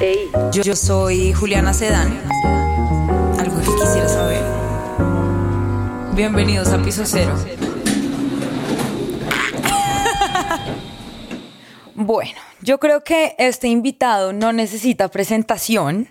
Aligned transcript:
Yo, 0.00 0.62
yo 0.62 0.74
soy 0.76 1.34
Juliana 1.34 1.74
Sedán. 1.74 2.18
Algo 3.38 3.60
que 3.60 3.66
quisiera 3.66 4.08
saber. 4.08 4.42
Bienvenidos 6.14 6.68
a 6.68 6.82
Piso 6.82 7.02
Cero. 7.04 7.34
Bueno, 12.02 12.40
yo 12.62 12.80
creo 12.80 13.04
que 13.04 13.34
este 13.36 13.68
invitado 13.68 14.32
no 14.32 14.54
necesita 14.54 15.08
presentación, 15.08 16.08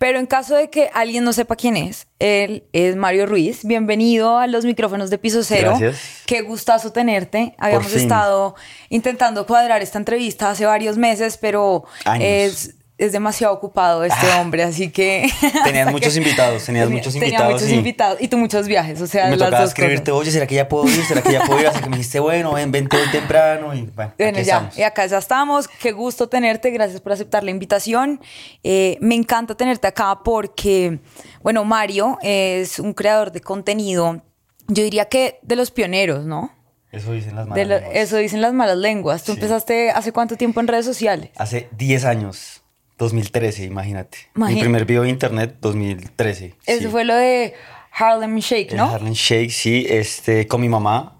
pero 0.00 0.18
en 0.18 0.26
caso 0.26 0.56
de 0.56 0.68
que 0.68 0.90
alguien 0.92 1.22
no 1.22 1.32
sepa 1.32 1.54
quién 1.54 1.76
es, 1.76 2.08
él 2.18 2.64
es 2.72 2.96
Mario 2.96 3.24
Ruiz. 3.24 3.64
Bienvenido 3.64 4.36
a 4.36 4.48
los 4.48 4.64
micrófonos 4.64 5.10
de 5.10 5.18
Piso 5.18 5.44
Cero. 5.44 5.76
Gracias. 5.78 6.22
Qué 6.26 6.42
gustazo 6.42 6.90
tenerte. 6.90 7.54
Habíamos 7.56 7.94
estado 7.94 8.56
intentando 8.88 9.46
cuadrar 9.46 9.80
esta 9.80 9.98
entrevista 9.98 10.50
hace 10.50 10.66
varios 10.66 10.98
meses, 10.98 11.38
pero 11.40 11.84
Años. 12.04 12.24
es, 12.26 12.74
es 12.98 13.12
demasiado 13.12 13.54
ocupado 13.54 14.02
este 14.04 14.26
hombre, 14.40 14.64
así 14.64 14.90
que... 14.90 15.30
Tenías 15.64 15.88
muchos 15.92 16.12
que- 16.12 16.18
invitados, 16.18 16.64
tenías 16.64 16.86
tenía- 16.86 16.98
muchos 16.98 17.12
tenía 17.14 17.28
invitados 17.28 17.52
muchos 17.54 17.68
y- 17.70 17.74
invitados. 17.74 18.20
Y 18.20 18.26
tú 18.28 18.38
muchos 18.38 18.66
viajes, 18.66 19.00
o 19.00 19.06
sea, 19.06 19.26
me 19.26 19.36
las 19.36 19.38
tocaba 19.46 19.60
dos 19.62 19.70
escribirte, 19.70 20.10
cosas. 20.10 20.20
oye, 20.22 20.30
¿será 20.32 20.46
que 20.48 20.54
ya 20.56 20.68
puedo 20.68 20.86
ir? 20.88 21.04
¿Será 21.04 21.22
que 21.22 21.32
ya 21.32 21.44
puedo 21.44 21.60
ir? 21.60 21.68
Así 21.68 21.80
que 21.80 21.88
me 21.88 21.96
dijiste, 21.96 22.18
bueno, 22.20 22.52
ven, 22.54 22.72
vente 22.72 22.96
hoy 22.96 23.08
temprano 23.12 23.72
y 23.74 23.82
bueno, 23.82 24.12
Bueno, 24.18 24.38
aquí 24.38 24.46
ya, 24.46 24.54
estamos. 24.56 24.78
y 24.78 24.82
acá 24.82 25.06
ya 25.06 25.18
estamos. 25.18 25.68
Qué 25.68 25.92
gusto 25.92 26.28
tenerte. 26.28 26.70
Gracias 26.70 27.00
por 27.00 27.12
aceptar 27.12 27.44
la 27.44 27.52
invitación. 27.52 28.20
Eh, 28.64 28.98
me 29.00 29.14
encanta 29.14 29.54
tenerte 29.54 29.86
acá 29.86 30.20
porque, 30.24 30.98
bueno, 31.42 31.64
Mario 31.64 32.18
es 32.22 32.80
un 32.80 32.94
creador 32.94 33.30
de 33.30 33.40
contenido, 33.40 34.22
yo 34.66 34.82
diría 34.82 35.04
que 35.06 35.38
de 35.42 35.54
los 35.56 35.70
pioneros, 35.70 36.24
¿no? 36.26 36.52
Eso 36.90 37.12
dicen 37.12 37.36
las 37.36 37.46
malas 37.46 37.66
lenguas. 37.68 37.90
eso 37.94 38.16
dicen 38.16 38.40
las 38.40 38.52
malas 38.54 38.76
lenguas. 38.78 39.22
¿Tú 39.22 39.32
Sí. 39.32 39.38
empezaste 39.38 39.90
hace 39.90 40.10
cuánto 40.10 40.36
tiempo 40.36 40.58
en 40.60 40.66
redes 40.68 40.86
sociales? 40.86 41.30
Hace 41.36 41.68
10 41.76 42.04
años, 42.06 42.62
2013, 42.98 43.64
imagínate. 43.64 44.18
Mi 44.34 44.56
primer 44.56 44.84
video 44.84 45.02
de 45.02 45.10
internet, 45.10 45.56
2013. 45.60 46.54
Eso 46.66 46.82
sí. 46.82 46.88
fue 46.88 47.04
lo 47.04 47.14
de 47.14 47.54
Harlem 47.92 48.36
Shake, 48.38 48.72
El 48.72 48.78
¿no? 48.78 48.84
Harlem 48.90 49.14
Shake, 49.14 49.50
sí, 49.50 49.86
este, 49.88 50.46
con 50.46 50.60
mi 50.60 50.68
mamá. 50.68 51.16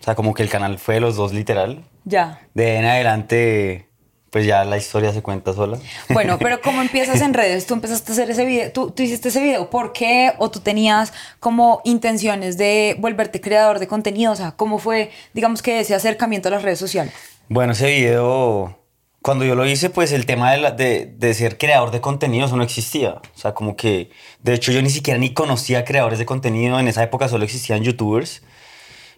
O 0.00 0.02
sea, 0.02 0.14
como 0.14 0.34
que 0.34 0.42
el 0.42 0.48
canal 0.48 0.78
fue 0.78 0.94
de 0.94 1.00
los 1.00 1.16
dos, 1.16 1.32
literal. 1.32 1.84
Ya. 2.04 2.40
De 2.54 2.76
en 2.76 2.84
adelante, 2.84 3.88
pues 4.30 4.46
ya 4.46 4.64
la 4.64 4.76
historia 4.76 5.12
se 5.12 5.22
cuenta 5.22 5.52
sola. 5.52 5.78
Bueno, 6.10 6.38
pero 6.40 6.60
¿cómo 6.60 6.80
empiezas 6.80 7.20
en 7.20 7.34
redes? 7.34 7.66
Tú 7.66 7.74
empezaste 7.74 8.12
a 8.12 8.14
hacer 8.14 8.30
ese 8.30 8.44
video, 8.44 8.70
tú, 8.70 8.92
tú 8.92 9.02
hiciste 9.02 9.28
ese 9.28 9.42
video, 9.42 9.68
¿por 9.68 9.92
qué? 9.92 10.32
¿O 10.38 10.50
tú 10.50 10.60
tenías 10.60 11.12
como 11.40 11.80
intenciones 11.84 12.56
de 12.56 12.96
volverte 13.00 13.40
creador 13.40 13.80
de 13.80 13.88
contenido? 13.88 14.32
O 14.32 14.36
sea, 14.36 14.52
¿cómo 14.52 14.78
fue, 14.78 15.10
digamos 15.34 15.60
que 15.62 15.80
ese 15.80 15.94
acercamiento 15.94 16.48
a 16.48 16.52
las 16.52 16.62
redes 16.62 16.78
sociales? 16.78 17.12
Bueno, 17.48 17.72
ese 17.72 17.86
video, 17.86 18.78
cuando 19.26 19.44
yo 19.44 19.56
lo 19.56 19.66
hice, 19.66 19.90
pues 19.90 20.12
el 20.12 20.24
tema 20.24 20.52
de, 20.52 20.58
la- 20.58 20.70
de, 20.70 21.06
de 21.06 21.34
ser 21.34 21.58
creador 21.58 21.90
de 21.90 22.00
contenido, 22.00 22.46
eso 22.46 22.56
no 22.56 22.62
existía. 22.62 23.14
O 23.34 23.38
sea, 23.38 23.54
como 23.54 23.74
que, 23.76 24.10
de 24.42 24.54
hecho, 24.54 24.70
yo 24.70 24.80
ni 24.82 24.88
siquiera 24.90 25.18
ni 25.18 25.34
conocía 25.34 25.84
creadores 25.84 26.18
de 26.20 26.26
contenido. 26.26 26.78
En 26.78 26.86
esa 26.86 27.02
época 27.02 27.28
solo 27.28 27.44
existían 27.44 27.82
youtubers. 27.82 28.42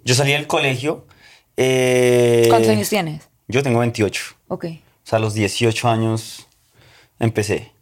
Yo 0.04 0.14
salí 0.14 0.32
del 0.32 0.46
colegio. 0.46 1.06
eh, 1.58 2.46
¿Cuántos 2.48 2.70
años 2.70 2.88
tienes? 2.88 3.28
Yo 3.48 3.62
tengo 3.62 3.80
28. 3.80 4.22
Ok. 4.48 4.64
O 4.64 4.78
sea, 5.08 5.18
a 5.18 5.20
los 5.20 5.34
18 5.34 5.88
años 5.88 6.46
empecé. 7.20 7.72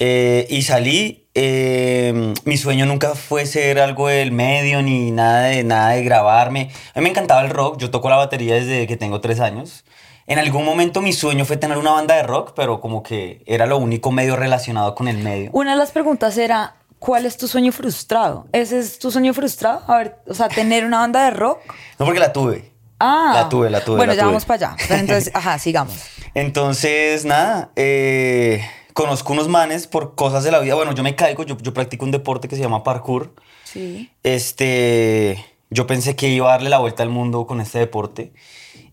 Eh, 0.00 0.46
y 0.50 0.62
salí. 0.62 1.26
eh, 1.34 2.34
mi 2.44 2.56
sueño 2.56 2.84
nunca 2.86 3.14
fue 3.14 3.46
ser 3.46 3.78
algo 3.80 4.08
del 4.08 4.32
medio 4.32 4.82
ni 4.82 5.10
nada 5.12 5.42
de, 5.48 5.62
nada 5.64 5.90
de 5.90 6.02
grabarme. 6.02 6.70
A 6.94 6.98
mí 7.00 7.04
me 7.04 7.10
encantaba 7.10 7.42
el 7.42 7.50
rock. 7.50 7.78
Yo 7.78 7.90
toco 7.90 8.08
la 8.10 8.16
batería 8.16 8.54
desde 8.56 8.86
que 8.88 8.96
tengo 8.96 9.20
tres 9.20 9.38
años. 9.40 9.84
En 10.28 10.38
algún 10.38 10.62
momento 10.62 11.00
mi 11.00 11.14
sueño 11.14 11.46
fue 11.46 11.56
tener 11.56 11.78
una 11.78 11.92
banda 11.92 12.14
de 12.14 12.22
rock, 12.22 12.52
pero 12.54 12.82
como 12.82 13.02
que 13.02 13.42
era 13.46 13.64
lo 13.64 13.78
único 13.78 14.12
medio 14.12 14.36
relacionado 14.36 14.94
con 14.94 15.08
el 15.08 15.16
medio. 15.16 15.48
Una 15.54 15.70
de 15.70 15.78
las 15.78 15.90
preguntas 15.90 16.36
era, 16.36 16.76
¿cuál 16.98 17.24
es 17.24 17.38
tu 17.38 17.48
sueño 17.48 17.72
frustrado? 17.72 18.46
¿Ese 18.52 18.78
es 18.78 18.98
tu 18.98 19.10
sueño 19.10 19.32
frustrado? 19.32 19.82
A 19.86 19.96
ver, 19.96 20.18
o 20.28 20.34
sea, 20.34 20.50
tener 20.50 20.84
una 20.84 20.98
banda 20.98 21.24
de 21.24 21.30
rock. 21.30 21.60
No 21.98 22.04
porque 22.04 22.20
la 22.20 22.30
tuve. 22.30 22.70
Ah. 23.00 23.32
La 23.32 23.48
tuve, 23.48 23.70
la 23.70 23.82
tuve. 23.82 23.96
Bueno, 23.96 24.12
la 24.12 24.16
ya 24.16 24.22
tuve. 24.24 24.32
vamos 24.32 24.44
para 24.44 24.72
allá. 24.72 24.76
Pero 24.86 25.00
entonces, 25.00 25.30
ajá, 25.34 25.58
sigamos. 25.58 25.94
Entonces, 26.34 27.24
nada, 27.24 27.70
eh, 27.74 28.62
conozco 28.92 29.32
unos 29.32 29.48
manes 29.48 29.86
por 29.86 30.14
cosas 30.14 30.44
de 30.44 30.50
la 30.50 30.58
vida. 30.58 30.74
Bueno, 30.74 30.92
yo 30.92 31.02
me 31.02 31.16
caigo, 31.16 31.42
yo, 31.44 31.56
yo 31.56 31.72
practico 31.72 32.04
un 32.04 32.10
deporte 32.10 32.48
que 32.48 32.56
se 32.56 32.60
llama 32.60 32.84
parkour. 32.84 33.32
Sí. 33.64 34.10
Este, 34.24 35.42
yo 35.70 35.86
pensé 35.86 36.16
que 36.16 36.28
iba 36.28 36.48
a 36.48 36.50
darle 36.50 36.68
la 36.68 36.80
vuelta 36.80 37.02
al 37.02 37.08
mundo 37.08 37.46
con 37.46 37.62
este 37.62 37.78
deporte. 37.78 38.34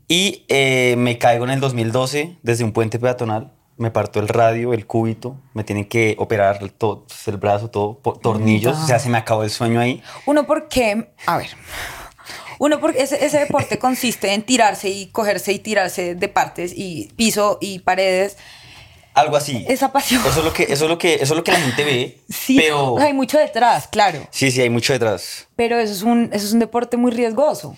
Y 0.07 0.45
eh, 0.49 0.95
me 0.97 1.17
caigo 1.17 1.45
en 1.45 1.51
el 1.51 1.59
2012 1.59 2.37
desde 2.43 2.63
un 2.63 2.71
puente 2.71 2.99
peatonal. 2.99 3.51
Me 3.77 3.91
parto 3.91 4.19
el 4.19 4.27
radio, 4.27 4.73
el 4.73 4.85
cúbito. 4.85 5.41
Me 5.53 5.63
tienen 5.63 5.85
que 5.85 6.15
operar 6.17 6.69
todo, 6.69 7.05
el 7.25 7.37
brazo, 7.37 7.69
todo, 7.69 7.99
tornillos. 8.21 8.77
O 8.77 8.87
sea, 8.87 8.99
se 8.99 9.09
me 9.09 9.17
acabó 9.17 9.43
el 9.43 9.49
sueño 9.49 9.79
ahí. 9.79 10.01
Uno 10.25 10.45
porque, 10.45 11.11
a 11.25 11.37
ver, 11.37 11.49
uno 12.59 12.79
porque 12.79 13.01
ese, 13.01 13.25
ese 13.25 13.39
deporte 13.39 13.77
consiste 13.79 14.33
en 14.33 14.43
tirarse 14.43 14.89
y 14.89 15.07
cogerse 15.07 15.51
y 15.51 15.59
tirarse 15.59 16.15
de 16.15 16.27
partes 16.29 16.73
y 16.75 17.11
piso 17.15 17.57
y 17.59 17.79
paredes. 17.79 18.37
Algo 19.13 19.37
así. 19.37 19.65
Esa 19.67 19.91
pasión. 19.91 20.21
Eso 20.25 20.39
es 20.39 20.45
lo 20.45 20.53
que, 20.53 20.63
eso 20.63 20.85
es 20.85 20.89
lo 20.89 20.97
que, 20.97 21.15
eso 21.15 21.23
es 21.23 21.37
lo 21.37 21.43
que 21.43 21.51
la 21.51 21.59
gente 21.59 21.83
ve. 21.83 22.19
Sí, 22.29 22.57
Pero, 22.57 22.97
hay 22.99 23.13
mucho 23.13 23.37
detrás, 23.37 23.87
claro. 23.87 24.27
sí, 24.29 24.51
sí, 24.51 24.61
hay 24.61 24.69
mucho 24.69 24.93
detrás. 24.93 25.47
Pero 25.55 25.79
eso 25.79 25.93
es 25.93 26.01
un, 26.01 26.29
eso 26.33 26.45
es 26.45 26.53
un 26.53 26.59
deporte 26.59 26.97
muy 26.97 27.11
riesgoso. 27.11 27.75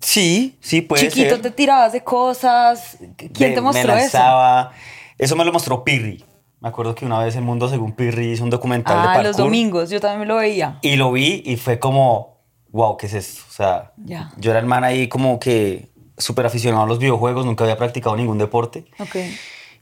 Sí, 0.00 0.56
sí, 0.60 0.82
puede 0.82 1.08
Chiquito 1.08 1.30
ser. 1.36 1.42
te 1.42 1.50
tirabas 1.50 1.92
de 1.92 2.02
cosas. 2.04 2.98
¿Quién 3.16 3.32
de- 3.50 3.50
te 3.56 3.60
mostró 3.60 3.94
me 3.94 4.00
eso? 4.04 4.16
lanzaba. 4.18 4.72
Eso 5.18 5.36
me 5.36 5.44
lo 5.44 5.52
mostró 5.52 5.82
Pirri. 5.84 6.24
Me 6.60 6.68
acuerdo 6.68 6.94
que 6.94 7.04
una 7.04 7.18
vez 7.18 7.36
el 7.36 7.42
mundo 7.42 7.68
según 7.68 7.92
Pirri 7.92 8.32
hizo 8.32 8.44
un 8.44 8.50
documental 8.50 8.96
de 8.96 9.00
Ah, 9.02 9.04
parkour. 9.06 9.24
los 9.26 9.36
domingos, 9.36 9.90
yo 9.90 10.00
también 10.00 10.28
lo 10.28 10.36
veía. 10.36 10.78
Y 10.82 10.96
lo 10.96 11.12
vi 11.12 11.42
y 11.44 11.56
fue 11.56 11.78
como, 11.78 12.38
wow, 12.70 12.96
¿qué 12.96 13.06
es 13.06 13.14
esto? 13.14 13.42
O 13.48 13.52
sea, 13.52 13.92
Ya. 14.04 14.30
yo 14.36 14.50
era 14.50 14.60
el 14.60 14.66
man 14.66 14.84
ahí 14.84 15.08
como 15.08 15.38
que 15.38 15.90
súper 16.18 16.46
aficionado 16.46 16.84
a 16.84 16.86
los 16.86 16.98
videojuegos, 16.98 17.44
nunca 17.44 17.64
había 17.64 17.76
practicado 17.76 18.16
ningún 18.16 18.38
deporte. 18.38 18.86
Ok. 18.98 19.16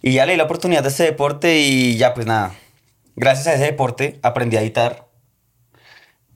Y 0.03 0.13
ya 0.13 0.27
leí 0.27 0.37
la 0.37 0.45
oportunidad 0.45 0.83
de 0.83 0.89
este 0.89 1.05
deporte 1.05 1.59
y 1.61 1.97
ya 1.97 2.13
pues 2.13 2.27
nada. 2.27 2.55
Gracias 3.17 3.47
a 3.47 3.55
ese 3.55 3.65
deporte 3.65 4.19
aprendí 4.23 4.57
a 4.57 4.61
editar. 4.61 5.07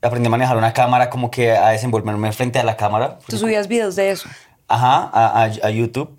Aprendí 0.01 0.27
a 0.27 0.29
manejar 0.29 0.55
una 0.57 0.73
cámara, 0.73 1.09
como 1.09 1.29
que 1.29 1.51
a 1.51 1.69
desenvolverme 1.69 2.31
frente 2.31 2.59
a 2.59 2.63
la 2.63 2.77
cámara. 2.77 3.19
Tú 3.27 3.37
subías 3.37 3.67
videos 3.67 3.95
de 3.95 4.11
eso. 4.11 4.29
Ajá, 4.67 5.09
a, 5.13 5.43
a- 5.43 5.67
a 5.67 5.69
YouTube. 5.69 6.17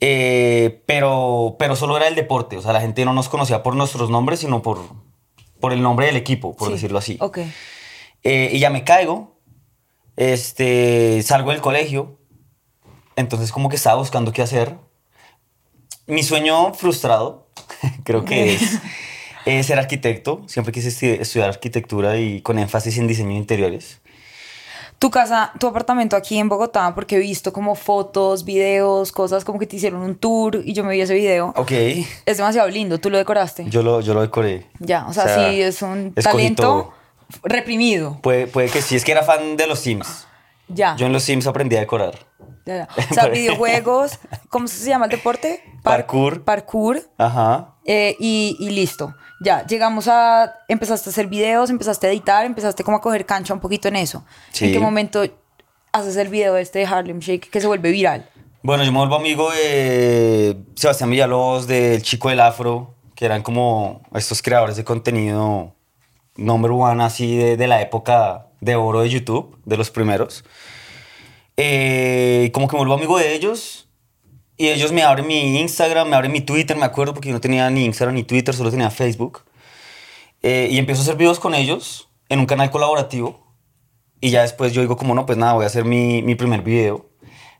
Eh, 0.00 0.82
pero, 0.86 1.56
pero 1.58 1.76
solo 1.76 1.96
era 1.96 2.08
el 2.08 2.14
deporte. 2.14 2.56
O 2.56 2.62
sea, 2.62 2.72
la 2.72 2.80
gente 2.80 3.04
no 3.04 3.12
nos 3.12 3.28
conocía 3.28 3.62
por 3.62 3.76
nuestros 3.76 4.10
nombres, 4.10 4.40
sino 4.40 4.62
por, 4.62 4.80
por 5.60 5.72
el 5.72 5.82
nombre 5.82 6.06
del 6.06 6.16
equipo, 6.16 6.56
por 6.56 6.68
Sí. 6.68 6.74
decirlo 6.74 6.98
así. 6.98 7.16
Ok. 7.20 7.38
Eh, 8.24 8.50
y 8.52 8.58
ya 8.58 8.70
me 8.70 8.82
caigo. 8.84 9.36
Este, 10.16 11.22
salgo 11.22 11.50
del 11.50 11.60
colegio. 11.60 12.18
Entonces, 13.16 13.52
como 13.52 13.68
que 13.68 13.76
estaba 13.76 13.96
buscando 13.96 14.32
qué 14.32 14.42
hacer. 14.42 14.76
Mi 16.06 16.22
sueño 16.22 16.74
frustrado, 16.74 17.48
creo 18.04 18.24
que 18.24 18.54
es, 18.54 18.78
es 19.46 19.66
ser 19.66 19.78
arquitecto. 19.78 20.42
Siempre 20.46 20.72
quise 20.72 20.88
estu- 20.88 21.20
estudiar 21.20 21.48
arquitectura 21.48 22.16
y 22.18 22.40
con 22.42 22.58
énfasis 22.58 22.98
en 22.98 23.06
diseño 23.06 23.30
de 23.30 23.34
interiores. 23.36 24.00
Tu 24.98 25.10
casa, 25.10 25.52
tu 25.58 25.66
apartamento 25.66 26.14
aquí 26.14 26.38
en 26.38 26.48
Bogotá, 26.48 26.94
porque 26.94 27.16
he 27.16 27.18
visto 27.18 27.52
como 27.52 27.74
fotos, 27.74 28.44
videos, 28.44 29.10
cosas 29.10 29.44
como 29.44 29.58
que 29.58 29.66
te 29.66 29.74
hicieron 29.74 30.00
un 30.02 30.14
tour 30.14 30.60
y 30.64 30.74
yo 30.74 30.84
me 30.84 30.92
vi 30.94 31.00
ese 31.00 31.14
video. 31.14 31.52
Ok, 31.56 31.72
Es 32.24 32.36
demasiado 32.36 32.68
lindo, 32.68 32.98
tú 33.00 33.10
lo 33.10 33.18
decoraste. 33.18 33.64
yo 33.68 33.82
lo, 33.82 34.00
yo 34.00 34.14
lo 34.14 34.20
decoré. 34.20 34.68
ya, 34.78 35.06
o 35.08 35.12
sea, 35.12 35.50
sí, 35.50 35.60
es 35.60 35.82
un 35.82 36.14
talento 36.14 36.62
todo. 36.62 36.92
reprimido. 37.42 38.20
Puede, 38.22 38.46
puede 38.46 38.68
que 38.68 38.80
sí, 38.80 38.94
es 38.94 39.04
que 39.04 39.10
era 39.10 39.24
fan 39.24 39.56
de 39.56 39.66
los 39.66 39.80
Sims. 39.80 40.28
Ya. 40.68 40.94
Yo 40.96 41.06
en 41.06 41.12
los 41.12 41.24
Sims 41.24 41.48
aprendí 41.48 41.74
a 41.76 41.80
decorar. 41.80 42.14
ya, 42.64 42.76
ya. 42.76 42.88
O 43.10 43.14
sea, 43.14 43.26
videojuegos, 43.26 44.20
¿cómo 44.50 44.68
se 44.68 44.88
llama 44.88 45.06
el 45.06 45.10
deporte? 45.10 45.64
Par- 45.82 45.96
Parkour. 46.06 46.44
Parkour. 46.44 47.00
Ajá. 47.18 47.71
Eh, 47.84 48.16
y, 48.18 48.56
y 48.58 48.70
listo. 48.70 49.14
Ya, 49.40 49.66
llegamos 49.66 50.08
a. 50.08 50.60
Empezaste 50.68 51.08
a 51.08 51.12
hacer 51.12 51.26
videos, 51.26 51.70
empezaste 51.70 52.06
a 52.06 52.10
editar, 52.10 52.44
empezaste 52.44 52.84
como 52.84 52.98
a 52.98 53.00
coger 53.00 53.26
cancha 53.26 53.52
un 53.52 53.60
poquito 53.60 53.88
en 53.88 53.96
eso. 53.96 54.24
Sí. 54.52 54.66
¿En 54.66 54.72
qué 54.72 54.78
momento 54.78 55.24
haces 55.92 56.16
el 56.16 56.28
video 56.28 56.56
este 56.56 56.80
de 56.80 56.86
Harlem 56.86 57.18
Shake 57.18 57.50
que 57.50 57.60
se 57.60 57.66
vuelve 57.66 57.90
viral? 57.90 58.28
Bueno, 58.62 58.84
yo 58.84 58.92
me 58.92 58.98
vuelvo 58.98 59.16
amigo 59.16 59.50
de 59.50 60.56
Sebastián 60.76 61.10
Villalobos, 61.10 61.66
del 61.66 62.02
Chico 62.02 62.28
del 62.28 62.38
Afro, 62.40 62.94
que 63.16 63.24
eran 63.24 63.42
como 63.42 64.02
estos 64.14 64.40
creadores 64.40 64.76
de 64.76 64.84
contenido 64.84 65.74
number 66.36 66.70
one 66.70 67.02
así 67.02 67.36
de, 67.36 67.56
de 67.56 67.66
la 67.66 67.82
época 67.82 68.46
de 68.60 68.76
oro 68.76 69.00
de 69.00 69.10
YouTube, 69.10 69.58
de 69.64 69.76
los 69.76 69.90
primeros. 69.90 70.44
Eh, 71.56 72.50
como 72.54 72.68
que 72.68 72.76
me 72.76 72.78
vuelvo 72.78 72.94
amigo 72.94 73.18
de 73.18 73.34
ellos 73.34 73.81
y 74.62 74.68
ellos 74.68 74.92
me 74.92 75.02
abren 75.02 75.26
mi 75.26 75.58
Instagram, 75.58 76.08
me 76.08 76.14
abren 76.14 76.30
mi 76.30 76.40
Twitter, 76.40 76.76
me 76.76 76.84
acuerdo 76.84 77.14
porque 77.14 77.30
yo 77.30 77.34
no 77.34 77.40
tenía 77.40 77.68
ni 77.68 77.84
Instagram 77.84 78.14
ni 78.14 78.22
Twitter, 78.22 78.54
solo 78.54 78.70
tenía 78.70 78.90
Facebook. 78.90 79.42
Eh, 80.40 80.68
y 80.70 80.78
empiezo 80.78 81.00
a 81.00 81.02
hacer 81.02 81.16
videos 81.16 81.40
con 81.40 81.56
ellos 81.56 82.08
en 82.28 82.38
un 82.38 82.46
canal 82.46 82.70
colaborativo. 82.70 83.44
Y 84.20 84.30
ya 84.30 84.42
después 84.42 84.72
yo 84.72 84.80
digo 84.80 84.96
como, 84.96 85.16
no, 85.16 85.26
pues 85.26 85.36
nada, 85.36 85.54
voy 85.54 85.64
a 85.64 85.66
hacer 85.66 85.84
mi, 85.84 86.22
mi 86.22 86.36
primer 86.36 86.62
video. 86.62 87.10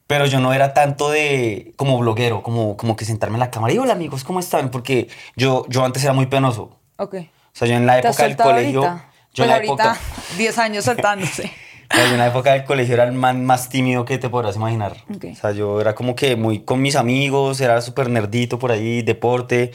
Pero 0.06 0.26
yo 0.26 0.38
no 0.38 0.52
era 0.52 0.74
tanto 0.74 1.10
de 1.10 1.74
como 1.74 1.98
bloguero, 1.98 2.44
como, 2.44 2.76
como 2.76 2.94
que 2.94 3.04
sentarme 3.04 3.34
en 3.34 3.40
la 3.40 3.50
cámara 3.50 3.74
y 3.74 3.78
hola 3.78 3.94
amigos, 3.94 4.22
¿cómo 4.22 4.38
están? 4.38 4.70
Porque 4.70 5.08
yo, 5.34 5.66
yo 5.68 5.84
antes 5.84 6.04
era 6.04 6.12
muy 6.12 6.26
penoso. 6.26 6.78
Ok. 6.98 7.16
O 7.16 7.26
sea, 7.50 7.66
yo 7.66 7.74
en 7.74 7.84
la 7.84 8.00
¿Te 8.00 8.06
has 8.06 8.16
época 8.16 8.28
del 8.28 8.36
colegio... 8.36 8.84
ahorita? 8.84 9.08
Yo 9.34 9.44
Pues 9.44 9.44
en 9.44 9.48
la 9.48 9.54
ahorita, 9.56 9.72
época... 9.72 10.00
10 10.38 10.58
años 10.58 10.84
soltándose. 10.84 11.50
En 11.94 12.18
la 12.18 12.26
época 12.26 12.52
del 12.52 12.64
colegio 12.64 12.94
era 12.94 13.04
el 13.04 13.12
man 13.12 13.44
más 13.44 13.68
tímido 13.68 14.04
que 14.04 14.18
te 14.18 14.28
podrás 14.28 14.56
imaginar. 14.56 14.96
Ok. 15.14 15.26
O 15.32 15.34
sea, 15.34 15.52
yo 15.52 15.80
era 15.80 15.94
como 15.94 16.14
que 16.14 16.36
muy 16.36 16.60
con 16.60 16.80
mis 16.80 16.96
amigos, 16.96 17.60
era 17.60 17.80
súper 17.80 18.08
nerdito 18.08 18.58
por 18.58 18.72
ahí, 18.72 19.02
deporte, 19.02 19.72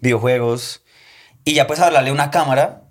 videojuegos. 0.00 0.82
Y 1.44 1.54
ya 1.54 1.66
pues 1.66 1.80
hablarle 1.80 2.10
a 2.10 2.12
una 2.12 2.30
cámara, 2.30 2.84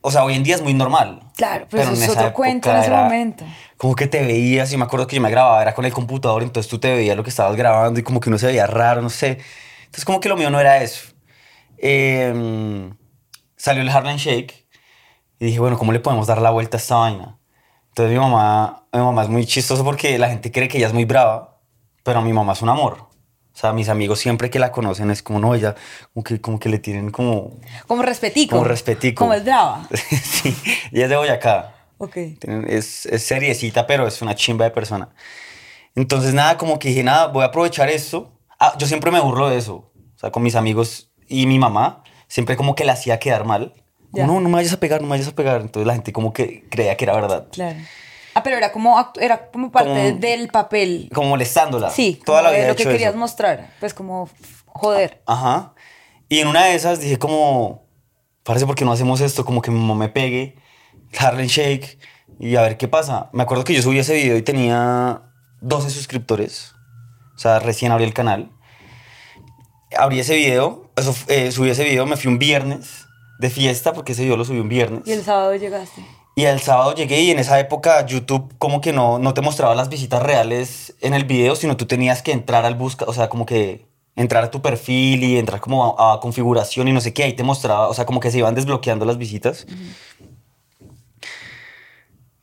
o 0.00 0.10
sea, 0.10 0.24
hoy 0.24 0.34
en 0.34 0.42
día 0.42 0.54
es 0.54 0.62
muy 0.62 0.74
normal. 0.74 1.20
Claro, 1.36 1.66
pero, 1.70 1.82
eso 1.82 1.92
en 1.92 1.96
es 1.96 2.02
esa 2.04 2.12
otro 2.12 2.32
cuento 2.32 2.70
en 2.70 2.76
ese 2.76 2.88
era 2.88 3.02
momento. 3.04 3.44
Como 3.76 3.94
que 3.94 4.06
te 4.06 4.22
veías, 4.24 4.72
y 4.72 4.76
me 4.76 4.84
acuerdo 4.84 5.06
que 5.06 5.16
yo 5.16 5.22
me 5.22 5.30
grababa, 5.30 5.60
era 5.60 5.74
con 5.74 5.84
el 5.84 5.92
computador, 5.92 6.42
entonces 6.42 6.70
tú 6.70 6.78
te 6.78 6.92
veías 6.92 7.16
lo 7.16 7.24
que 7.24 7.30
estabas 7.30 7.56
grabando 7.56 8.00
y 8.00 8.02
como 8.02 8.20
que 8.20 8.28
uno 8.28 8.38
se 8.38 8.46
veía 8.46 8.66
raro, 8.66 9.02
no 9.02 9.10
sé. 9.10 9.38
Entonces 9.84 10.04
como 10.04 10.20
que 10.20 10.28
lo 10.28 10.36
mío 10.36 10.50
no 10.50 10.60
era 10.60 10.82
eso. 10.82 11.12
Eh, 11.78 12.90
salió 13.56 13.82
el 13.82 13.88
Harlem 13.88 14.16
Shake 14.16 14.66
y 15.38 15.46
dije, 15.46 15.58
bueno, 15.58 15.78
¿cómo 15.78 15.92
le 15.92 16.00
podemos 16.00 16.26
dar 16.26 16.40
la 16.40 16.50
vuelta 16.50 16.76
a 16.76 16.80
esta 16.80 16.96
vaina? 16.96 17.38
Entonces 17.92 18.14
mi 18.14 18.18
mamá, 18.18 18.86
mi 18.90 19.00
mamá 19.00 19.22
es 19.22 19.28
muy 19.28 19.44
chistoso 19.44 19.84
porque 19.84 20.18
la 20.18 20.30
gente 20.30 20.50
cree 20.50 20.66
que 20.66 20.78
ella 20.78 20.86
es 20.86 20.94
muy 20.94 21.04
brava, 21.04 21.58
pero 22.02 22.22
mi 22.22 22.32
mamá 22.32 22.54
es 22.54 22.62
un 22.62 22.70
amor. 22.70 22.96
O 23.54 23.56
sea, 23.58 23.74
mis 23.74 23.90
amigos 23.90 24.18
siempre 24.18 24.48
que 24.48 24.58
la 24.58 24.72
conocen 24.72 25.10
es 25.10 25.22
como, 25.22 25.38
no, 25.38 25.54
ella, 25.54 25.74
como 26.14 26.24
que, 26.24 26.40
como 26.40 26.58
que 26.58 26.70
le 26.70 26.78
tienen 26.78 27.10
como, 27.10 27.58
Como 27.86 28.02
respetico. 28.02 28.56
como 28.56 28.64
respetico. 28.64 29.18
Como 29.24 29.34
el 29.34 29.42
brava. 29.42 29.86
sí, 30.22 30.56
ella 30.90 31.04
es 31.04 31.10
de 31.10 31.16
Boyacá. 31.16 31.74
Ok. 31.98 32.16
Es, 32.66 33.04
es 33.04 33.22
seriecita, 33.24 33.86
pero 33.86 34.06
es 34.06 34.22
una 34.22 34.34
chimba 34.34 34.64
de 34.64 34.70
persona. 34.70 35.10
Entonces, 35.94 36.32
nada, 36.32 36.56
como 36.56 36.78
que 36.78 36.88
dije, 36.88 37.02
nada, 37.02 37.26
voy 37.26 37.42
a 37.42 37.48
aprovechar 37.48 37.90
esto. 37.90 38.32
Ah, 38.58 38.74
yo 38.78 38.86
siempre 38.86 39.10
me 39.10 39.20
burlo 39.20 39.50
de 39.50 39.58
eso. 39.58 39.92
O 40.16 40.18
sea, 40.18 40.30
con 40.32 40.42
mis 40.42 40.54
amigos 40.54 41.12
y 41.28 41.46
mi 41.46 41.58
mamá, 41.58 42.02
siempre 42.28 42.56
como 42.56 42.74
que 42.74 42.86
la 42.86 42.94
hacía 42.94 43.18
quedar 43.18 43.44
mal. 43.44 43.74
Como, 44.12 44.26
no, 44.26 44.40
no 44.40 44.48
me 44.48 44.54
vayas 44.56 44.72
a 44.72 44.80
pegar, 44.80 45.00
no 45.00 45.06
me 45.06 45.12
vayas 45.12 45.28
a 45.28 45.34
pegar. 45.34 45.60
Entonces 45.62 45.86
la 45.86 45.94
gente 45.94 46.12
como 46.12 46.32
que 46.32 46.68
creía 46.68 46.96
que 46.96 47.04
era 47.04 47.14
verdad. 47.14 47.48
Claro. 47.50 47.78
Ah, 48.34 48.42
pero 48.42 48.56
era 48.56 48.72
como, 48.72 48.96
era 49.20 49.50
como 49.50 49.70
parte 49.70 49.90
Como- 49.90 50.18
del 50.20 50.48
papel. 50.48 51.10
Como 51.14 51.30
molestándola. 51.30 51.90
Sí, 51.90 52.20
toda 52.24 52.40
como 52.40 52.50
la 52.52 52.56
vida 52.58 52.68
lo 52.68 52.76
que 52.76 52.84
querías 52.84 53.10
eso. 53.10 53.18
mostrar. 53.18 53.70
Pues 53.80 53.92
como 53.94 54.28
joder. 54.66 55.22
Ajá. 55.26 55.74
Y 56.28 56.38
en 56.40 56.48
una 56.48 56.64
de 56.64 56.74
esas 56.74 57.00
dije 57.00 57.18
como, 57.18 57.86
parece 58.42 58.64
porque 58.66 58.84
no 58.84 58.92
hacemos 58.92 59.20
esto, 59.20 59.44
como 59.44 59.60
que 59.60 59.70
mi 59.70 59.78
mamá 59.78 59.94
me 59.94 60.08
pegue, 60.08 60.56
Harlem 61.18 61.46
Shake, 61.46 61.98
y 62.40 62.56
a 62.56 62.62
ver 62.62 62.78
qué 62.78 62.88
pasa. 62.88 63.28
Me 63.32 63.42
acuerdo 63.42 63.64
que 63.64 63.74
yo 63.74 63.82
subí 63.82 63.98
ese 63.98 64.14
video 64.14 64.36
y 64.38 64.42
tenía 64.42 65.22
12 65.60 65.90
suscriptores. 65.90 66.72
O 67.34 67.38
sea, 67.38 67.58
recién 67.58 67.92
abrí 67.92 68.04
el 68.04 68.14
canal. 68.14 68.50
Abrí 69.98 70.20
ese 70.20 70.34
video, 70.36 70.90
eso, 70.96 71.14
eh, 71.28 71.52
subí 71.52 71.68
ese 71.68 71.84
video, 71.84 72.06
me 72.06 72.16
fui 72.16 72.30
un 72.32 72.38
viernes 72.38 73.06
de 73.42 73.50
fiesta, 73.50 73.92
porque 73.92 74.12
ese 74.12 74.22
video 74.22 74.38
lo 74.38 74.44
subí 74.46 74.58
un 74.60 74.68
viernes. 74.70 75.02
Y 75.04 75.12
el 75.12 75.22
sábado 75.22 75.54
llegaste. 75.54 76.02
Y 76.34 76.44
el 76.44 76.60
sábado 76.60 76.94
llegué 76.94 77.20
y 77.20 77.30
en 77.30 77.38
esa 77.38 77.60
época 77.60 78.06
YouTube 78.06 78.54
como 78.56 78.80
que 78.80 78.94
no, 78.94 79.18
no 79.18 79.34
te 79.34 79.42
mostraba 79.42 79.74
las 79.74 79.90
visitas 79.90 80.22
reales 80.22 80.94
en 81.02 81.12
el 81.12 81.24
video, 81.24 81.54
sino 81.56 81.76
tú 81.76 81.84
tenías 81.84 82.22
que 82.22 82.32
entrar 82.32 82.64
al 82.64 82.74
busca, 82.74 83.04
o 83.06 83.12
sea, 83.12 83.28
como 83.28 83.44
que 83.44 83.84
entrar 84.16 84.42
a 84.44 84.50
tu 84.50 84.62
perfil 84.62 85.24
y 85.24 85.36
entrar 85.38 85.60
como 85.60 85.98
a, 85.98 86.14
a 86.14 86.20
configuración 86.20 86.88
y 86.88 86.92
no 86.92 87.00
sé 87.02 87.12
qué, 87.12 87.24
ahí 87.24 87.34
te 87.34 87.42
mostraba, 87.42 87.88
o 87.88 87.94
sea, 87.94 88.06
como 88.06 88.18
que 88.20 88.30
se 88.30 88.38
iban 88.38 88.54
desbloqueando 88.54 89.04
las 89.04 89.18
visitas. 89.18 89.66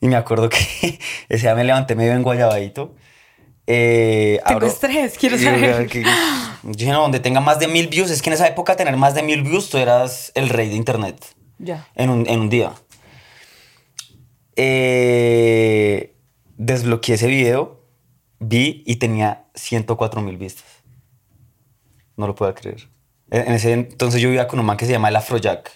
Y 0.01 0.07
me 0.07 0.16
acuerdo 0.16 0.50
que 0.50 0.57
ese 1.30 1.48
día 1.48 1.56
me 1.56 1.63
levanté 1.63 1.96
medio 1.96 2.13
enguayabadito. 2.13 2.94
Eh, 3.68 4.40
Tengo 4.46 4.57
abro- 4.62 4.68
estrés, 4.68 5.18
quiero 5.18 5.36
y- 5.40 5.44
saber. 5.44 5.88
que- 5.88 6.04
yo 6.63 6.71
dije, 6.71 6.91
no, 6.91 7.01
donde 7.01 7.19
tenga 7.19 7.39
más 7.41 7.59
de 7.59 7.67
mil 7.67 7.88
views, 7.88 8.09
es 8.11 8.21
que 8.21 8.29
en 8.29 8.33
esa 8.33 8.47
época 8.47 8.75
tener 8.75 8.95
más 8.97 9.13
de 9.15 9.23
mil 9.23 9.41
views 9.44 9.69
tú 9.69 9.77
eras 9.77 10.31
el 10.35 10.50
rey 10.50 10.69
de 10.69 10.75
internet 10.75 11.23
Ya. 11.57 11.88
en 11.95 12.09
un, 12.09 12.27
en 12.27 12.39
un 12.41 12.50
día. 12.50 12.73
Eh, 14.81 16.15
desbloqueé 16.57 17.15
ese 17.15 17.27
video, 17.27 17.81
vi 18.39 18.83
y 18.85 18.97
tenía 18.97 19.45
104 19.56 20.21
mil 20.21 20.38
vistas. 20.38 20.65
No 22.17 22.27
lo 22.27 22.35
puedo 22.35 22.53
creer. 22.53 22.89
En 23.31 23.53
ese 23.53 23.71
entonces 23.73 24.21
yo 24.21 24.27
vivía 24.29 24.47
con 24.47 24.59
un 24.59 24.65
man 24.65 24.75
que 24.75 24.85
se 24.85 24.91
llama 24.91 25.09
el 25.09 25.15
Afrojack, 25.15 25.71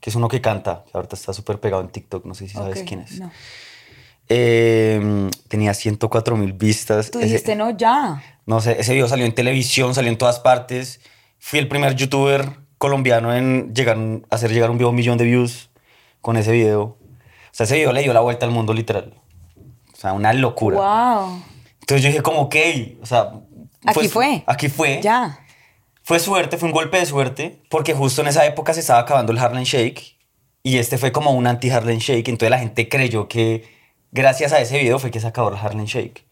que 0.00 0.10
es 0.10 0.16
uno 0.16 0.28
que 0.28 0.40
canta, 0.40 0.84
que 0.86 0.92
ahorita 0.94 1.14
está 1.16 1.32
súper 1.32 1.60
pegado 1.60 1.82
en 1.82 1.88
TikTok, 1.90 2.24
no 2.24 2.34
sé 2.34 2.48
si 2.48 2.54
sabes 2.54 2.82
quién 2.82 3.00
es. 3.00 3.20
No. 3.20 3.30
Eh, 4.30 5.30
tenía 5.48 5.72
104 5.74 6.36
mil 6.36 6.52
vistas. 6.54 7.10
Tú 7.10 7.18
Ese- 7.18 7.28
dijiste, 7.28 7.56
no, 7.56 7.70
ya. 7.76 8.22
No 8.48 8.62
sé, 8.62 8.80
ese 8.80 8.94
video 8.94 9.06
salió 9.06 9.26
en 9.26 9.34
televisión, 9.34 9.94
salió 9.94 10.10
en 10.10 10.16
todas 10.16 10.40
partes. 10.40 11.00
Fui 11.38 11.58
el 11.58 11.68
primer 11.68 11.94
youtuber 11.96 12.56
colombiano 12.78 13.36
en 13.36 13.74
llegar, 13.74 13.98
hacer 14.30 14.50
llegar 14.50 14.70
un 14.70 14.78
video 14.78 14.86
a 14.88 14.90
un 14.90 14.96
millón 14.96 15.18
de 15.18 15.26
views 15.26 15.68
con 16.22 16.38
ese 16.38 16.52
video. 16.52 16.82
O 16.82 16.98
sea, 17.52 17.64
ese 17.64 17.76
video 17.76 17.92
le 17.92 18.02
dio 18.02 18.14
la 18.14 18.20
vuelta 18.20 18.46
al 18.46 18.52
mundo 18.52 18.72
literal. 18.72 19.12
O 19.92 19.96
sea, 19.96 20.14
una 20.14 20.32
locura. 20.32 20.78
Wow. 20.78 21.42
Entonces 21.80 22.02
yo 22.02 22.08
dije 22.08 22.22
como, 22.22 22.40
ok, 22.40 22.56
o 23.02 23.06
sea... 23.06 23.34
Aquí 23.84 24.08
fue. 24.08 24.44
Aquí 24.46 24.70
fue. 24.70 25.02
Ya. 25.02 25.40
Fue 26.02 26.18
suerte, 26.18 26.56
fue 26.56 26.68
un 26.68 26.72
golpe 26.72 26.98
de 26.98 27.04
suerte, 27.04 27.62
porque 27.68 27.92
justo 27.92 28.22
en 28.22 28.28
esa 28.28 28.46
época 28.46 28.72
se 28.72 28.80
estaba 28.80 29.00
acabando 29.00 29.30
el 29.30 29.38
Harlem 29.38 29.64
Shake 29.64 30.16
y 30.62 30.78
este 30.78 30.96
fue 30.96 31.12
como 31.12 31.32
un 31.32 31.46
anti-Harlem 31.46 31.98
Shake, 31.98 32.28
entonces 32.30 32.50
la 32.50 32.58
gente 32.58 32.88
creyó 32.88 33.28
que 33.28 33.68
gracias 34.10 34.54
a 34.54 34.60
ese 34.60 34.78
video 34.78 34.98
fue 34.98 35.10
que 35.10 35.20
se 35.20 35.26
acabó 35.26 35.50
el 35.50 35.56
Harlem 35.56 35.84
Shake. 35.84 36.24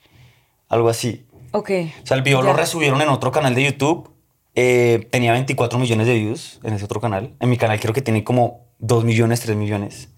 Algo 0.70 0.88
así. 0.88 1.26
Ok. 1.56 1.70
O 2.02 2.06
sea, 2.06 2.16
el 2.16 2.22
video 2.22 2.42
lo 2.42 2.52
resubieron 2.52 3.00
en 3.00 3.08
otro 3.08 3.32
canal 3.32 3.54
de 3.54 3.64
YouTube. 3.64 4.10
eh, 4.54 5.06
tenía 5.10 5.32
24 5.32 5.78
millones 5.78 6.06
de 6.06 6.14
views 6.14 6.60
en 6.62 6.74
ese 6.74 6.84
otro 6.84 7.00
canal. 7.00 7.34
En 7.40 7.48
mi 7.50 7.56
canal 7.56 7.78
creo 7.80 7.92
que 7.94 8.02
tiene 8.02 8.24
como 8.24 8.66
2 8.78 9.04
millones, 9.04 9.40
3 9.40 9.56
millones. 9.56 10.08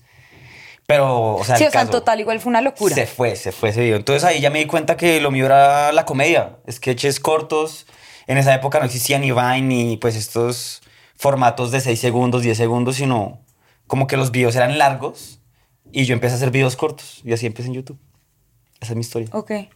Pero, 0.87 1.35
o 1.37 1.45
sea, 1.45 1.57
Sí, 1.57 1.65
el 1.65 1.69
o 1.69 1.73
sea, 1.73 1.83
en 1.83 1.87
caso, 1.89 1.99
total 1.99 2.21
igual 2.21 2.41
fue 2.41 2.51
una 2.51 2.61
locura. 2.61 2.95
Se 2.95 3.07
fue, 3.07 3.37
se 3.37 3.53
fue 3.53 3.69
ese 3.71 3.83
video. 3.83 3.97
Entonces 3.97 4.25
ahí 4.25 4.41
ya 4.41 4.51
me 4.51 4.59
di 4.59 4.67
cuenta 4.67 4.97
que 4.97 5.21
lo 5.21 5.31
mío 5.31 5.47
era 5.47 5.93
la 5.93 6.05
comedia. 6.05 6.59
Sketches 6.71 7.21
cortos. 7.21 7.87
En 8.27 8.37
esa 8.39 8.55
época 8.55 8.79
no 8.79 8.87
existía 8.87 9.19
ni 9.19 9.31
Vine 9.33 9.61
ni 9.63 9.97
pues 9.97 10.17
estos 10.17 10.81
formatos 11.17 11.71
de 11.71 11.81
6 11.81 11.99
segundos, 12.01 12.43
10 12.43 12.57
segundos, 12.57 12.97
sino 12.97 13.41
como 13.87 14.07
que 14.07 14.17
los 14.17 14.31
videos 14.31 14.55
eran 14.57 14.77
largos 14.79 15.41
y 15.93 16.05
yo 16.05 16.15
empecé 16.15 16.35
a 16.35 16.37
hacer 16.37 16.51
videos 16.51 16.77
cortos 16.77 17.21
y 17.25 17.33
así 17.33 17.47
empecé 17.47 17.69
en 17.69 17.75
YouTube. 17.75 17.99
Esa 18.89 18.95
es 18.95 18.97
mi 18.97 19.01
historia. 19.03 19.29
Ok. 19.33 19.51
En 19.51 19.69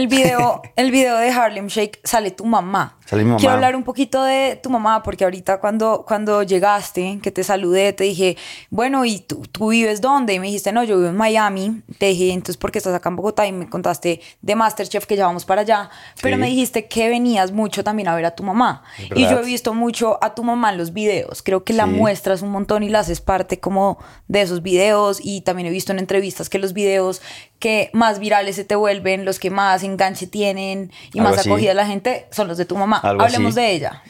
el 0.00 0.06
video, 0.06 0.60
el 0.76 0.90
video 0.90 1.16
de 1.16 1.30
Harlem 1.30 1.68
Shake 1.68 1.98
sale 2.04 2.30
tu 2.30 2.44
mamá. 2.44 2.98
Sale 3.10 3.24
mi 3.24 3.30
mamá. 3.30 3.40
Quiero 3.40 3.54
hablar 3.54 3.74
un 3.74 3.82
poquito 3.82 4.22
de 4.22 4.54
tu 4.62 4.70
mamá, 4.70 5.02
porque 5.02 5.24
ahorita 5.24 5.58
cuando, 5.58 6.04
cuando 6.06 6.44
llegaste, 6.44 7.18
que 7.20 7.32
te 7.32 7.42
saludé, 7.42 7.92
te 7.92 8.04
dije, 8.04 8.36
bueno, 8.70 9.04
¿y 9.04 9.18
tú, 9.18 9.42
tú 9.50 9.70
vives 9.70 10.00
dónde? 10.00 10.34
Y 10.34 10.38
me 10.38 10.46
dijiste, 10.46 10.70
no, 10.70 10.84
yo 10.84 10.96
vivo 10.96 11.08
en 11.08 11.16
Miami. 11.16 11.82
Te 11.98 12.06
dije, 12.06 12.30
entonces, 12.32 12.56
¿por 12.56 12.70
qué 12.70 12.78
estás 12.78 12.94
acá 12.94 13.08
en 13.08 13.16
Bogotá? 13.16 13.48
Y 13.48 13.52
me 13.52 13.68
contaste 13.68 14.20
de 14.40 14.54
Masterchef, 14.54 15.06
que 15.06 15.16
ya 15.16 15.26
vamos 15.26 15.44
para 15.44 15.62
allá. 15.62 15.90
Pero 16.22 16.38
me 16.38 16.46
dijiste 16.46 16.86
que 16.86 17.08
venías 17.08 17.50
mucho 17.50 17.82
también 17.82 18.06
a 18.06 18.14
ver 18.14 18.26
a 18.26 18.30
tu 18.36 18.44
mamá. 18.44 18.84
Y 19.16 19.22
yo 19.28 19.40
he 19.40 19.44
visto 19.44 19.74
mucho 19.74 20.22
a 20.22 20.34
tu 20.36 20.44
mamá 20.44 20.70
en 20.70 20.78
los 20.78 20.92
videos. 20.92 21.42
Creo 21.42 21.64
que 21.64 21.72
la 21.72 21.86
Sí. 21.86 21.90
muestras 21.90 22.42
un 22.42 22.50
montón 22.50 22.84
y 22.84 22.90
la 22.90 23.00
haces 23.00 23.20
parte 23.20 23.58
como 23.58 23.98
de 24.28 24.42
esos 24.42 24.62
videos. 24.62 25.18
Y 25.20 25.40
también 25.40 25.66
he 25.66 25.70
visto 25.72 25.90
en 25.90 25.98
entrevistas 25.98 26.48
que 26.48 26.60
los 26.60 26.74
videos 26.74 27.20
que 27.58 27.90
más 27.92 28.20
virales 28.20 28.56
se 28.56 28.64
te 28.64 28.74
vuelven, 28.74 29.26
los 29.26 29.38
que 29.38 29.50
más 29.50 29.82
enganche 29.82 30.26
tienen 30.26 30.90
y 31.12 31.18
Algo 31.18 31.30
más 31.30 31.40
así. 31.40 31.50
acogida 31.50 31.74
la 31.74 31.86
gente, 31.86 32.26
son 32.30 32.48
los 32.48 32.56
de 32.56 32.64
tu 32.64 32.74
mamá. 32.76 32.99
Algo 33.02 33.22
Hablemos 33.22 33.52
así. 33.56 33.60
de 33.60 33.72
ella. 33.72 34.02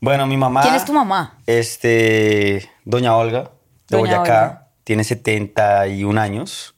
Bueno, 0.00 0.26
mi 0.26 0.36
mamá. 0.36 0.62
¿Quién 0.62 0.74
es 0.74 0.84
tu 0.84 0.92
mamá? 0.92 1.38
Este, 1.46 2.70
doña 2.84 3.16
Olga, 3.16 3.50
de 3.88 3.96
Doña 3.96 4.18
Boyacá, 4.18 4.42
Olga. 4.42 4.68
tiene 4.84 5.04
71 5.04 6.20
años. 6.20 6.74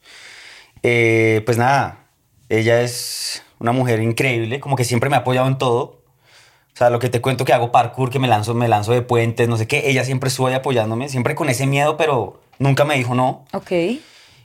Eh, 0.83 1.43
pues 1.45 1.59
nada, 1.59 1.99
ella 2.49 2.81
es 2.83 3.43
una 3.59 3.73
mujer 3.73 4.01
increíble, 4.01 4.61
como 4.61 4.77
que 4.77 4.85
siempre 4.85 5.11
me 5.11 5.17
ha 5.17 5.21
apoyado 5.21 5.49
en 5.49 5.59
todo. 5.59 6.03
O 6.75 6.77
sea, 6.79 6.91
lo 6.91 7.01
que 7.01 7.09
te 7.09 7.21
cuento 7.21 7.45
que 7.45 7.53
hago 7.53 7.73
parkour, 7.73 8.09
que 8.11 8.21
me 8.21 8.29
lanzo, 8.29 8.55
me 8.55 8.69
lanzo 8.69 8.93
de 8.93 9.03
puentes, 9.03 9.49
no 9.49 9.57
sé 9.57 9.67
qué, 9.67 9.91
ella 9.91 10.05
siempre 10.05 10.29
estuvo 10.29 10.47
ahí 10.47 10.55
apoyándome, 10.55 11.09
siempre 11.09 11.35
con 11.35 11.49
ese 11.49 11.67
miedo, 11.67 11.97
pero 11.97 12.41
nunca 12.61 12.85
me 12.85 12.95
dijo 12.95 13.17
no. 13.17 13.45
Ok. 13.53 13.73
Y 13.73 14.01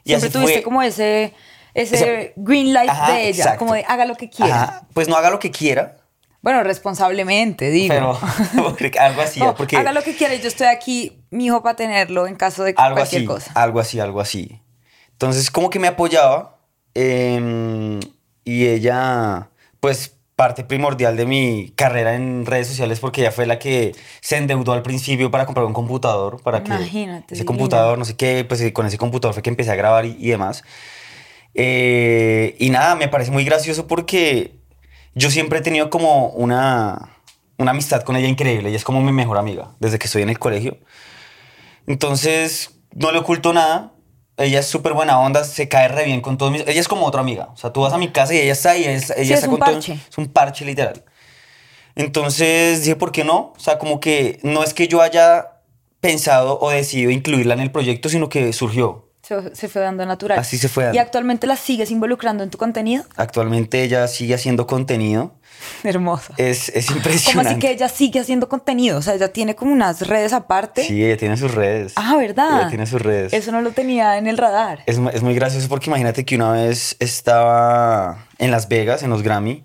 Siempre 0.05 0.29
tuviste 0.31 0.53
fue. 0.55 0.63
como 0.63 0.81
ese, 0.81 1.33
ese, 1.75 1.95
Ese- 1.95 2.33
green 2.35 2.73
light 2.73 2.89
Ajá, 2.89 3.11
de 3.13 3.27
ella, 3.29 3.37
exacto. 3.43 3.59
como 3.59 3.73
de 3.75 3.85
haga 3.87 4.05
lo 4.05 4.15
que 4.15 4.29
quiera. 4.29 4.63
Ajá, 4.63 4.81
pues 4.93 5.07
no 5.07 5.15
haga 5.15 5.29
lo 5.29 5.37
que 5.39 5.51
quiera, 5.51 5.97
Bueno, 6.43 6.61
responsablemente, 6.63 7.71
digo. 7.71 7.87
pero 7.89 8.17
algo 8.99 9.21
así, 9.21 9.39
No, 9.39 9.55
porque 9.55 9.77
Haga 9.77 9.93
lo 9.93 10.03
que 10.03 10.13
quiera 10.15 10.35
yo 10.35 10.47
estoy 10.47 10.67
aquí, 10.67 11.23
mi 11.31 11.45
hijo, 11.45 11.63
para 11.63 11.75
tenerlo 11.77 12.27
en 12.27 12.35
caso 12.35 12.63
de 12.63 12.75
algo 12.77 12.97
cualquier 12.97 13.21
así, 13.21 13.25
cosa. 13.25 13.51
algo 13.55 13.79
así, 13.79 13.99
algo 13.99 14.21
así. 14.21 14.61
Entonces, 15.13 15.49
como 15.49 15.69
que 15.69 15.79
me 15.79 15.87
apoyaba 15.87 16.59
em, 16.93 17.99
y 18.43 18.67
ella, 18.67 19.49
pues, 19.79 20.17
parte 20.35 20.63
primordial 20.65 21.15
de 21.15 21.25
mi 21.27 21.71
carrera 21.77 22.15
en 22.15 22.45
redes 22.45 22.67
sociales 22.67 22.99
porque 22.99 23.21
ella 23.21 23.31
fue 23.31 23.45
la 23.45 23.57
que 23.59 23.95
se 24.19 24.35
endeudó 24.35 24.73
al 24.73 24.81
principio 24.81 25.31
para 25.31 25.45
comprar 25.45 25.65
un 25.65 25.73
computador, 25.73 26.41
para 26.41 26.63
que 26.63 26.73
Imagínate, 26.73 27.35
ese 27.35 27.43
divina. 27.43 27.45
computador, 27.45 27.97
no 27.99 28.03
sé 28.03 28.17
qué, 28.17 28.43
pues 28.43 28.69
con 28.73 28.85
ese 28.85 28.97
computador 28.97 29.33
fue 29.33 29.43
que 29.43 29.49
empecé 29.51 29.71
a 29.71 29.75
grabar 29.75 30.05
y, 30.05 30.17
y 30.19 30.29
demás. 30.31 30.63
Eh, 31.53 32.55
y 32.59 32.69
nada, 32.71 32.95
me 32.95 33.07
parece 33.07 33.31
muy 33.31 33.45
gracioso 33.45 33.87
porque 33.87 34.55
yo 35.15 35.29
siempre 35.31 35.59
he 35.59 35.61
tenido 35.61 35.89
como 35.89 36.27
una, 36.29 37.09
una 37.57 37.71
amistad 37.71 38.03
con 38.03 38.15
ella 38.15 38.27
increíble. 38.27 38.69
Ella 38.69 38.77
es 38.77 38.83
como 38.83 39.01
mi 39.01 39.11
mejor 39.11 39.37
amiga 39.37 39.71
desde 39.79 39.99
que 39.99 40.07
estoy 40.07 40.21
en 40.23 40.29
el 40.29 40.39
colegio. 40.39 40.77
Entonces, 41.87 42.71
no 42.93 43.11
le 43.11 43.19
oculto 43.19 43.53
nada. 43.53 43.91
Ella 44.37 44.59
es 44.61 44.65
súper 44.67 44.93
buena 44.93 45.19
onda, 45.19 45.43
se 45.43 45.69
cae 45.69 45.87
re 45.89 46.05
bien 46.05 46.19
con 46.21 46.37
todos 46.39 46.51
mis... 46.51 46.61
Ella 46.67 46.79
es 46.81 46.87
como 46.87 47.05
otra 47.05 47.21
amiga. 47.21 47.49
O 47.53 47.57
sea, 47.57 47.71
tú 47.71 47.81
vas 47.81 47.93
a 47.93 47.99
mi 47.99 48.09
casa 48.11 48.33
y 48.33 48.39
ella 48.39 48.53
está 48.53 48.71
ahí. 48.71 48.83
Ella, 48.83 48.93
ella 48.93 49.13
Sí, 49.15 49.21
es 49.21 49.29
está 49.31 49.47
un 49.47 49.51
con 49.51 49.59
todo- 49.59 49.75
parche. 49.75 49.93
Es 50.09 50.17
un 50.17 50.27
parche 50.27 50.65
literal. 50.65 51.03
Entonces 51.95 52.81
dije, 52.83 52.95
¿por 52.95 53.11
qué 53.11 53.23
no? 53.23 53.53
O 53.55 53.59
sea, 53.59 53.77
como 53.77 53.99
que 53.99 54.39
no 54.41 54.63
es 54.63 54.73
que 54.73 54.87
yo 54.87 55.01
haya 55.01 55.59
pensado 55.99 56.59
o 56.59 56.71
decidido 56.71 57.11
incluirla 57.11 57.53
en 57.53 57.59
el 57.59 57.71
proyecto, 57.71 58.09
sino 58.09 58.29
que 58.29 58.51
surgió. 58.53 59.09
Se, 59.23 59.55
se 59.55 59.69
fue 59.69 59.81
dando 59.81 60.05
natural. 60.05 60.37
Así 60.37 60.57
se 60.57 60.67
fue 60.67 60.83
dando. 60.83 60.97
¿Y 60.97 60.99
actualmente 60.99 61.47
la 61.47 61.55
sigues 61.55 61.91
involucrando 61.91 62.43
en 62.43 62.49
tu 62.49 62.57
contenido? 62.57 63.05
Actualmente 63.15 63.81
ella 63.81 64.05
sigue 64.09 64.33
haciendo 64.35 64.67
contenido. 64.67 65.33
Hermosa. 65.83 66.33
Es, 66.35 66.67
es 66.67 66.87
¿Cómo 66.87 66.97
impresionante. 66.97 67.51
así 67.51 67.59
que 67.59 67.71
ella 67.71 67.87
sigue 67.87 68.19
haciendo 68.19 68.49
contenido? 68.49 68.97
O 68.97 69.01
sea, 69.01 69.13
ella 69.13 69.31
tiene 69.31 69.55
como 69.55 69.71
unas 69.71 70.05
redes 70.07 70.33
aparte. 70.33 70.83
Sí, 70.83 71.05
ella 71.05 71.15
tiene 71.15 71.37
sus 71.37 71.53
redes. 71.53 71.93
Ah, 71.95 72.17
¿verdad? 72.17 72.59
Ella 72.59 72.69
tiene 72.69 72.85
sus 72.85 73.01
redes. 73.01 73.31
Eso 73.31 73.53
no 73.53 73.61
lo 73.61 73.71
tenía 73.71 74.17
en 74.17 74.27
el 74.27 74.37
radar. 74.37 74.83
Es, 74.87 74.99
es 75.13 75.23
muy 75.23 75.35
gracioso 75.35 75.69
porque 75.69 75.89
imagínate 75.89 76.25
que 76.25 76.35
una 76.35 76.51
vez 76.51 76.97
estaba 76.99 78.27
en 78.39 78.51
Las 78.51 78.67
Vegas, 78.67 79.03
en 79.03 79.09
los 79.09 79.23
Grammy, 79.23 79.63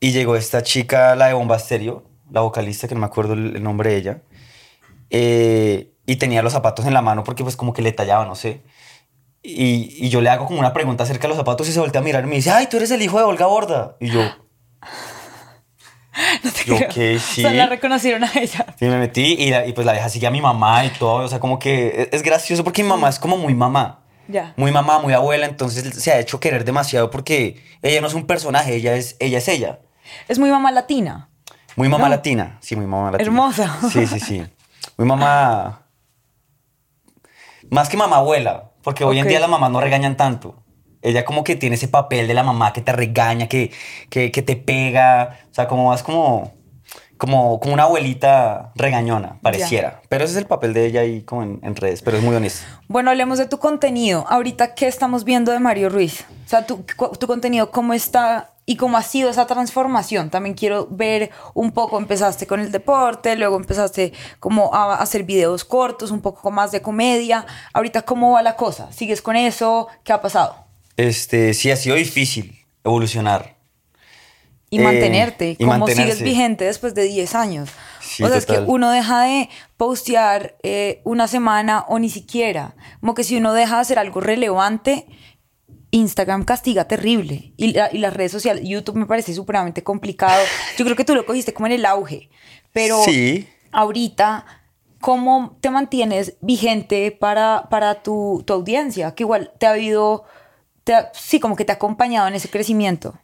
y 0.00 0.12
llegó 0.12 0.36
esta 0.36 0.62
chica, 0.62 1.16
la 1.16 1.28
de 1.28 1.32
Bomba 1.32 1.56
Estéreo, 1.56 2.04
la 2.30 2.42
vocalista, 2.42 2.88
que 2.88 2.94
no 2.94 3.00
me 3.00 3.06
acuerdo 3.06 3.32
el, 3.32 3.56
el 3.56 3.62
nombre 3.62 3.90
de 3.90 3.96
ella, 3.96 4.22
eh, 5.10 5.89
y 6.06 6.16
tenía 6.16 6.42
los 6.42 6.52
zapatos 6.52 6.86
en 6.86 6.94
la 6.94 7.02
mano 7.02 7.24
porque 7.24 7.42
pues 7.44 7.56
como 7.56 7.72
que 7.72 7.82
le 7.82 7.92
tallaba, 7.92 8.24
no 8.26 8.34
sé. 8.34 8.62
Y, 9.42 9.96
y 10.04 10.08
yo 10.10 10.20
le 10.20 10.28
hago 10.28 10.44
como 10.46 10.58
una 10.60 10.72
pregunta 10.72 11.04
acerca 11.04 11.22
de 11.22 11.28
los 11.28 11.36
zapatos 11.38 11.68
y 11.68 11.72
se 11.72 11.80
voltea 11.80 12.00
a 12.00 12.04
mirar 12.04 12.24
y 12.24 12.26
me 12.26 12.36
dice, 12.36 12.50
ay, 12.50 12.66
tú 12.66 12.76
eres 12.76 12.90
el 12.90 13.00
hijo 13.02 13.18
de 13.18 13.24
Olga 13.24 13.46
Borda. 13.46 13.96
Y 14.00 14.10
yo, 14.10 14.20
No 16.44 16.50
te 16.52 16.64
Yo, 16.64 16.76
creo. 16.76 16.88
ok, 16.88 17.20
sí. 17.20 17.44
O 17.44 17.48
sea, 17.48 17.52
la 17.52 17.66
reconocieron 17.66 18.24
a 18.24 18.30
ella. 18.34 18.66
sí, 18.78 18.84
me 18.86 18.98
metí 18.98 19.34
y, 19.38 19.50
la- 19.50 19.66
y 19.66 19.72
pues 19.72 19.86
la 19.86 19.92
vieja 19.92 20.08
sigue 20.08 20.26
a 20.26 20.30
mi 20.30 20.40
mamá 20.40 20.84
y 20.84 20.90
todo, 20.90 21.24
o 21.24 21.28
sea, 21.28 21.38
como 21.40 21.58
que 21.58 22.02
es, 22.02 22.08
es 22.12 22.22
gracioso 22.22 22.64
porque 22.64 22.82
mi 22.82 22.88
mamá 22.88 23.08
es 23.08 23.18
como 23.18 23.36
muy 23.38 23.54
mamá. 23.54 23.96
Ya. 24.28 24.52
muy 24.56 24.70
mamá, 24.70 25.00
muy 25.00 25.12
abuela, 25.12 25.44
entonces 25.46 25.92
se 26.00 26.12
ha 26.12 26.20
hecho 26.20 26.38
querer 26.38 26.64
demasiado 26.64 27.10
porque 27.10 27.64
ella 27.82 28.00
no 28.00 28.06
es 28.06 28.14
un 28.14 28.26
personaje, 28.28 28.76
ella 28.76 28.94
es 28.94 29.16
ella. 29.18 29.38
Es 29.38 29.48
ella. 29.48 29.80
Es 30.28 30.38
muy 30.38 30.50
mamá 30.50 30.70
latina. 30.70 31.30
Muy 31.74 31.88
mamá 31.88 32.04
No. 32.04 32.10
latina, 32.10 32.58
sí, 32.60 32.76
muy 32.76 32.86
mamá 32.86 33.10
latina. 33.12 33.26
Hermosa. 33.26 33.78
Sí, 33.90 34.06
sí, 34.06 34.20
sí. 34.20 34.46
Muy 34.96 35.06
mamá... 35.08 35.79
Más 37.70 37.88
que 37.88 37.96
mamá 37.96 38.16
abuela, 38.16 38.70
porque 38.82 39.04
hoy 39.04 39.18
en 39.18 39.28
día 39.28 39.40
las 39.40 39.48
mamás 39.48 39.70
no 39.70 39.80
regañan 39.80 40.16
tanto. 40.16 40.62
Ella 41.02 41.24
como 41.24 41.44
que 41.44 41.56
tiene 41.56 41.76
ese 41.76 41.88
papel 41.88 42.28
de 42.28 42.34
la 42.34 42.42
mamá 42.42 42.72
que 42.72 42.82
te 42.82 42.92
regaña, 42.92 43.48
que, 43.48 43.70
que, 44.10 44.30
que 44.30 44.42
te 44.42 44.56
pega, 44.56 45.38
o 45.50 45.54
sea, 45.54 45.66
como 45.66 45.88
más 45.88 46.02
como, 46.02 46.52
como, 47.16 47.58
como 47.60 47.72
una 47.72 47.84
abuelita 47.84 48.72
regañona, 48.74 49.38
pareciera. 49.40 50.02
Pero 50.08 50.24
ese 50.24 50.32
es 50.32 50.38
el 50.38 50.46
papel 50.46 50.74
de 50.74 50.86
ella 50.86 51.00
ahí 51.00 51.22
como 51.22 51.42
en, 51.42 51.60
en 51.62 51.76
redes, 51.76 52.02
pero 52.02 52.18
es 52.18 52.22
muy 52.22 52.34
honesta. 52.34 52.66
Bueno, 52.88 53.10
hablemos 53.10 53.38
de 53.38 53.46
tu 53.46 53.58
contenido. 53.58 54.26
Ahorita, 54.28 54.74
¿qué 54.74 54.88
estamos 54.88 55.24
viendo 55.24 55.52
de 55.52 55.60
Mario 55.60 55.88
Ruiz? 55.88 56.26
O 56.44 56.48
sea, 56.48 56.66
tu, 56.66 56.84
tu 57.18 57.26
contenido, 57.26 57.70
¿cómo 57.70 57.94
está 57.94 58.50
y 58.70 58.76
cómo 58.76 58.96
ha 58.96 59.02
sido 59.02 59.28
esa 59.30 59.48
transformación? 59.48 60.30
También 60.30 60.54
quiero 60.54 60.86
ver 60.88 61.30
un 61.54 61.72
poco, 61.72 61.98
empezaste 61.98 62.46
con 62.46 62.60
el 62.60 62.70
deporte, 62.70 63.34
luego 63.34 63.56
empezaste 63.56 64.12
como 64.38 64.72
a 64.72 64.94
hacer 64.94 65.24
videos 65.24 65.64
cortos, 65.64 66.12
un 66.12 66.20
poco 66.20 66.52
más 66.52 66.70
de 66.70 66.80
comedia. 66.80 67.46
Ahorita, 67.72 68.02
¿cómo 68.02 68.30
va 68.30 68.42
la 68.42 68.54
cosa? 68.54 68.92
¿Sigues 68.92 69.22
con 69.22 69.34
eso? 69.34 69.88
¿Qué 70.04 70.12
ha 70.12 70.20
pasado? 70.20 70.54
Este, 70.96 71.52
sí, 71.52 71.68
ha 71.72 71.76
sido 71.76 71.96
difícil 71.96 72.64
evolucionar. 72.84 73.56
Y 74.72 74.78
Eh, 74.78 74.84
mantenerte. 74.84 75.50
y 75.50 75.56
¿Cómo 75.56 75.70
mantenerse. 75.72 76.02
sigues 76.12 76.22
vigente 76.22 76.64
después 76.64 76.94
de 76.94 77.02
10 77.02 77.34
años? 77.34 77.70
Sí, 78.00 78.22
o 78.22 78.28
sea, 78.28 78.36
es 78.36 78.46
que 78.46 78.60
uno 78.60 78.92
deja 78.92 79.22
de 79.22 79.48
postear 79.76 80.54
eh, 80.62 81.00
una 81.02 81.26
semana 81.26 81.84
o 81.88 81.98
ni 81.98 82.08
siquiera. 82.08 82.76
Como 83.00 83.14
que 83.14 83.24
si 83.24 83.36
uno 83.36 83.52
deja 83.52 83.74
de 83.76 83.80
hacer 83.82 83.98
algo 83.98 84.20
relevante, 84.20 85.06
Instagram 85.92 86.44
castiga 86.44 86.86
terrible. 86.86 87.52
Y, 87.56 87.72
la- 87.72 87.90
y 87.92 87.98
las 87.98 88.12
redes 88.14 88.32
sociales, 88.32 88.62
YouTube 88.66 88.96
me 88.96 89.06
parece 89.06 89.34
supremamente 89.34 89.82
complicado. 89.82 90.42
Yo 90.78 90.84
creo 90.84 90.96
que 90.96 91.04
tú 91.04 91.14
lo 91.14 91.26
cogiste 91.26 91.52
como 91.52 91.66
en 91.66 91.72
el 91.72 91.86
auge. 91.86 92.30
Pero 92.72 93.02
Sí. 93.04 93.48
ahorita, 93.72 94.46
¿cómo 95.00 95.56
te 95.60 95.70
mantienes 95.70 96.34
vigente 96.40 97.10
para, 97.10 97.68
para 97.70 98.02
tu, 98.02 98.42
tu 98.46 98.52
audiencia? 98.52 99.14
Que 99.14 99.24
igual 99.24 99.52
te 99.58 99.66
ha 99.66 99.70
habido, 99.70 100.24
te 100.84 100.94
ha- 100.94 101.10
sí, 101.14 101.40
como 101.40 101.56
que 101.56 101.64
te 101.64 101.72
ha 101.72 101.76
acompañado 101.76 102.28
en 102.28 102.34
ese 102.34 102.48
crecimiento. 102.48 103.18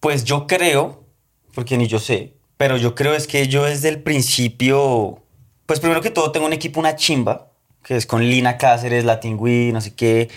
Pues 0.00 0.24
yo 0.24 0.46
creo, 0.46 1.04
porque 1.54 1.76
ni 1.76 1.86
yo 1.86 1.98
sé, 1.98 2.34
pero 2.56 2.76
yo 2.76 2.94
creo 2.94 3.14
es 3.14 3.26
que 3.26 3.48
yo 3.48 3.64
desde 3.64 3.88
el 3.90 4.02
principio, 4.02 5.22
pues 5.66 5.80
primero 5.80 6.00
que 6.00 6.10
todo 6.10 6.32
tengo 6.32 6.46
un 6.46 6.52
equipo, 6.52 6.80
una 6.80 6.96
chimba, 6.96 7.50
que 7.82 7.96
es 7.96 8.06
con 8.06 8.22
Lina 8.22 8.56
Cáceres, 8.56 9.04
Latin 9.04 9.36
Wii, 9.38 9.72
no 9.72 9.80
sé 9.80 9.94
qué. 9.94 10.30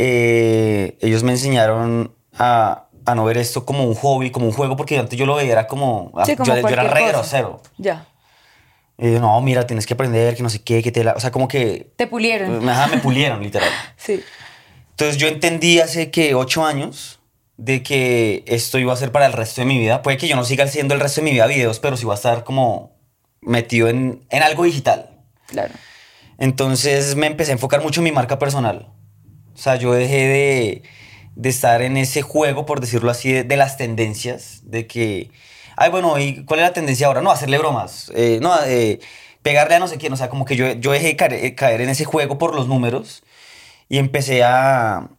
Eh, 0.00 0.96
ellos 1.00 1.24
me 1.24 1.32
enseñaron 1.32 2.14
a, 2.38 2.86
a 3.04 3.14
no 3.16 3.24
ver 3.24 3.36
esto 3.36 3.66
como 3.66 3.82
un 3.84 3.96
hobby, 3.96 4.30
como 4.30 4.46
un 4.46 4.52
juego, 4.52 4.76
porque 4.76 4.96
antes 4.96 5.18
yo 5.18 5.26
lo 5.26 5.34
veía 5.34 5.50
era 5.50 5.66
como, 5.66 6.12
ah, 6.14 6.24
Sí, 6.24 6.36
como 6.36 6.54
yo, 6.54 6.60
yo 6.60 6.68
era 6.68 6.84
re 6.84 7.08
grosero. 7.08 7.60
Ya. 7.78 8.06
No, 8.96 9.40
mira, 9.40 9.66
tienes 9.66 9.86
que 9.86 9.94
aprender, 9.94 10.36
que 10.36 10.42
no 10.44 10.50
sé 10.50 10.62
qué, 10.62 10.84
que 10.84 10.92
te 10.92 11.02
la... 11.02 11.14
O 11.14 11.20
sea, 11.20 11.32
como 11.32 11.48
que... 11.48 11.90
Te 11.96 12.06
pulieron. 12.06 12.68
Ajá, 12.68 12.86
me 12.86 12.98
pulieron, 12.98 13.42
literal. 13.42 13.68
Sí. 13.96 14.22
Entonces 14.90 15.16
yo 15.16 15.26
entendí 15.28 15.80
hace 15.80 16.10
que 16.10 16.34
ocho 16.34 16.64
años 16.64 17.18
de 17.56 17.82
que 17.82 18.44
esto 18.46 18.78
iba 18.78 18.92
a 18.92 18.96
ser 18.96 19.10
para 19.10 19.26
el 19.26 19.32
resto 19.32 19.60
de 19.60 19.66
mi 19.66 19.78
vida. 19.78 20.02
Puede 20.02 20.16
que 20.16 20.28
yo 20.28 20.36
no 20.36 20.44
siga 20.44 20.64
haciendo 20.64 20.94
el 20.94 21.00
resto 21.00 21.20
de 21.20 21.24
mi 21.24 21.30
vida 21.32 21.46
videos, 21.46 21.80
pero 21.80 21.96
sí 21.96 22.04
va 22.04 22.14
a 22.14 22.16
estar 22.16 22.44
como 22.44 22.96
metido 23.40 23.88
en, 23.88 24.24
en 24.30 24.42
algo 24.42 24.64
digital. 24.64 25.10
Claro. 25.46 25.72
Entonces 26.38 27.16
me 27.16 27.26
empecé 27.26 27.50
a 27.50 27.54
enfocar 27.54 27.82
mucho 27.82 28.00
en 28.00 28.04
mi 28.04 28.12
marca 28.12 28.38
personal. 28.38 28.92
O 29.58 29.60
sea, 29.60 29.74
yo 29.74 29.92
dejé 29.92 30.28
de, 30.28 30.82
de 31.34 31.48
estar 31.48 31.82
en 31.82 31.96
ese 31.96 32.22
juego, 32.22 32.64
por 32.64 32.80
decirlo 32.80 33.10
así, 33.10 33.32
de, 33.32 33.56
las 33.56 33.76
tendencias, 33.76 34.60
de 34.70 34.86
que, 34.86 35.32
ay, 35.76 35.90
bueno, 35.90 36.16
¿y 36.20 36.44
cuál 36.44 36.60
es 36.60 36.66
la 36.66 36.72
tendencia 36.72 37.08
ahora? 37.08 37.22
No, 37.22 37.32
hacerle 37.32 37.58
bromas, 37.58 38.12
eh, 38.14 38.38
no, 38.40 38.54
eh, 38.64 39.00
pegarle 39.42 39.74
a 39.74 39.80
no 39.80 39.88
sé 39.88 39.98
quién, 39.98 40.12
o 40.12 40.16
sea, 40.16 40.28
como 40.30 40.44
que 40.44 40.54
yo, 40.54 40.72
yo 40.74 40.92
dejé 40.92 41.08
de 41.08 41.16
caer, 41.16 41.32
eh, 41.32 41.54
caer 41.56 41.80
en 41.80 41.88
ese 41.88 42.04
juego 42.04 42.38
por 42.38 42.54
los 42.54 42.68
números 42.68 43.24
y 43.88 43.98
empecé 43.98 44.44
a, 44.44 45.10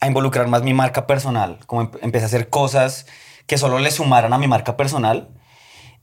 a 0.00 0.06
involucrar 0.06 0.48
más 0.48 0.62
mi 0.62 0.74
marca 0.74 1.06
personal, 1.06 1.58
como 1.66 1.82
em- 1.82 1.90
empecé 2.02 2.24
a 2.24 2.28
hacer 2.28 2.48
cosas 2.48 3.06
que 3.46 3.58
solo 3.58 3.78
le 3.78 3.90
sumaran 3.90 4.32
a 4.32 4.38
mi 4.38 4.48
marca 4.48 4.76
personal 4.76 5.30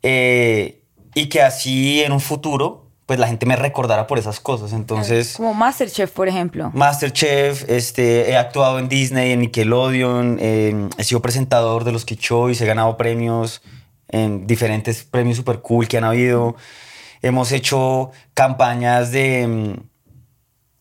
y 0.04 1.30
que 1.30 1.42
así 1.42 2.04
en 2.04 2.12
un 2.12 2.22
futuro 2.22 2.87
pues 3.08 3.20
la 3.20 3.28
gente 3.28 3.46
me 3.46 3.56
recordara 3.56 4.06
por 4.06 4.20
esas 4.20 4.42
cosas. 4.42 4.74
Entonces, 4.74 5.36
Como 5.38 5.54
Masterchef, 5.54 6.12
por 6.12 6.28
ejemplo. 6.28 6.70
Masterchef, 6.74 7.64
este, 7.70 8.30
he 8.30 8.38
actuado 8.38 8.80
en 8.80 8.90
Disney, 8.90 9.32
en 9.32 9.40
Nickelodeon, 9.40 10.38
eh, 10.42 10.90
he 10.98 11.04
sido 11.06 11.22
presentador 11.22 11.86
de 11.86 11.94
los 11.94 12.04
Kid 12.04 12.20
Choice, 12.20 12.62
he 12.64 12.68
ganado 12.68 12.98
premios 12.98 13.62
en 14.10 14.46
diferentes 14.46 15.06
premios 15.06 15.38
super 15.38 15.60
cool 15.60 15.88
que 15.88 15.98
han 15.98 16.04
habido. 16.04 16.58
Hemos 17.22 17.54
hecho 17.54 18.12
campañas 18.34 19.14
de 19.14 19.48
mm, 19.48 19.74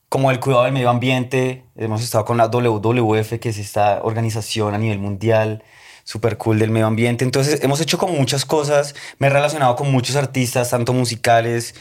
como 0.08 0.32
el 0.32 0.40
cuidado 0.40 0.64
del 0.64 0.72
medio 0.72 0.90
ambiente. 0.90 1.64
Hemos 1.76 2.02
estado 2.02 2.24
con 2.24 2.38
la 2.38 2.48
WWF, 2.48 3.38
que 3.38 3.50
es 3.50 3.58
esta 3.58 4.00
organización 4.02 4.74
a 4.74 4.78
nivel 4.78 4.98
mundial 4.98 5.62
super 6.02 6.36
cool 6.38 6.58
del 6.58 6.70
medio 6.70 6.88
ambiente. 6.88 7.24
Entonces 7.24 7.62
hemos 7.62 7.80
hecho 7.80 7.98
como 7.98 8.14
muchas 8.14 8.44
cosas. 8.44 8.96
Me 9.20 9.28
he 9.28 9.30
relacionado 9.30 9.76
con 9.76 9.92
muchos 9.92 10.16
artistas, 10.16 10.70
tanto 10.70 10.92
musicales 10.92 11.76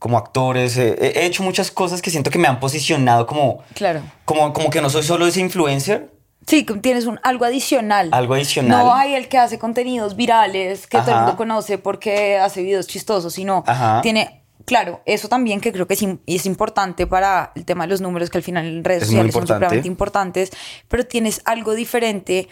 como 0.00 0.18
actores. 0.18 0.76
Eh, 0.76 0.96
he 1.14 1.26
hecho 1.26 1.44
muchas 1.44 1.70
cosas 1.70 2.02
que 2.02 2.10
siento 2.10 2.30
que 2.30 2.38
me 2.38 2.48
han 2.48 2.58
posicionado 2.58 3.26
como, 3.26 3.62
Claro. 3.74 4.02
como, 4.24 4.52
como 4.52 4.70
que 4.70 4.80
no 4.80 4.90
soy 4.90 5.04
solo 5.04 5.26
ese 5.28 5.40
influencer. 5.40 6.10
Sí, 6.46 6.64
que 6.64 6.74
tienes 6.74 7.04
un, 7.06 7.20
algo 7.22 7.44
adicional. 7.44 8.08
Algo 8.10 8.34
adicional. 8.34 8.84
No 8.84 8.94
hay 8.94 9.14
el 9.14 9.28
que 9.28 9.38
hace 9.38 9.58
contenidos 9.60 10.16
virales, 10.16 10.86
que 10.88 10.98
todo 10.98 11.08
el 11.10 11.14
Ajá. 11.14 11.22
mundo 11.26 11.36
conoce 11.36 11.78
porque 11.78 12.38
hace 12.38 12.62
videos 12.62 12.88
chistosos, 12.88 13.34
sino 13.34 13.62
Ajá. 13.66 14.00
tiene, 14.00 14.42
claro, 14.64 15.02
eso 15.04 15.28
también 15.28 15.60
que 15.60 15.70
creo 15.70 15.86
que 15.86 15.94
es, 15.94 16.04
es 16.26 16.46
importante 16.46 17.06
para 17.06 17.52
el 17.54 17.66
tema 17.66 17.84
de 17.84 17.88
los 17.90 18.00
números, 18.00 18.30
que 18.30 18.38
al 18.38 18.42
final 18.42 18.66
en 18.66 18.82
redes 18.82 19.02
Es 19.02 19.08
sociales 19.10 19.34
son 19.34 19.46
supremamente 19.46 19.86
importantes, 19.86 20.50
pero 20.88 21.06
tienes 21.06 21.42
algo 21.44 21.74
diferente 21.74 22.48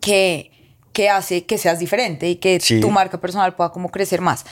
que, 0.00 0.50
que 0.92 1.08
hace 1.08 1.46
que 1.46 1.56
seas 1.56 1.78
diferente 1.78 2.28
y 2.28 2.36
que 2.36 2.58
Sí. 2.60 2.80
tu 2.80 2.90
marca 2.90 3.20
personal 3.20 3.54
pueda 3.54 3.70
como 3.70 3.90
crecer 3.90 4.20
más. 4.20 4.44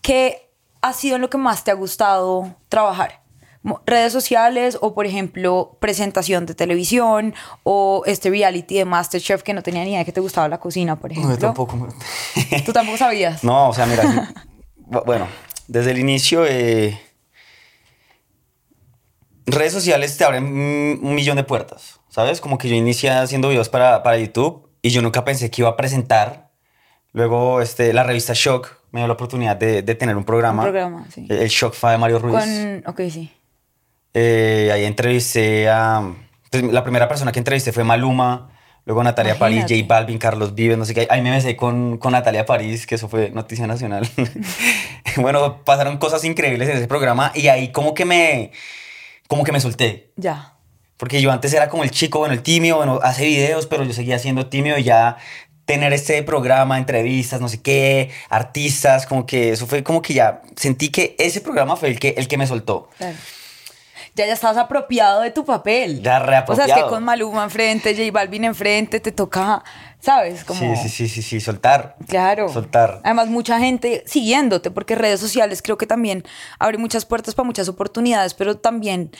¿Qué 0.00 0.45
ha 0.82 0.92
sido 0.92 1.18
lo 1.18 1.30
que 1.30 1.38
más 1.38 1.64
te 1.64 1.70
ha 1.70 1.74
gustado 1.74 2.54
trabajar? 2.68 3.22
Redes 3.84 4.12
sociales 4.12 4.78
o 4.80 4.94
por 4.94 5.06
ejemplo 5.06 5.76
presentación 5.80 6.46
de 6.46 6.54
televisión 6.54 7.34
o 7.64 8.02
este 8.06 8.30
reality 8.30 8.76
de 8.76 8.84
Masterchef 8.84 9.42
que 9.42 9.52
no 9.54 9.62
tenía 9.64 9.82
ni 9.82 9.90
idea 9.90 9.98
de 10.00 10.04
que 10.04 10.12
te 10.12 10.20
gustaba 10.20 10.46
la 10.48 10.58
cocina 10.60 10.94
por 10.94 11.10
ejemplo 11.10 11.32
No, 11.34 11.38
tampoco. 11.38 11.76
me- 11.76 12.62
tú 12.62 12.72
tampoco 12.72 12.96
sabías 12.98 13.42
No, 13.42 13.68
o 13.70 13.74
sea, 13.74 13.86
mira, 13.86 14.04
bu- 14.88 15.04
bueno, 15.04 15.26
desde 15.66 15.90
el 15.90 15.98
inicio, 15.98 16.46
eh, 16.46 17.00
redes 19.46 19.72
sociales 19.72 20.16
te 20.16 20.24
abren 20.24 20.44
un 20.44 21.14
millón 21.14 21.36
de 21.36 21.44
puertas, 21.44 22.00
¿sabes? 22.08 22.40
Como 22.40 22.58
que 22.58 22.68
yo 22.68 22.74
inicié 22.76 23.10
haciendo 23.10 23.48
videos 23.48 23.68
para, 23.68 24.02
para 24.04 24.16
YouTube 24.18 24.68
y 24.82 24.90
yo 24.90 25.02
nunca 25.02 25.24
pensé 25.24 25.50
que 25.50 25.62
iba 25.62 25.70
a 25.70 25.76
presentar. 25.76 26.45
Luego 27.16 27.62
este, 27.62 27.94
la 27.94 28.02
revista 28.02 28.34
Shock 28.34 28.76
me 28.92 29.00
dio 29.00 29.06
la 29.06 29.14
oportunidad 29.14 29.56
de, 29.56 29.80
de 29.80 29.94
tener 29.94 30.18
un 30.18 30.24
programa. 30.24 30.64
Un 30.64 30.68
programa, 30.70 31.06
sí. 31.10 31.26
El 31.30 31.48
Shock 31.48 31.72
Fa 31.72 31.92
de 31.92 31.96
Mario 31.96 32.18
Ruiz. 32.18 32.44
Con, 32.44 32.82
ok, 32.86 33.00
sí. 33.10 33.32
Eh, 34.12 34.68
ahí 34.70 34.84
entrevisté 34.84 35.66
a... 35.70 36.12
pues, 36.50 36.62
la 36.64 36.84
primera 36.84 37.08
persona 37.08 37.32
que 37.32 37.38
entrevisté 37.38 37.72
fue 37.72 37.84
Maluma, 37.84 38.50
luego 38.84 39.02
Natalia 39.02 39.38
París, 39.38 39.60
Imagínate. 39.60 39.82
J 39.82 39.94
Balvin, 39.94 40.18
Carlos 40.18 40.54
Vives, 40.54 40.76
no 40.76 40.84
sé 40.84 40.92
qué. 40.92 41.06
Ahí 41.08 41.22
me 41.22 41.30
besé 41.30 41.56
con, 41.56 41.96
con 41.96 42.12
Natalia 42.12 42.44
París, 42.44 42.86
que 42.86 42.96
eso 42.96 43.08
fue 43.08 43.30
noticia 43.30 43.66
nacional. 43.66 44.06
bueno, 45.16 45.64
pasaron 45.64 45.96
cosas 45.96 46.22
increíbles 46.22 46.68
en 46.68 46.76
ese 46.76 46.86
programa 46.86 47.32
y 47.34 47.48
ahí 47.48 47.72
como 47.72 47.94
que 47.94 48.04
me... 48.04 48.52
Como 49.26 49.42
que 49.42 49.52
me 49.52 49.60
solté. 49.60 50.12
Ya. 50.16 50.52
Porque 50.98 51.20
yo 51.20 51.30
antes 51.30 51.52
era 51.52 51.68
como 51.68 51.82
el 51.82 51.90
chico, 51.90 52.18
bueno, 52.18 52.34
el 52.34 52.42
tímido, 52.42 52.76
bueno, 52.76 53.00
hace 53.02 53.24
videos, 53.24 53.66
pero 53.66 53.84
yo 53.84 53.92
seguía 53.92 54.18
siendo 54.18 54.46
tímido 54.46 54.78
y 54.78 54.84
ya 54.84 55.18
tener 55.66 55.92
este 55.92 56.22
programa, 56.22 56.78
entrevistas, 56.78 57.40
no 57.40 57.48
sé 57.48 57.60
qué, 57.60 58.10
artistas, 58.30 59.04
como 59.06 59.26
que 59.26 59.50
eso 59.52 59.66
fue 59.66 59.82
como 59.84 60.00
que 60.00 60.14
ya 60.14 60.40
sentí 60.56 60.88
que 60.90 61.14
ese 61.18 61.40
programa 61.42 61.76
fue 61.76 61.90
el 61.90 61.98
que, 61.98 62.14
el 62.16 62.28
que 62.28 62.38
me 62.38 62.46
soltó. 62.46 62.88
Claro. 62.96 63.16
Ya 64.14 64.26
ya 64.26 64.32
estabas 64.32 64.56
apropiado 64.56 65.20
de 65.20 65.30
tu 65.30 65.44
papel. 65.44 66.00
Ya 66.00 66.16
O 66.16 66.24
sea, 66.24 66.24
es 66.24 66.24
que 66.24 66.30
reapropiado. 66.30 66.88
con 66.88 67.04
Maluma 67.04 67.44
enfrente, 67.44 67.94
J 67.94 68.10
Balvin 68.12 68.44
enfrente, 68.44 68.98
te 68.98 69.12
toca, 69.12 69.62
¿sabes? 70.00 70.42
Como, 70.44 70.58
Sí, 70.58 70.74
sí, 70.84 70.88
sí, 70.88 71.08
sí, 71.08 71.20
sí, 71.20 71.38
soltar. 71.40 71.96
Claro. 72.08 72.48
Soltar. 72.48 73.00
Además, 73.04 73.28
mucha 73.28 73.58
gente 73.58 74.04
siguiéndote, 74.06 74.70
porque 74.70 74.94
redes 74.94 75.20
sociales 75.20 75.60
creo 75.60 75.76
que 75.76 75.86
también 75.86 76.24
abre 76.58 76.78
muchas 76.78 77.04
puertas 77.04 77.34
para 77.34 77.44
muchas 77.46 77.68
oportunidades, 77.68 78.32
pero 78.32 78.56
también 78.56 79.10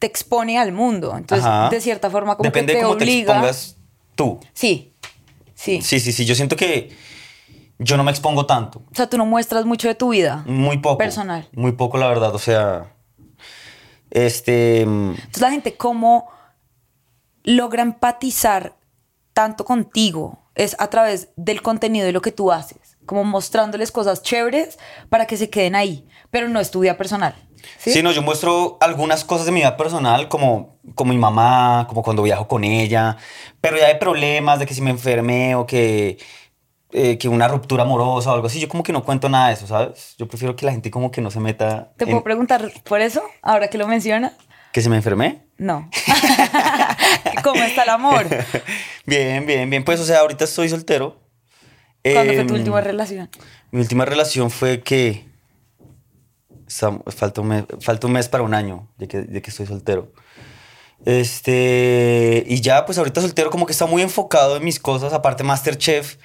te 0.00 0.08
expone 0.08 0.58
al 0.58 0.72
mundo. 0.72 1.14
Entonces, 1.16 1.46
Ajá. 1.46 1.68
de 1.68 1.80
cierta 1.80 2.10
forma, 2.10 2.34
como 2.36 2.42
Depende 2.48 2.72
que 2.72 2.78
de 2.78 2.82
te 2.82 2.86
cómo 2.88 2.96
te 2.98 3.04
expongas 3.20 3.76
tú. 4.16 4.40
sí, 4.52 4.93
sí, 5.54 5.80
Sí, 5.82 6.00
sí, 6.00 6.12
sí. 6.12 6.24
Yo 6.24 6.34
siento 6.34 6.56
que 6.56 6.90
yo 7.78 7.96
no 7.96 8.04
me 8.04 8.10
expongo 8.10 8.46
tanto. 8.46 8.80
O 8.90 8.94
sea, 8.94 9.08
tú 9.08 9.16
no 9.18 9.26
muestras 9.26 9.64
mucho 9.64 9.88
de 9.88 9.94
tu 9.94 10.10
vida. 10.10 10.44
Muy 10.46 10.78
poco. 10.78 10.98
Personal. 10.98 11.48
Muy 11.52 11.72
poco, 11.72 11.98
la 11.98 12.08
verdad. 12.08 12.34
O 12.34 12.38
sea, 12.38 12.94
este... 14.10 14.84
mm, 14.86 15.10
Entonces, 15.14 15.40
la 15.42 15.50
gente, 15.50 15.76
¿cómo 15.76 16.28
logra 17.42 17.82
empatizar 17.82 18.76
tanto 19.32 19.64
contigo? 19.64 20.40
Es 20.54 20.76
a 20.78 20.88
través 20.88 21.30
del 21.36 21.62
contenido 21.62 22.06
de 22.06 22.12
lo 22.12 22.22
que 22.22 22.30
tú 22.30 22.52
haces, 22.52 22.96
como 23.06 23.24
mostrándoles 23.24 23.90
cosas 23.90 24.22
chéveres 24.22 24.78
para 25.08 25.26
que 25.26 25.36
se 25.36 25.50
queden 25.50 25.74
ahí, 25.74 26.06
pero 26.30 26.48
no 26.48 26.60
es 26.60 26.70
tu 26.70 26.80
vida 26.80 26.96
personal. 26.96 27.34
Sí, 27.78 27.92
Sí, 27.92 28.02
no, 28.02 28.12
yo 28.12 28.22
muestro 28.22 28.78
algunas 28.80 29.24
cosas 29.24 29.46
de 29.46 29.52
mi 29.52 29.60
vida 29.60 29.76
personal, 29.76 30.28
como, 30.28 30.78
como 30.94 31.12
mi 31.12 31.18
mamá, 31.18 31.86
como 31.88 32.02
cuando 32.02 32.22
viajo 32.22 32.46
con 32.48 32.64
ella, 32.64 33.16
pero 33.60 33.76
ya 33.76 33.86
hay 33.86 33.98
problemas 33.98 34.58
de 34.58 34.66
que 34.66 34.74
si 34.74 34.80
me 34.82 34.90
enfermé 34.90 35.54
o 35.54 35.66
que, 35.66 36.18
eh, 36.92 37.18
que 37.18 37.28
una 37.28 37.48
ruptura 37.48 37.82
amorosa 37.82 38.30
o 38.30 38.34
algo 38.34 38.46
así, 38.46 38.60
yo 38.60 38.68
como 38.68 38.82
que 38.82 38.92
no 38.92 39.02
cuento 39.04 39.28
nada 39.28 39.48
de 39.48 39.54
eso, 39.54 39.66
¿sabes? 39.66 40.14
Yo 40.18 40.28
prefiero 40.28 40.54
que 40.56 40.64
la 40.66 40.72
gente 40.72 40.90
como 40.90 41.10
que 41.10 41.20
no 41.20 41.30
se 41.30 41.40
meta 41.40 41.92
¿Te 41.96 42.04
en 42.04 42.10
puedo 42.10 42.22
preguntar 42.24 42.70
por 42.84 43.00
eso? 43.00 43.22
Ahora 43.42 43.68
que 43.68 43.78
lo 43.78 43.86
mencionas. 43.88 44.32
que 44.72 44.80
se 44.82 44.88
me 44.88 44.96
enfermé. 44.96 45.42
No. 45.56 45.88
¿Cómo 47.44 47.62
está 47.62 47.82
el 47.84 47.90
amor? 47.90 48.26
bien, 49.06 49.46
bien, 49.46 49.70
bien. 49.70 49.84
Pues, 49.84 50.00
o 50.00 50.04
sea, 50.04 50.20
ahorita 50.20 50.44
estoy 50.44 50.68
soltero. 50.68 51.20
¿Cuándo 52.02 52.32
fue 52.32 52.42
Em, 52.42 52.46
tu 52.48 52.54
última 52.54 52.80
relación? 52.80 53.30
Mi 53.70 53.80
última 53.80 54.04
relación 54.04 54.50
fue 54.50 54.82
que... 54.82 55.24
Falta 56.78 57.40
un, 57.40 57.48
mes, 57.48 57.64
falta 57.80 58.06
un 58.06 58.12
mes 58.12 58.28
para 58.28 58.42
un 58.42 58.54
año 58.54 58.88
de 58.98 59.08
que, 59.08 59.22
de 59.22 59.42
que 59.42 59.50
estoy 59.50 59.66
soltero. 59.66 60.12
Este... 61.04 62.44
Y 62.46 62.60
ya, 62.60 62.84
pues 62.86 62.98
ahorita 62.98 63.20
soltero 63.20 63.50
como 63.50 63.66
que 63.66 63.72
está 63.72 63.86
muy 63.86 64.02
enfocado 64.02 64.56
en 64.56 64.64
mis 64.64 64.78
cosas. 64.80 65.12
Aparte 65.12 65.44
Masterchef, 65.44 66.16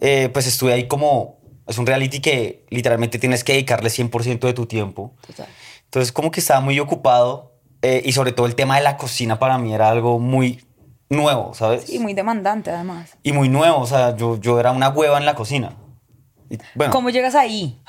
eh, 0.00 0.28
pues 0.32 0.46
estuve 0.46 0.72
ahí 0.72 0.86
como... 0.86 1.40
Es 1.66 1.78
un 1.78 1.86
reality 1.86 2.20
que 2.20 2.64
literalmente 2.70 3.18
tienes 3.18 3.42
que 3.42 3.52
dedicarle 3.52 3.88
100% 3.88 4.38
de 4.40 4.52
tu 4.52 4.66
tiempo. 4.66 5.14
Total. 5.26 5.48
Entonces 5.84 6.12
como 6.12 6.30
que 6.30 6.40
estaba 6.40 6.60
muy 6.60 6.78
ocupado. 6.78 7.54
eh, 7.82 8.02
y 8.04 8.12
sobre 8.12 8.32
todo 8.32 8.46
el 8.46 8.54
tema 8.54 8.76
de 8.76 8.82
la 8.82 8.96
cocina 8.96 9.38
para 9.38 9.58
mí 9.58 9.74
era 9.74 9.88
algo 9.88 10.18
muy 10.18 10.64
nuevo, 11.08 11.54
¿sabes? 11.54 11.88
Y 11.90 11.98
muy 11.98 12.14
demandante, 12.14 12.70
además. 12.70 13.16
Y 13.22 13.32
muy 13.32 13.48
nuevo, 13.48 13.78
o 13.78 13.86
sea, 13.86 14.16
yo, 14.16 14.40
yo 14.40 14.58
era 14.58 14.72
una 14.72 14.88
hueva 14.88 15.18
en 15.18 15.26
la 15.26 15.34
cocina. 15.34 15.76
Y, 16.50 16.58
bueno, 16.74 16.92
¿Cómo 16.92 17.10
llegas 17.10 17.34
ahí? 17.34 17.80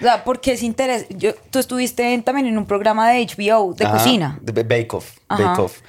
O 0.00 0.02
sea, 0.02 0.24
porque 0.24 0.52
es 0.52 0.62
interés. 0.62 1.06
Yo, 1.10 1.34
tú 1.50 1.58
estuviste 1.58 2.14
en- 2.14 2.22
también 2.22 2.46
en 2.46 2.56
un 2.58 2.66
programa 2.66 3.10
de 3.10 3.20
HBO 3.26 3.74
de 3.74 3.84
ajá, 3.84 3.96
cocina. 3.98 4.38
De 4.40 4.52
Ba- 4.52 4.62
Bake 4.76 4.94
Off. 4.94 5.18
Ajá. 5.28 5.44
Bake 5.50 5.60
Off. 5.62 5.80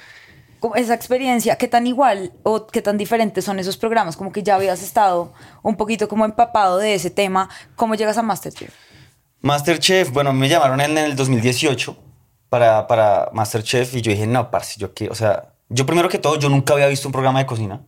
Esa 0.76 0.94
experiencia, 0.94 1.56
¿qué 1.56 1.66
tan 1.66 1.86
igual 1.88 2.32
o 2.44 2.68
qué 2.68 2.82
tan 2.82 2.96
diferentes 2.96 3.44
son 3.44 3.58
esos 3.58 3.76
programas? 3.76 4.16
Como 4.16 4.30
que 4.30 4.44
ya 4.44 4.54
habías 4.54 4.80
estado 4.82 5.32
un 5.62 5.76
poquito 5.76 6.06
como 6.08 6.24
empapado 6.24 6.78
de 6.78 6.94
ese 6.94 7.10
tema. 7.10 7.48
¿Cómo 7.74 7.96
llegas 7.96 8.16
a 8.16 8.22
Masterchef? 8.22 8.72
Masterchef, 9.40 10.10
bueno, 10.12 10.32
me 10.32 10.48
llamaron 10.48 10.80
en 10.80 10.96
el 10.98 11.16
2018 11.16 11.96
para, 12.48 12.86
para 12.86 13.28
Masterchef 13.32 13.94
y 13.96 14.02
yo 14.02 14.12
dije, 14.12 14.26
no, 14.28 14.52
parce, 14.52 14.78
yo 14.78 14.94
qué, 14.94 15.08
o 15.08 15.14
sea, 15.16 15.54
yo 15.68 15.84
primero 15.84 16.08
que 16.08 16.18
todo, 16.18 16.38
yo 16.38 16.48
nunca 16.48 16.74
había 16.74 16.86
visto 16.86 17.08
un 17.08 17.12
programa 17.12 17.40
de 17.40 17.46
cocina. 17.46 17.80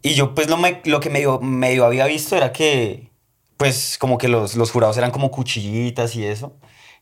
Y 0.00 0.14
yo 0.14 0.34
pues 0.34 0.48
lo, 0.48 0.56
me- 0.56 0.80
lo 0.84 1.00
que 1.00 1.10
medio, 1.10 1.40
medio 1.40 1.84
había 1.84 2.06
visto 2.06 2.36
era 2.36 2.52
que, 2.52 3.07
pues 3.58 3.98
como 3.98 4.16
que 4.16 4.28
los, 4.28 4.54
los 4.56 4.70
jurados 4.70 4.96
eran 4.96 5.10
como 5.10 5.30
cuchillitas 5.30 6.16
y 6.16 6.24
eso. 6.24 6.54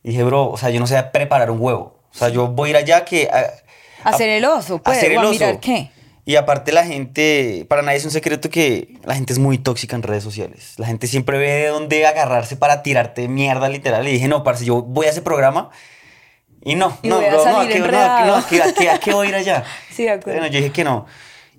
Y 0.03 0.11
dije, 0.11 0.25
bro, 0.25 0.51
o 0.51 0.57
sea, 0.57 0.71
yo 0.71 0.81
no 0.81 0.87
sé 0.89 1.01
preparar 1.05 1.51
un 1.53 1.61
huevo. 1.61 2.01
O 2.13 2.19
sea, 2.19 2.29
yo 2.31 2.49
voy 2.49 2.69
a 2.69 2.71
ir 2.71 2.77
allá 2.79 3.05
que... 3.05 3.29
A, 3.33 4.09
Hacer 4.09 4.29
el 4.29 4.45
oso, 4.45 4.79
pues, 4.83 4.99
hacer 4.99 5.13
el 5.13 5.19
o 5.19 5.21
a 5.21 5.25
oso. 5.25 5.33
mirar 5.33 5.61
qué. 5.61 5.91
Y 6.25 6.35
aparte 6.37 6.73
la 6.73 6.85
gente, 6.85 7.67
para 7.69 7.83
nadie 7.83 7.99
es 7.99 8.05
un 8.05 8.11
secreto 8.11 8.51
que 8.51 8.99
la 9.05 9.15
gente 9.15 9.33
es 9.33 9.39
muy 9.39 9.59
tóxica 9.59 9.95
en 9.95 10.03
redes 10.03 10.25
sociales. 10.25 10.75
La 10.77 10.87
gente 10.87 11.07
siempre 11.07 11.39
ve 11.39 11.51
de 11.51 11.67
dónde 11.69 12.05
agarrarse 12.07 12.57
para 12.57 12.83
tirarte 12.83 13.29
mierda 13.29 13.69
literal. 13.69 14.07
Y 14.09 14.13
dije, 14.13 14.27
no, 14.29 14.43
parce, 14.43 14.65
yo 14.65 14.83
voy 14.83 15.07
a 15.07 15.11
ese 15.11 15.23
programa 15.23 15.71
y 16.65 16.75
no, 16.75 16.97
Y 17.03 17.09
no, 17.09 17.17
a 17.19 17.29
bro, 17.29 17.45
no, 17.45 17.61
¿a 17.61 17.69
qué- 17.69 17.79
no, 17.79 17.87
no, 18.27 18.35
¿a 18.37 18.47
qué- 18.49 18.63
a 18.63 18.73
qué- 18.73 18.91
a 18.91 18.99
qué 18.99 19.13
voy 19.13 19.27
a 19.27 19.31
ir 19.31 19.37
allá? 19.37 19.65
Sí, 19.93 20.03
de 20.05 20.11
acuerdo. 20.11 20.41
Bueno, 20.41 20.53
yo 20.53 20.59
dije 20.61 20.73
que 20.73 20.83
no. 20.85 21.07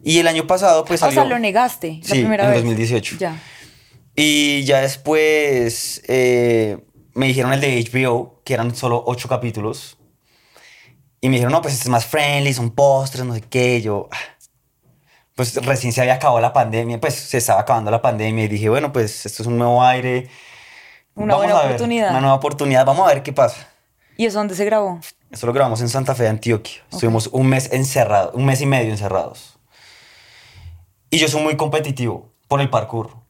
Y 0.04 0.20
el 0.20 0.28
año 0.28 0.46
pasado 0.48 0.84
pues 0.86 1.02
o 1.02 1.06
salió... 1.06 1.22
sea, 1.22 1.30
lo 1.30 1.40
negaste 1.40 2.00
la 2.04 2.08
Sí, 2.08 2.20
primera 2.22 2.44
en 2.46 2.50
vez. 2.52 2.60
2018. 2.64 3.18
Ya. 3.20 3.36
Y 4.20 4.64
ya 4.64 4.82
después 4.82 6.02
eh, 6.08 6.80
me 7.14 7.28
dijeron 7.28 7.54
el 7.54 7.62
de 7.62 7.80
HBO, 7.84 8.42
que 8.44 8.56
eran 8.56 8.76
solo 8.76 9.04
ocho 9.06 9.30
capítulos. 9.30 10.00
Y 11.22 11.30
me 11.30 11.36
dijeron, 11.36 11.52
no, 11.54 11.62
pues 11.62 11.76
este 11.76 11.84
es 11.84 11.90
más 11.90 12.08
friendly, 12.08 12.52
son 12.52 12.72
postres, 12.72 13.24
no 13.26 13.36
sé 13.36 13.42
qué. 13.42 13.80
Yo, 13.80 14.10
ah, 14.12 14.18
pues 15.36 15.56
recién 15.64 15.94
se 15.94 16.02
había 16.02 16.16
acabado 16.16 16.40
la 16.40 16.52
pandemia, 16.52 17.00
pues 17.00 17.14
se 17.14 17.38
estaba 17.38 17.62
acabando 17.62 17.92
la 17.92 18.02
pandemia. 18.02 18.46
Y 18.46 18.48
dije, 18.48 18.70
bueno, 18.70 18.92
pues 18.92 19.24
esto 19.28 19.44
es 19.44 19.48
un 19.48 19.60
nuevo 19.60 19.84
aire. 19.84 20.30
Una 21.14 21.36
Vamos 21.36 21.46
buena 21.46 21.54
a 21.54 21.62
ver, 21.64 21.72
oportunidad. 21.74 22.10
una 22.10 22.22
nueva 22.22 22.36
oportunidad, 22.36 22.86
vamos 22.88 23.08
a 23.08 23.14
ver 23.14 23.22
qué 23.22 23.34
pasa. 23.34 23.70
¿Y 24.18 24.26
eso 24.26 24.40
dónde 24.40 24.56
se 24.56 24.66
grabó? 24.66 25.00
Esto 25.30 25.46
lo 25.46 25.54
grabamos 25.54 25.82
en 25.82 25.90
Santa 25.90 26.16
Fe 26.16 26.24
de 26.24 26.30
Antioquia. 26.30 26.82
Estuvimos 26.92 27.28
un 27.28 27.50
mes 27.50 27.72
encerrados, 27.72 28.34
un 28.34 28.46
mes 28.46 28.62
y 28.62 28.66
medio 28.66 28.90
encerrados. 28.90 29.60
Y 31.12 31.20
yo 31.20 31.28
soy 31.28 31.44
muy 31.44 31.56
competitivo 31.56 32.32
por 32.48 32.62
el 32.62 32.72
parkour. 32.72 33.27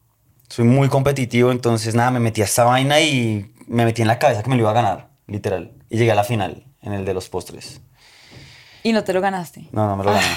Soy 0.50 0.66
muy 0.66 0.88
competitivo, 0.90 1.52
entonces 1.52 1.94
nada, 1.96 2.12
me 2.12 2.20
metí 2.20 2.42
a 2.42 2.46
esta 2.46 2.64
vaina 2.64 3.00
y 3.02 3.54
me 3.68 3.86
metí 3.86 4.02
en 4.02 4.08
la 4.08 4.18
cabeza 4.20 4.44
que 4.44 4.50
me 4.50 4.56
lo 4.56 4.62
iba 4.62 4.72
a 4.72 4.74
ganar, 4.74 5.10
literal. 5.28 5.74
Y 5.90 5.98
llegué 5.98 6.12
a 6.12 6.16
la 6.16 6.24
final, 6.24 6.66
en 6.82 6.94
el 6.94 7.06
de 7.06 7.14
los 7.14 7.28
postres. 7.30 7.82
Y 8.84 8.94
no 8.94 9.04
te 9.04 9.12
lo 9.14 9.20
ganaste. 9.22 9.68
No, 9.72 9.88
no 9.88 9.98
me 9.98 10.04
lo 10.06 10.14
gané. 10.14 10.28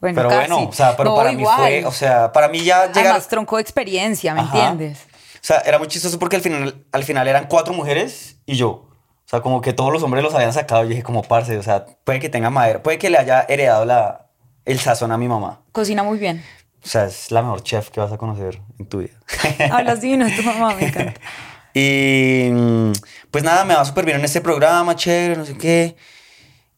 Bueno, 0.00 0.14
pero 0.16 0.28
casi. 0.28 0.50
bueno, 0.52 0.68
o 0.68 0.72
sea, 0.72 0.96
pero 0.96 1.10
No, 1.10 1.16
para 1.16 1.32
mí 1.32 1.40
igual. 1.40 1.56
fue, 1.58 1.84
o 1.84 1.90
sea, 1.92 2.32
para 2.32 2.48
mí 2.48 2.62
ya 2.62 2.86
llegar... 2.86 3.06
Además, 3.06 3.26
tronco 3.26 3.56
de 3.56 3.62
experiencia, 3.62 4.32
¿me 4.34 4.40
Ajá. 4.42 4.68
entiendes? 4.70 5.06
O 5.34 5.40
sea, 5.48 5.58
era 5.66 5.78
muy 5.78 5.88
chistoso 5.88 6.18
porque 6.20 6.36
al 6.36 6.42
final, 6.42 6.84
al 6.92 7.02
final 7.04 7.26
eran 7.26 7.46
cuatro 7.48 7.74
mujeres 7.74 8.36
y 8.46 8.54
yo. 8.54 8.68
O 8.68 9.30
sea, 9.30 9.40
como 9.40 9.60
que 9.60 9.72
todos 9.72 9.92
los 9.92 10.02
hombres 10.04 10.22
los 10.22 10.34
habían 10.34 10.52
sacado 10.52 10.84
y 10.84 10.88
dije 10.88 11.02
como, 11.02 11.22
parce, 11.22 11.58
o 11.58 11.62
sea, 11.64 11.84
puede 12.04 12.20
que 12.20 12.28
tenga 12.28 12.48
madera, 12.50 12.82
puede 12.82 12.98
que 12.98 13.10
le 13.10 13.18
haya 13.18 13.44
heredado 13.48 13.84
la, 13.84 14.26
el 14.64 14.78
sazón 14.78 15.10
a 15.10 15.18
mi 15.18 15.26
mamá. 15.28 15.60
Cocina 15.72 16.02
muy 16.04 16.18
bien. 16.18 16.44
O 16.84 16.86
sea, 16.88 17.06
es 17.06 17.30
la 17.30 17.42
mejor 17.42 17.62
chef 17.62 17.90
que 17.90 18.00
vas 18.00 18.12
a 18.12 18.16
conocer 18.18 18.60
en 18.78 18.86
tu 18.86 18.98
vida. 18.98 19.18
Hablas 19.70 20.00
divino 20.00 20.24
de 20.26 20.32
tu 20.32 20.42
mamá, 20.42 20.74
me 20.74 20.86
encanta. 20.86 21.20
y 21.74 22.48
mm, 22.52 22.92
pues 23.30 23.44
nada, 23.44 23.64
me 23.64 23.74
va 23.74 23.84
súper 23.84 24.04
bien 24.04 24.18
en 24.18 24.24
este 24.24 24.40
programa, 24.40 24.94
chévere, 24.96 25.36
no 25.36 25.44
sé 25.44 25.56
qué. 25.56 25.96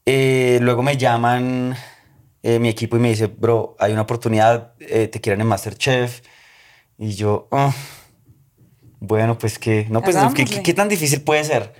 Eh, 0.07 0.59
luego 0.63 0.83
me 0.83 0.97
llaman 0.97 1.77
eh, 2.43 2.59
mi 2.59 2.69
equipo 2.69 2.97
y 2.97 3.01
me 3.01 3.11
dice, 3.11 3.27
bro, 3.27 3.77
hay 3.79 3.93
una 3.93 4.03
oportunidad, 4.03 4.73
eh, 4.81 5.09
te 5.09 5.21
quieren 5.21 5.41
en 5.43 5.47
Masterchef. 5.47 6.23
Y 6.99 7.15
yo, 7.15 7.49
"Ah, 7.53 7.73
bueno, 8.99 9.39
pues 9.39 9.59
que, 9.59 9.87
no, 9.91 10.01
pues, 10.03 10.15
¿qué, 10.17 10.21
Hagámosle. 10.21 10.45
qué, 10.45 10.63
qué 10.63 10.75
tan 10.75 10.89
difícil 10.89 11.23
puede 11.23 11.45
ser? 11.45 11.73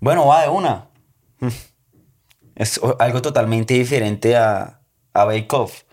Bueno, 0.00 0.26
va 0.26 0.42
de 0.42 0.48
una. 0.48 0.88
Es 2.54 2.78
algo 2.98 3.22
totalmente 3.22 3.72
diferente 3.72 4.36
a, 4.36 4.82
a 5.14 5.24
Bake 5.24 5.48
Off. 5.56 5.84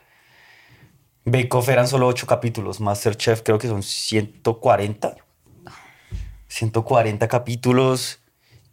Bake 1.32 1.50
Off 1.56 1.70
eran 1.70 1.88
solo 1.88 2.08
ocho 2.08 2.28
capítulos, 2.28 2.80
Masterchef 2.80 3.42
creo 3.44 3.58
que 3.58 3.68
son 3.68 3.84
140. 3.84 5.16
140 6.48 7.28
capítulos. 7.28 8.20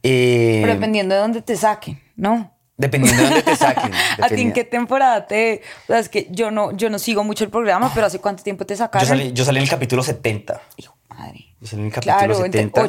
eh, 0.02 0.60
Pero 0.62 0.74
dependiendo 0.74 1.14
de 1.14 1.20
dónde 1.20 1.42
te 1.42 1.56
saquen. 1.56 2.00
¿no? 2.16 2.52
Dependiendo 2.78 3.22
de 3.22 3.28
dónde 3.28 3.42
te 3.42 3.56
saquen. 3.56 3.92
¿A 4.22 4.28
ti 4.28 4.40
en 4.40 4.52
qué 4.52 4.64
temporada 4.64 5.26
te...? 5.26 5.62
O 5.84 5.86
sea, 5.88 5.98
es 5.98 6.08
que 6.08 6.26
yo 6.30 6.50
no, 6.50 6.72
yo 6.72 6.90
no 6.90 6.98
sigo 6.98 7.24
mucho 7.24 7.44
el 7.44 7.50
programa, 7.50 7.90
pero 7.94 8.06
¿hace 8.06 8.18
cuánto 8.18 8.42
tiempo 8.42 8.64
te 8.66 8.74
Yo 8.74 8.78
sacaron? 8.78 9.06
salí, 9.08 9.32
yo 9.32 9.44
salí 9.44 9.58
en 9.58 9.64
el 9.64 9.70
capítulo 9.70 10.02
70. 10.02 10.60
Hijo, 10.76 10.96
madre. 11.08 11.54
Yo 11.60 11.66
salí 11.66 11.82
en 11.82 11.86
el 11.88 11.92
capítulo 11.92 12.16
Claro, 12.18 12.44
entre 12.44 12.62
70. 12.62 12.82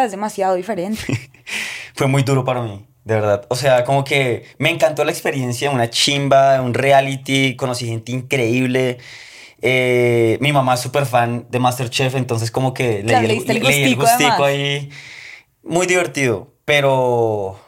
8.70 0.00 0.04
es 0.06 0.10
demasiado 0.10 0.54
diferente. 0.54 1.00
Fue 1.94 2.06
muy 2.06 2.22
duro 2.22 2.44
para 2.44 2.62
mí, 2.62 2.84
de 3.04 3.14
verdad. 3.14 3.46
O 3.48 3.56
sea, 3.56 3.84
como 3.84 4.04
que 4.04 4.44
me 4.58 4.70
encantó 4.70 5.04
la 5.04 5.10
experiencia, 5.10 5.70
una 5.70 5.90
chimba, 5.90 6.60
un 6.60 6.74
reality, 6.74 7.56
conocí 7.56 7.86
gente 7.86 8.12
increíble. 8.12 8.98
Eh, 9.60 10.38
mi 10.40 10.52
mamá 10.52 10.74
es 10.74 10.80
súper 10.80 11.06
fan 11.06 11.46
de 11.50 11.58
Masterchef, 11.58 12.14
entonces 12.16 12.50
como 12.50 12.74
que 12.74 13.02
Claro, 13.02 13.26
leí, 13.26 13.36
leíste 13.36 13.52
el 13.52 13.62
leí 13.62 13.82
el 13.84 13.96
gustico, 13.96 14.02
gustico 14.02 14.44
además. 14.44 14.48
ahí. 14.48 14.90
Muy 15.62 15.86
divertido, 15.86 16.54
pero, 16.64 17.60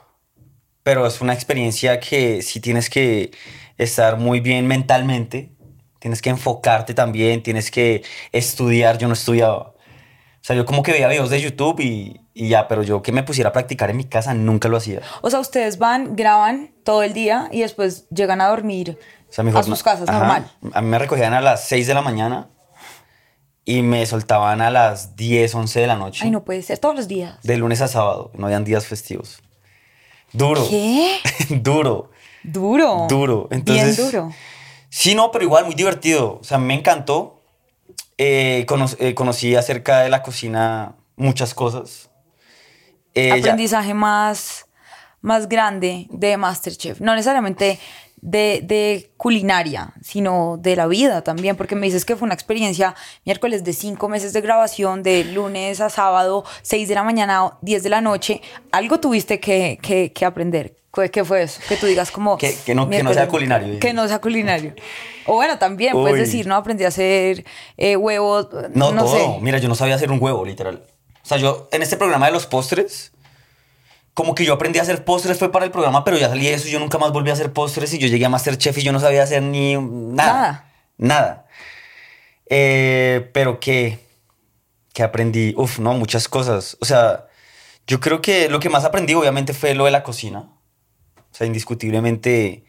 pero 0.83 1.07
es 1.07 1.21
una 1.21 1.33
experiencia 1.35 2.01
que 2.01 2.43
sí 2.43 2.61
tienes 2.61 2.91
que 2.91 3.31
estar 3.79 4.19
muy 4.19 4.41
bien 4.41 4.67
mentalmente, 4.67 5.53
tienes 6.01 6.21
que 6.21 6.31
enfocarte 6.31 6.95
también, 6.95 7.43
tienes 7.43 7.71
que 7.71 8.03
estudiar. 8.33 8.99
Yo 8.99 9.07
no 9.09 9.15
estudiaba. 9.15 9.57
O 9.59 10.47
sea, 10.47 10.57
yo 10.57 10.65
como 10.67 10.83
que 10.83 10.93
veía 10.93 11.09
videos 11.09 11.31
de 11.31 11.41
YouTube 11.41 11.81
y, 11.81 12.21
y 12.35 12.49
ya, 12.49 12.67
pero 12.69 12.83
yo 12.83 13.01
que 13.01 13.13
me 13.13 13.23
pusiera 13.23 13.51
a 13.51 13.53
practicar 13.53 13.91
en 13.91 13.97
mi 13.97 14.05
casa 14.05 14.35
nunca 14.35 14.69
lo 14.69 14.77
hacía. 14.77 15.01
O 15.23 15.31
sea, 15.31 15.39
ustedes 15.41 15.79
van, 15.79 16.17
graban 16.17 16.73
todo 16.83 17.03
el 17.05 17.13
día 17.13 17.49
y 17.53 17.61
después 17.61 18.09
llegan 18.11 18.41
a 18.41 18.49
dormir 18.49 18.99
O 19.31 19.33
sea, 19.33 19.45
mi 19.45 19.57
a 19.57 19.63
sus 19.63 19.83
casas, 19.83 20.09
Ajá. 20.09 20.19
normal. 20.19 20.51
A 20.73 20.81
mí 20.83 20.89
me 20.89 20.99
recogían 20.99 21.33
a 21.33 21.41
las 21.41 21.67
6 21.69 21.87
de 21.87 21.95
la 21.95 22.03
mañana 22.03 22.49
y 23.65 23.83
me 23.83 24.05
soltaban 24.05 24.61
a 24.61 24.71
las 24.71 25.17
10, 25.17 25.55
11 25.55 25.81
de 25.81 25.87
la 25.87 25.97
noche. 25.97 26.21
Ay, 26.25 26.31
no 26.31 26.45
puede 26.45 26.61
ser, 26.63 26.79
todos 26.79 26.95
los 26.97 27.09
días. 27.09 27.39
De 27.43 27.57
lunes 27.57 27.81
a 27.81 27.89
sábado, 27.89 28.31
no 28.35 28.47
habían 28.47 28.65
días 28.65 28.85
festivos. 28.87 29.41
Duro. 30.33 30.67
¿Qué? 30.69 31.19
duro. 31.51 32.11
Duro. 32.43 33.07
Duro. 33.09 33.49
Entonces, 33.53 33.97
Bien 33.97 34.11
duro. 34.11 34.33
Sí, 34.91 35.15
no, 35.15 35.31
pero 35.31 35.45
igual 35.45 35.65
muy 35.67 35.75
divertido. 35.75 36.39
O 36.41 36.45
sea, 36.45 36.59
me 36.59 36.75
encantó. 36.75 37.43
Eh, 38.19 38.65
cono- 38.69 38.87
eh, 38.99 39.15
conocí 39.15 39.57
acerca 39.57 40.01
de 40.01 40.09
la 40.11 40.23
cocina 40.23 40.95
muchas 41.17 41.55
cosas. 41.55 42.11
Eh, 43.15 43.29
ya- 43.29 43.35
Aprendizaje 43.37 43.95
más, 43.95 44.67
más 45.21 45.49
grande 45.49 46.07
de 46.11 46.37
Masterchef. 46.37 47.01
No 47.01 47.15
necesariamente 47.15 47.79
de, 48.21 48.61
de 48.65 49.11
culinaria, 49.19 49.93
sino 50.03 50.57
de 50.59 50.77
la 50.77 50.87
vida 50.87 51.23
también, 51.23 51.57
porque 51.57 51.75
me 51.77 51.87
dices 51.87 52.05
que 52.07 52.17
fue 52.17 52.25
una 52.27 52.35
experiencia 52.35 52.95
miércoles 53.27 53.65
de 53.65 53.73
cinco 53.75 54.09
meses 54.09 54.33
de 54.33 54.41
grabación, 54.41 55.03
de 55.03 55.25
lunes 55.25 55.81
a 55.83 55.91
sábado, 55.91 56.45
6 56.63 56.89
de 56.89 56.95
la 56.95 57.03
mañana, 57.03 57.53
10 57.61 57.83
de 57.83 57.91
la 57.91 58.01
noche. 58.01 58.41
Algo 58.73 58.99
tuviste 58.99 59.41
que, 59.41 59.79
que, 59.83 60.13
que 60.13 60.25
aprender. 60.25 60.77
¿Qué, 61.13 61.25
fue 61.25 61.43
eso? 61.43 61.61
Que 61.69 61.77
tú 61.77 61.87
digas 61.87 62.13
como... 62.13 62.39
Que- 62.39 62.55
que 62.65 62.73
no- 62.75 62.89
que 62.89 63.03
no 63.03 63.13
sea 63.13 63.27
culinario. 63.29 63.81
Que 63.81 63.93
no 63.93 64.07
sea 64.07 64.21
culinario. 64.21 64.75
O 65.27 65.35
bueno, 65.35 65.59
también 65.59 65.93
puedes 65.93 66.19
decir, 66.19 66.47
¿no? 66.47 66.55
Aprendí 66.55 66.85
a 66.85 66.89
hacer 66.89 67.45
eh, 67.77 67.97
huevos, 67.97 68.49
No, 68.75 68.93
no, 68.93 69.03
todo. 69.05 69.17
sé. 69.17 69.39
Mira, 69.43 69.59
yo 69.59 69.69
no 69.69 69.75
sabía 69.75 69.97
hacer 69.97 70.13
un 70.13 70.23
huevo, 70.23 70.45
literal. 70.45 70.85
O 71.25 71.27
sea, 71.27 71.39
yo 71.39 71.69
en 71.73 71.83
este 71.83 71.97
programa 71.97 72.27
de 72.27 72.33
los 72.33 72.47
postres, 72.47 73.13
como 74.13 74.35
que 74.35 74.45
yo 74.45 74.53
aprendí 74.53 74.79
a 74.79 74.83
hacer 74.83 75.05
postres 75.05 75.39
fue 75.39 75.51
para 75.51 75.65
el 75.65 75.71
programa, 75.73 76.05
pero 76.05 76.17
ya 76.19 76.29
salí 76.29 76.45
de 76.47 76.55
eso 76.55 76.69
y 76.69 76.71
yo 76.71 76.79
nunca 76.79 76.99
más 76.99 77.13
volví 77.13 77.31
a 77.31 77.33
hacer 77.33 77.53
postres 77.53 77.93
y 77.95 77.99
yo 77.99 78.07
llegué 78.07 78.25
a 78.27 78.29
Masterchef 78.29 78.77
y 78.79 78.83
yo 78.83 78.93
no 78.93 79.01
sabía 79.01 79.23
hacer 79.25 79.43
ni 79.43 79.75
nada. 79.77 80.15
Nada. 80.15 80.73
Nada. 80.99 81.47
Eh, 82.49 83.31
pero 83.33 83.59
que, 83.59 83.99
que 84.93 85.03
aprendí, 85.03 85.55
uf, 85.57 85.79
no, 85.79 85.95
muchas 85.95 86.29
cosas. 86.29 86.77
O 86.81 86.85
sea, 86.85 87.27
yo 87.87 87.99
creo 88.01 88.21
que 88.23 88.49
lo 88.49 88.61
que 88.61 88.69
más 88.69 88.85
aprendí 88.85 89.15
obviamente 89.15 89.53
fue 89.55 89.75
lo 89.75 89.87
de 89.87 89.91
la 89.91 90.03
cocina. 90.03 90.51
O 91.17 91.35
sea, 91.37 91.47
indiscutiblemente 91.47 92.65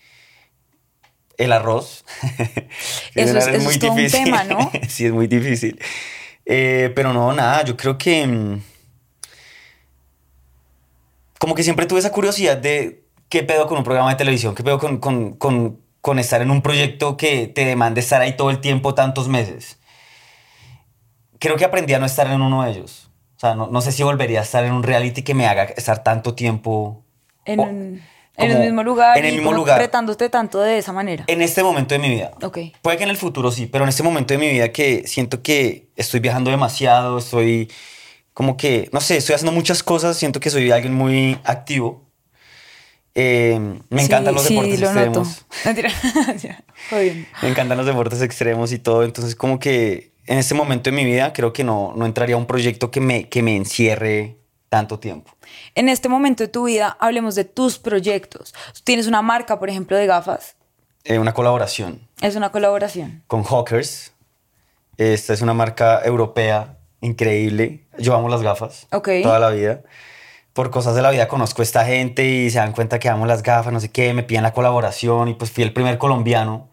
el 1.37 1.51
arroz. 1.51 2.05
Eso 3.13 3.37
es- 3.37 3.47
eso 3.47 3.69
es 3.69 3.79
todo 3.79 3.91
un 3.91 4.07
tema, 4.09 4.43
¿no? 4.45 4.71
sí, 4.89 5.05
es 5.05 5.11
muy 5.11 5.27
difícil. 5.27 5.79
Eh, 6.45 6.91
pero 6.95 7.11
no, 7.13 7.33
nada, 7.33 7.63
yo 7.63 7.75
creo 7.75 7.97
que... 7.97 8.25
mm, 8.27 8.61
Como 11.39 11.55
que 11.55 11.63
siempre 11.63 11.85
tuve 11.85 11.99
esa 11.99 12.11
curiosidad 12.11 12.57
de 12.57 13.03
qué 13.29 13.43
pedo 13.43 13.67
con 13.67 13.77
un 13.77 13.83
programa 13.83 14.09
de 14.11 14.15
televisión, 14.15 14.55
qué 14.55 14.63
pedo 14.63 14.79
con, 14.79 14.97
con, 14.99 15.33
con, 15.33 15.79
con 16.01 16.19
estar 16.19 16.41
en 16.41 16.51
un 16.51 16.61
proyecto 16.61 17.17
que 17.17 17.47
te 17.47 17.65
demande 17.65 17.99
estar 17.99 18.21
ahí 18.21 18.35
todo 18.37 18.49
el 18.49 18.59
tiempo, 18.61 18.93
tantos 18.95 19.27
meses. 19.27 19.79
Creo 21.39 21.57
que 21.57 21.65
aprendí 21.65 21.93
a 21.93 21.99
no 21.99 22.05
estar 22.05 22.27
en 22.27 22.41
uno 22.41 22.63
de 22.63 22.71
ellos. 22.71 23.09
O 23.35 23.39
sea, 23.39 23.53
no, 23.55 23.67
no 23.67 23.81
sé 23.81 23.91
si 23.91 24.01
volvería 24.03 24.39
a 24.39 24.43
estar 24.43 24.63
en 24.63 24.71
un 24.71 24.83
reality 24.83 25.21
que 25.23 25.33
me 25.33 25.45
haga 25.47 25.63
estar 25.65 26.03
tanto 26.03 26.33
tiempo 26.35 27.03
En, 27.43 27.59
o- 27.59 27.63
un- 27.63 28.01
en 28.37 28.51
el 28.51 28.59
mismo 28.59 28.83
lugar. 28.83 29.17
En 29.17 29.25
el 29.25 29.33
y 29.33 29.37
mismo 29.37 29.51
como 29.51 29.57
lugar. 29.57 29.79
Retándote 29.79 30.29
tanto 30.29 30.59
de 30.59 30.77
esa 30.77 30.91
manera. 30.93 31.23
En 31.27 31.41
este 31.41 31.63
momento 31.63 31.93
de 31.95 31.99
mi 31.99 32.09
vida. 32.09 32.31
Ok. 32.41 32.59
Puede 32.81 32.97
que 32.97 33.03
en 33.03 33.09
el 33.09 33.17
futuro 33.17 33.51
sí, 33.51 33.67
pero 33.67 33.83
en 33.83 33.89
este 33.89 34.03
momento 34.03 34.33
de 34.33 34.37
mi 34.37 34.49
vida 34.49 34.71
que 34.71 35.07
siento 35.07 35.41
que 35.41 35.87
estoy 35.95 36.19
viajando 36.19 36.51
demasiado, 36.51 37.17
estoy 37.17 37.71
como 38.33 38.57
que, 38.57 38.89
no 38.91 38.99
sé, 38.99 39.17
estoy 39.17 39.35
haciendo 39.35 39.53
muchas 39.53 39.81
cosas, 39.81 40.17
siento 40.17 40.39
que 40.39 40.49
soy 40.49 40.69
alguien 40.71 40.93
muy 40.93 41.39
activo. 41.45 42.03
Eh, 43.17 43.57
me 43.89 43.99
Sí, 43.99 44.05
encantan 44.07 44.33
los 44.33 44.43
sí, 44.43 44.55
deportes 44.55 44.81
lo 44.81 44.87
extremos. 44.87 45.45
Me 47.41 47.49
encantan 47.49 47.77
los 47.77 47.85
deportes 47.85 48.21
extremos 48.21 48.73
y 48.73 48.79
todo, 48.79 49.03
entonces 49.03 49.35
como 49.37 49.57
que 49.57 50.11
en 50.27 50.37
este 50.37 50.53
momento 50.53 50.89
de 50.89 50.95
mi 50.95 51.05
vida 51.05 51.31
creo 51.31 51.53
que 51.53 51.63
no, 51.63 51.93
no 51.95 52.05
entraría 52.05 52.35
a 52.35 52.37
un 52.37 52.45
proyecto 52.45 52.91
que 52.91 52.99
me, 52.99 53.29
que 53.29 53.41
me 53.41 53.55
encierre 53.55 54.35
tanto 54.69 54.99
tiempo. 54.99 55.31
En 55.75 55.89
este 55.89 56.09
momento 56.09 56.43
de 56.43 56.47
tu 56.47 56.65
vida, 56.65 56.97
hablemos 56.99 57.35
de 57.35 57.43
tus 57.45 57.77
proyectos. 57.79 58.53
Tienes 58.83 59.07
una 59.07 59.21
marca, 59.21 59.59
por 59.59 59.69
ejemplo, 59.69 59.95
de 59.97 60.05
gafas. 60.07 60.55
Eh, 61.03 61.19
una 61.19 61.33
colaboración 61.33 62.01
Es 62.21 62.35
una 62.35 62.51
colaboración. 62.51 63.23
con 63.27 63.43
Hawkers. 63.43 64.11
Esta 64.97 65.33
es 65.33 65.41
una 65.41 65.53
marca 65.53 66.01
europea 66.03 66.77
increíble. 67.01 67.85
Yo 67.97 68.15
amo 68.15 68.29
las 68.29 68.41
gafas 68.41 68.87
Ok. 68.91 69.09
toda 69.23 69.39
la 69.39 69.49
vida. 69.49 69.81
Por 70.53 70.71
cosas 70.71 70.95
de 70.95 71.01
la 71.01 71.11
vida 71.11 71.27
conozco 71.27 71.61
a 71.61 71.63
esta 71.63 71.85
gente 71.85 72.23
y 72.25 72.49
se 72.49 72.59
dan 72.59 72.71
cuenta 72.71 72.97
que 72.97 73.09
amo 73.09 73.25
las 73.25 73.43
gafas, 73.43 73.73
no 73.73 73.79
sé 73.81 73.89
qué, 73.91 74.13
me 74.13 74.23
piden 74.23 74.43
la 74.43 74.53
colaboración 74.53 75.27
y 75.27 75.33
pues 75.33 75.51
fui 75.51 75.63
el 75.63 75.73
primer 75.73 75.97
colombiano 75.97 76.69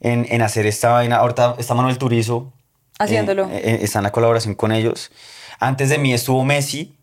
en, 0.00 0.26
en 0.30 0.42
hacer 0.42 0.66
esta 0.66 0.90
vaina. 0.90 1.16
Ahorita 1.16 1.54
está 1.58 1.74
Manuel 1.74 1.96
Turizo. 1.98 2.52
Haciéndolo. 2.98 3.44
eh, 3.50 3.60
eh, 3.64 3.78
está 3.82 4.00
en 4.00 4.02
la 4.04 4.12
colaboración 4.12 4.54
con 4.54 4.72
ellos. 4.72 5.10
Antes 5.58 5.88
de 5.88 5.98
mí 5.98 6.12
estuvo 6.12 6.44
Messi. 6.44 6.97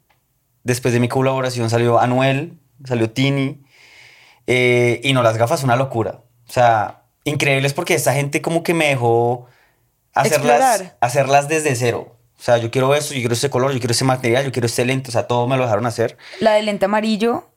Después 0.66 0.94
de 0.94 1.00
mi 1.00 1.08
colaboración 1.08 1.70
salió 1.70 2.00
Anuel, 2.00 2.60
salió 2.84 3.10
Tini. 3.10 3.64
Eh, 4.48 5.00
y 5.04 5.14
no, 5.14 5.24
las 5.24 5.38
gafas, 5.38 5.64
una 5.64 5.78
locura. 5.78 6.20
O 6.50 6.52
sea, 6.52 7.04
increíbles 7.24 7.74
porque 7.74 7.94
esta 7.94 8.14
gente 8.14 8.42
como 8.42 8.62
que 8.64 8.74
me 8.74 8.88
dejó 8.88 9.48
hacerlas, 10.14 10.60
Explorar. 10.82 10.98
hacerlas 11.00 11.48
desde 11.48 11.76
cero. 11.76 12.18
O 12.38 12.42
sea, 12.44 12.58
yo 12.58 12.70
quiero 12.72 12.94
esto, 12.94 13.14
yo 13.14 13.22
quiero 13.22 13.34
ese 13.34 13.50
color, 13.50 13.72
yo 13.72 13.80
quiero 13.80 13.92
ese 13.94 14.04
material, 14.04 14.44
yo 14.44 14.52
quiero 14.52 14.66
este 14.66 14.84
lente. 14.86 15.10
O 15.10 15.12
sea, 15.14 15.26
todo 15.28 15.48
me 15.48 15.56
lo 15.56 15.64
dejaron 15.64 15.86
hacer. 15.86 16.18
La 16.42 16.54
de 16.54 16.64
lente 16.64 16.86
amarillo. 16.86 17.48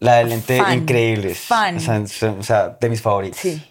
La 0.00 0.16
de 0.16 0.24
lente, 0.24 0.58
Fan. 0.58 0.78
increíbles. 0.78 1.38
Fan. 1.40 1.76
O 1.76 1.80
sea, 1.80 2.06
son- 2.06 2.38
o 2.38 2.42
sea, 2.42 2.76
de 2.80 2.88
mis 2.88 3.02
favoritos. 3.02 3.38
Sí. 3.40 3.62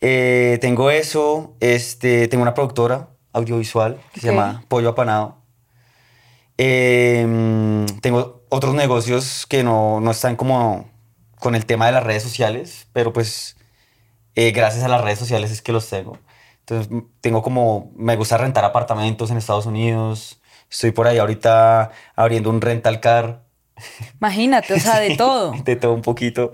Eh, 0.00 0.58
tengo 0.60 0.90
eso. 0.90 1.56
Este, 1.60 2.28
tengo 2.28 2.42
una 2.42 2.54
productora 2.54 3.08
audiovisual 3.32 3.98
que 4.12 4.20
se 4.20 4.28
llama 4.28 4.64
Pollo 4.68 4.90
Apanado. 4.90 5.42
Eh, 6.58 7.24
tengo 8.04 8.44
otros 8.50 8.74
negocios 8.74 9.46
que 9.48 9.62
no, 9.62 9.98
no 9.98 10.10
están 10.10 10.36
como 10.36 10.90
con 11.40 11.54
el 11.54 11.64
tema 11.64 11.86
de 11.86 11.92
las 11.92 12.04
redes 12.04 12.22
sociales, 12.22 12.86
pero 12.92 13.14
pues 13.14 13.56
eh, 14.34 14.50
gracias 14.50 14.84
a 14.84 14.88
las 14.88 15.00
redes 15.00 15.18
sociales 15.18 15.50
es 15.50 15.62
que 15.62 15.72
los 15.72 15.88
tengo. 15.88 16.18
Entonces 16.60 16.92
tengo 17.22 17.40
como, 17.40 17.92
me 17.96 18.14
gusta 18.16 18.36
rentar 18.36 18.62
apartamentos 18.62 19.30
en 19.30 19.38
Estados 19.38 19.64
Unidos. 19.64 20.38
Estoy 20.70 20.90
por 20.90 21.06
ahí 21.06 21.16
ahorita 21.16 21.92
abriendo 22.14 22.50
un 22.50 22.60
rental 22.60 23.00
car. 23.00 23.46
Imagínate, 24.20 24.74
o 24.74 24.80
sea, 24.80 25.00
de 25.00 25.16
todo. 25.16 25.54
De 25.64 25.74
todo 25.74 25.94
un 25.94 26.02
poquito. 26.02 26.50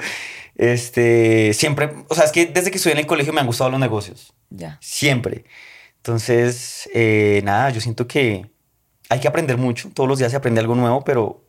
Este, 0.55 1.53
siempre, 1.53 1.91
o 2.09 2.15
sea, 2.15 2.27
es 2.27 2.31
que 2.31 2.47
desde 2.47 2.71
que 2.71 2.77
estoy 2.77 2.93
en 2.93 2.99
el 2.99 3.09
colegio 3.09 3.33
me 3.33 3.41
han 3.41 3.49
gustado 3.49 3.71
los 3.71 3.81
negocios. 3.81 4.35
Ya. 4.51 4.79
Siempre. 4.81 5.47
Entonces, 5.97 6.89
eh, 6.95 7.41
nada, 7.43 7.71
yo 7.71 7.81
siento 7.81 8.07
que 8.07 8.53
hay 9.11 9.20
que 9.20 9.29
aprender 9.29 9.59
mucho. 9.59 9.90
Todos 9.92 10.09
los 10.09 10.18
días 10.18 10.31
se 10.31 10.38
aprende 10.38 10.61
algo 10.61 10.75
nuevo, 10.75 11.03
pero 11.03 11.44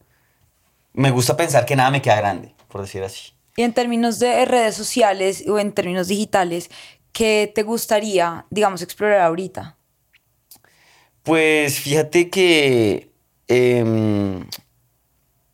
me 0.93 1.11
gusta 1.11 1.37
pensar 1.37 1.65
que 1.65 1.75
nada 1.75 1.91
me 1.91 2.01
queda 2.01 2.17
grande, 2.17 2.53
por 2.67 2.81
decir 2.81 3.03
así. 3.03 3.31
Y 3.55 3.61
en 3.61 3.73
términos 3.73 4.19
de 4.19 4.43
redes 4.45 4.75
sociales 4.75 5.45
o 5.47 5.59
en 5.59 5.71
términos 5.71 6.07
digitales, 6.07 6.69
¿qué 7.13 7.51
te 7.53 7.63
gustaría, 7.63 8.45
digamos, 8.49 8.81
explorar 8.81 9.21
ahorita? 9.21 9.77
Pues 11.23 11.79
fíjate 11.79 12.29
que 12.31 13.11
em, 13.47 14.47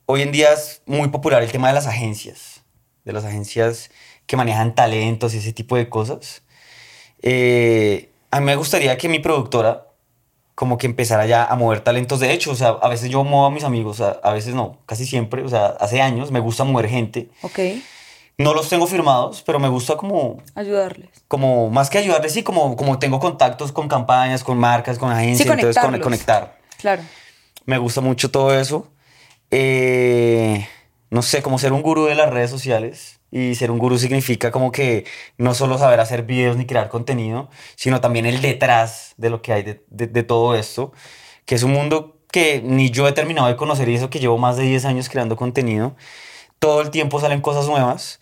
hoy 0.06 0.22
en 0.22 0.32
día 0.32 0.54
es 0.54 0.82
muy 0.86 1.10
popular 1.10 1.44
el 1.44 1.52
tema 1.52 1.68
de 1.68 1.74
las 1.74 1.88
agencias, 1.88 2.64
de 3.04 3.12
las 3.12 3.26
agencias 3.26 3.92
que 4.26 4.38
manejan 4.38 4.76
talentos 4.76 5.34
y 5.34 5.40
ese 5.40 5.52
tipo 5.52 5.76
de 5.76 5.90
cosas. 5.90 6.44
Eh, 7.22 8.12
a 8.32 8.40
mí 8.40 8.46
me 8.46 8.56
gustaría 8.56 8.98
que 8.98 9.10
mi 9.10 9.20
productora 9.20 9.87
como 10.58 10.80
que 10.80 10.88
empezara 10.88 11.28
ya 11.28 11.46
a 11.46 11.56
mover 11.56 11.82
talentos. 11.82 12.20
De 12.20 12.34
hecho, 12.34 12.50
o 12.50 12.56
sea, 12.56 12.70
a 12.70 12.90
veces 12.90 13.12
yo 13.12 13.24
muevo 13.24 13.46
a 13.46 13.52
mis 13.52 13.64
amigos, 13.64 14.02
a, 14.02 14.14
a 14.24 14.34
veces 14.34 14.56
no, 14.56 14.80
casi 14.88 15.06
siempre, 15.06 15.44
o 15.44 15.50
sea, 15.50 15.68
hace 15.80 16.02
años 16.02 16.32
me 16.32 16.40
gusta 16.40 16.64
mover 16.64 16.90
gente. 16.90 17.30
Ok. 17.44 17.60
No 18.40 18.56
los 18.56 18.68
tengo 18.68 18.88
firmados, 18.88 19.44
pero 19.46 19.60
me 19.60 19.68
gusta 19.68 19.98
como, 19.98 20.42
Ayudarles. 20.56 21.10
como 21.28 21.70
más 21.70 21.92
que 21.92 22.00
ayudarles, 22.00 22.34
sí, 22.34 22.42
como, 22.42 22.76
como 22.76 22.98
tengo 22.98 23.20
contactos 23.20 23.72
con 23.72 23.88
campañas, 23.88 24.44
con 24.44 24.58
marcas, 24.58 24.98
con 24.98 25.12
agencias, 25.12 25.48
entonces 25.48 25.80
con, 25.80 26.00
conectar. 26.00 26.58
Claro. 26.80 27.04
Me 27.66 27.78
gusta 27.78 28.02
mucho 28.02 28.32
todo 28.32 28.60
eso. 28.60 28.88
Eh, 29.52 30.68
no 31.12 31.22
sé, 31.22 31.44
como 31.44 31.60
ser 31.60 31.72
un 31.72 31.84
gurú 31.84 32.06
de 32.06 32.16
las 32.16 32.32
redes 32.32 32.50
sociales. 32.50 33.20
Y 33.32 33.56
ser 33.56 33.72
un 33.72 33.78
gurú 33.78 33.98
significa 33.98 34.52
como 34.52 34.72
que 34.72 35.06
no 35.38 35.54
solo 35.54 35.78
saber 35.78 36.00
hacer 36.00 36.24
videos 36.24 36.56
ni 36.58 36.66
crear 36.66 36.88
contenido, 36.90 37.50
sino 37.76 38.00
también 38.02 38.26
el 38.26 38.42
detrás 38.42 39.14
de 39.18 39.30
lo 39.30 39.42
que 39.42 39.52
hay 39.54 39.64
de, 39.64 39.84
de- 39.90 40.08
de 40.08 40.24
todo 40.24 40.56
esto, 40.56 40.94
que 41.46 41.56
es 41.56 41.64
un 41.64 41.72
mundo 41.72 42.18
que 42.32 42.62
ni 42.64 42.90
yo 42.90 43.08
he 43.08 43.12
terminado 43.14 43.48
de 43.48 43.56
conocer 43.56 43.90
y 43.90 43.96
eso 43.96 44.10
que 44.10 44.20
llevo 44.20 44.38
más 44.38 44.56
de 44.58 44.64
10 44.64 44.86
años 44.86 45.10
creando 45.10 45.36
contenido. 45.36 45.96
Todo 46.60 46.82
el 46.82 46.90
tiempo 46.90 47.20
salen 47.20 47.42
cosas 47.42 47.68
nuevas, 47.68 48.20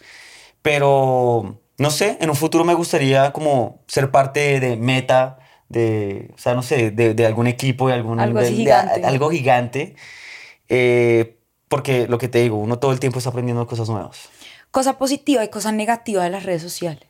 pero 0.62 1.60
no 1.78 1.90
sé, 1.92 2.18
en 2.22 2.30
un 2.30 2.36
futuro 2.36 2.64
me 2.64 2.74
gustaría 2.74 3.32
como 3.32 3.84
ser 3.88 4.10
parte 4.12 4.60
de 4.60 4.76
Meta, 4.78 5.38
de, 5.70 6.32
o 6.34 6.38
sea, 6.38 6.54
no 6.56 6.62
sé, 6.64 6.92
de, 6.92 7.14
de 7.14 7.26
algún 7.26 7.48
equipo, 7.48 7.88
de 7.90 7.94
algún... 7.96 8.20
Algo 8.20 8.40
de- 8.40 8.50
de- 8.50 8.56
gigante. 8.56 9.06
algo 9.06 9.30
gigante, 9.30 9.96
eh, 10.70 11.38
porque 11.68 12.08
lo 12.08 12.18
que 12.18 12.28
te 12.28 12.40
digo, 12.40 12.58
uno 12.58 12.80
todo 12.80 12.92
el 12.92 13.00
tiempo 13.00 13.18
está 13.20 13.30
aprendiendo 13.30 13.66
cosas 13.68 13.90
nuevas. 13.90 14.30
Cosa 14.72 14.98
positiva 14.98 15.44
y 15.44 15.50
cosa 15.50 15.72
negativa 15.72 16.24
de 16.24 16.30
las 16.30 16.44
redes 16.44 16.62
sociales. 16.62 17.04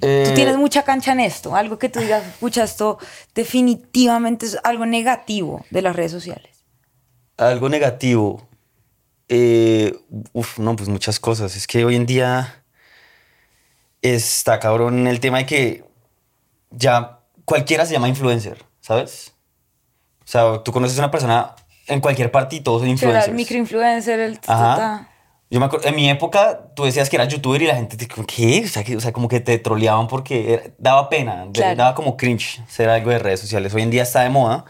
Tú 0.00 0.06
Eh, 0.06 0.32
tienes 0.34 0.56
mucha 0.56 0.82
cancha 0.82 1.12
en 1.12 1.20
esto. 1.20 1.54
Algo 1.54 1.78
que 1.78 1.88
tú 1.88 2.00
digas, 2.00 2.26
escucha, 2.26 2.64
esto 2.64 2.98
definitivamente 3.34 4.46
es 4.46 4.58
algo 4.64 4.86
negativo 4.86 5.64
de 5.70 5.82
las 5.82 5.94
redes 5.94 6.10
sociales. 6.12 6.64
Algo 7.36 7.68
negativo. 7.68 8.48
Eh, 9.28 9.96
uf, 10.32 10.58
no, 10.58 10.74
pues 10.74 10.88
muchas 10.88 11.20
cosas. 11.20 11.54
Es 11.54 11.66
que 11.66 11.84
hoy 11.84 11.94
en 11.94 12.06
día 12.06 12.64
está 14.02 14.58
cabrón 14.58 15.06
el 15.06 15.20
tema 15.20 15.38
de 15.38 15.46
que 15.46 15.84
ya 16.70 17.20
cualquiera 17.44 17.86
se 17.86 17.92
llama 17.92 18.08
influencer, 18.08 18.64
¿sabes? 18.80 19.32
O 20.24 20.26
sea, 20.26 20.62
tú 20.62 20.72
conoces 20.72 20.98
a 20.98 21.02
una 21.02 21.10
persona 21.10 21.54
en 21.86 22.00
cualquier 22.00 22.30
parte 22.30 22.56
y 22.56 22.60
todos 22.60 22.82
son 22.82 22.90
influencers. 22.90 23.28
el 23.28 23.34
microinfluencer, 23.34 24.20
el... 24.20 24.40
Ajá. 24.46 25.08
Yo 25.50 25.60
me 25.60 25.66
acuerdo, 25.66 25.88
en 25.88 25.96
mi 25.96 26.10
época 26.10 26.72
tú 26.76 26.84
decías 26.84 27.08
que 27.08 27.16
eras 27.16 27.28
youtuber 27.28 27.62
y 27.62 27.66
la 27.66 27.74
gente 27.76 27.96
te 27.96 28.06
¿qué? 28.06 28.62
O 28.64 28.68
sea, 28.68 28.84
que, 28.84 28.96
o 28.96 29.00
sea 29.00 29.12
como 29.12 29.28
que 29.28 29.40
te 29.40 29.58
troleaban 29.58 30.06
porque 30.06 30.52
era- 30.54 30.62
daba 30.78 31.08
pena, 31.08 31.46
Claro. 31.52 31.74
daba 31.76 31.94
como 31.94 32.16
cringe 32.18 32.60
ser 32.68 32.90
algo 32.90 33.10
de 33.10 33.18
redes 33.18 33.40
sociales. 33.40 33.72
Hoy 33.72 33.82
en 33.82 33.90
día 33.90 34.02
está 34.02 34.20
de 34.22 34.28
moda 34.30 34.66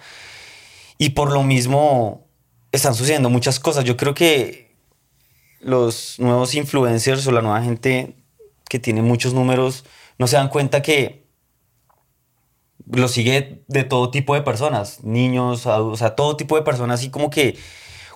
y 0.97 1.11
por 1.11 1.33
lo 1.33 1.43
mismo 1.43 2.29
están 2.71 2.95
sucediendo 2.95 3.29
muchas 3.29 3.59
cosas. 3.59 3.85
Yo 3.85 3.97
creo 3.97 4.15
que 4.15 4.77
los 5.61 6.21
nuevos 6.21 6.55
influencers 6.55 7.27
o 7.27 7.33
la 7.33 7.43
nueva 7.43 7.61
gente 7.63 8.15
que 8.69 8.79
tiene 8.79 9.03
muchos 9.03 9.35
números 9.35 9.85
no 10.19 10.29
se 10.29 10.37
dan 10.37 10.49
cuenta 10.49 10.81
que 10.83 11.27
lo 12.91 13.09
sigue 13.09 13.65
de 13.67 13.83
todo 13.85 14.11
tipo 14.11 14.35
de 14.35 14.43
personas, 14.43 15.03
niños, 15.03 15.67
adultos, 15.67 15.95
o 15.95 15.97
sea, 15.99 16.15
todo 16.15 16.37
tipo 16.37 16.55
de 16.57 16.63
personas, 16.63 17.03
y 17.03 17.11
como 17.11 17.29
que 17.31 17.59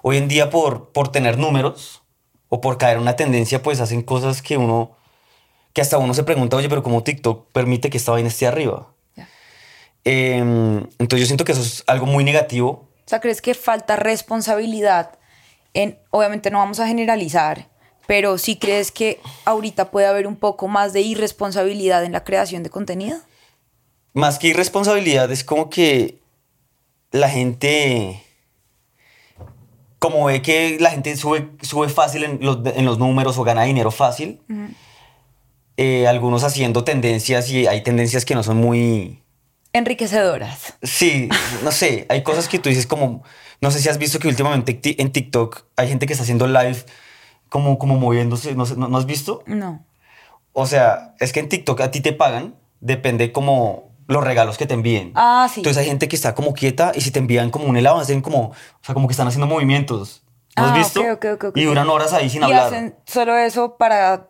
hoy 0.02 0.16
en 0.16 0.28
día 0.28 0.48
por, 0.50 0.92
por 0.92 1.10
tener 1.10 1.36
números 1.38 2.02
o 2.54 2.60
por 2.60 2.76
caer 2.76 2.96
en 2.96 3.02
una 3.02 3.16
tendencia, 3.16 3.62
pues 3.62 3.80
hacen 3.80 4.02
cosas 4.02 4.42
que 4.42 4.58
uno, 4.58 4.90
que 5.72 5.80
hasta 5.80 5.96
uno 5.96 6.12
se 6.12 6.22
pregunta, 6.22 6.54
oye, 6.54 6.68
pero 6.68 6.82
¿cómo 6.82 7.02
TikTok 7.02 7.50
permite 7.50 7.88
que 7.88 7.96
esta 7.96 8.12
vaina 8.12 8.28
esté 8.28 8.46
arriba? 8.46 8.88
Em, 10.04 10.86
entonces 10.98 11.20
yo 11.20 11.26
siento 11.26 11.46
que 11.46 11.52
eso 11.52 11.62
es 11.62 11.82
algo 11.86 12.04
muy 12.04 12.24
negativo. 12.24 12.90
O 13.06 13.08
sea, 13.08 13.20
¿crees 13.20 13.40
que 13.40 13.54
falta 13.54 13.96
responsabilidad 13.96 15.18
en, 15.72 15.98
obviamente 16.10 16.50
no 16.50 16.58
vamos 16.58 16.78
a 16.78 16.86
generalizar, 16.86 17.70
pero 18.06 18.36
sí 18.36 18.56
crees 18.56 18.92
que 18.92 19.18
ahorita 19.46 19.90
puede 19.90 20.06
haber 20.06 20.26
un 20.26 20.36
poco 20.36 20.68
más 20.68 20.92
de 20.92 21.00
irresponsabilidad 21.00 22.04
en 22.04 22.12
la 22.12 22.22
creación 22.22 22.62
de 22.62 22.68
contenido? 22.68 23.18
Más 24.12 24.38
que 24.38 24.48
irresponsabilidad, 24.48 25.32
es 25.32 25.42
como 25.42 25.70
que 25.70 26.18
la 27.12 27.30
gente, 27.30 28.22
como 30.02 30.24
ve 30.24 30.42
que 30.42 30.78
la 30.80 30.90
gente 30.90 31.16
sube, 31.16 31.48
sube 31.62 31.88
fácil 31.88 32.24
en 32.24 32.38
los, 32.40 32.58
en 32.66 32.84
los 32.84 32.98
números 32.98 33.38
o 33.38 33.44
gana 33.44 33.62
dinero 33.62 33.92
fácil, 33.92 34.40
eh, 35.76 36.08
algunos 36.08 36.42
haciendo 36.42 36.82
tendencias 36.82 37.48
y 37.50 37.68
hay 37.68 37.82
tendencias 37.82 38.24
que 38.24 38.34
no 38.34 38.42
son 38.42 38.56
muy... 38.56 39.22
Enriquecedoras. 39.72 40.74
Sí, 40.82 41.28
no 41.62 41.70
sé, 41.70 42.04
hay 42.10 42.22
cosas 42.24 42.48
que 42.48 42.58
tú 42.58 42.68
dices 42.68 42.86
como, 42.86 43.22
no 43.60 43.70
sé 43.70 43.78
si 43.80 43.88
has 43.88 43.96
visto 43.98 44.18
que 44.18 44.26
últimamente 44.28 44.74
ti- 44.74 44.96
en 44.98 45.12
TikTok 45.12 45.62
hay 45.76 45.88
gente 45.88 46.06
que 46.06 46.12
está 46.14 46.24
haciendo 46.24 46.46
live 46.48 46.76
como, 47.48 47.78
como 47.78 47.96
moviéndose, 47.96 48.54
no, 48.56 48.66
sé, 48.66 48.76
¿no, 48.76 48.88
¿no 48.88 48.98
has 48.98 49.06
visto? 49.06 49.44
No. 49.46 49.84
O 50.52 50.66
sea, 50.66 51.14
es 51.20 51.32
que 51.32 51.38
en 51.40 51.48
TikTok 51.48 51.80
a 51.80 51.90
ti 51.92 52.00
te 52.00 52.12
pagan, 52.12 52.56
depende 52.80 53.30
como 53.30 53.91
los 54.12 54.22
regalos 54.24 54.56
que 54.58 54.66
te 54.66 54.74
envíen. 54.74 55.12
Ah, 55.14 55.48
sí. 55.52 55.60
Entonces 55.60 55.78
hay 55.80 55.86
gente 55.86 56.06
que 56.08 56.16
está 56.16 56.34
como 56.34 56.54
quieta 56.54 56.92
y 56.94 57.00
si 57.00 57.10
te 57.10 57.18
envían 57.18 57.50
como 57.50 57.64
un 57.66 57.76
helado, 57.76 57.98
hacen 57.98 58.20
como, 58.20 58.48
o 58.50 58.54
sea, 58.82 58.94
como 58.94 59.08
que 59.08 59.12
están 59.12 59.26
haciendo 59.28 59.46
movimientos. 59.46 60.22
¿No 60.56 60.64
has 60.66 60.72
Ah, 60.72 60.76
visto? 60.78 61.00
ok, 61.00 61.06
ok, 61.12 61.24
ok, 61.34 61.44
ok. 61.44 61.56
Y 61.56 61.64
duran 61.64 61.88
horas 61.88 62.12
ahí 62.12 62.28
sin 62.30 62.42
y 62.42 62.44
hablar. 62.44 62.66
hacen 62.66 62.94
solo 63.06 63.36
eso 63.38 63.76
para, 63.76 64.28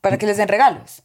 para 0.00 0.18
que 0.18 0.26
les 0.26 0.36
den 0.36 0.48
regalos. 0.48 1.02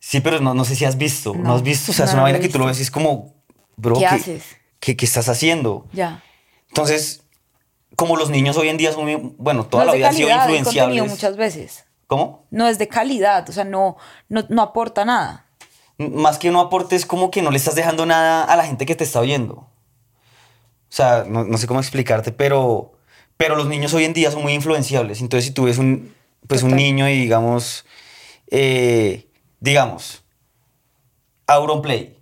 Sí, 0.00 0.20
pero 0.20 0.40
no, 0.40 0.52
no 0.54 0.64
sé 0.64 0.74
si 0.76 0.84
has 0.84 0.96
visto. 0.98 1.32
¿No, 1.34 1.42
No, 1.42 1.54
has 1.54 1.62
visto? 1.62 1.92
O 1.92 1.94
sea, 1.94 2.04
no 2.04 2.08
es 2.10 2.14
una 2.14 2.22
vaina 2.24 2.38
que 2.40 2.48
tú 2.48 2.58
lo 2.58 2.66
ves 2.66 2.78
y 2.78 2.82
es 2.82 2.90
como, 2.90 3.34
bro, 3.76 3.96
¿Qué 3.98 4.06
haces? 4.06 4.44
¿qué, 4.80 4.96
qué 4.96 5.04
estás 5.06 5.28
haciendo? 5.28 5.86
Ya. 5.92 6.22
Entonces, 6.68 7.22
como 7.96 8.16
los 8.16 8.30
niños 8.30 8.56
hoy 8.56 8.68
en 8.68 8.76
día 8.76 8.92
son, 8.92 9.04
muy- 9.04 9.34
bueno, 9.38 9.66
toda 9.66 9.84
la 9.84 9.92
vida 9.94 10.08
han 10.08 10.14
sido 10.14 10.28
influenciables. 10.30 11.08
muchas 11.08 11.36
veces. 11.36 11.84
¿Cómo? 12.06 12.46
No 12.50 12.68
es 12.68 12.78
de 12.78 12.86
calidad, 12.86 13.48
o 13.48 13.52
sea, 13.52 13.64
no, 13.64 13.96
no, 14.28 14.44
no 14.48 14.62
aporta 14.62 15.04
nada. 15.04 15.45
Más 15.98 16.38
que 16.38 16.50
no 16.50 16.60
aportes, 16.60 17.06
como 17.06 17.30
que 17.30 17.42
no 17.42 17.50
le 17.50 17.56
estás 17.56 17.74
dejando 17.74 18.06
nada 18.06 18.44
a 18.44 18.56
la 18.56 18.64
gente 18.64 18.86
que 18.86 18.94
te 18.94 19.04
está 19.04 19.20
viendo. 19.20 19.54
O 19.54 19.68
sea, 20.96 21.24
no, 21.26 21.44
no 21.44 21.58
sé 21.58 21.66
cómo 21.66 21.80
explicarte, 21.80 22.32
pero, 22.32 22.92
pero 23.36 23.56
los 23.56 23.66
niños 23.66 23.92
hoy 23.94 24.04
en 24.04 24.12
día 24.12 24.30
son 24.30 24.42
muy 24.42 24.52
influenciables. 24.52 25.20
Entonces, 25.20 25.46
si 25.46 25.52
tú 25.52 25.64
ves 25.64 25.78
un, 25.78 26.14
pues 26.46 26.62
un 26.62 26.76
niño 26.76 27.08
y 27.08 27.18
digamos, 27.18 27.84
eh, 28.50 29.28
digamos, 29.60 30.22
Auronplay 31.46 32.18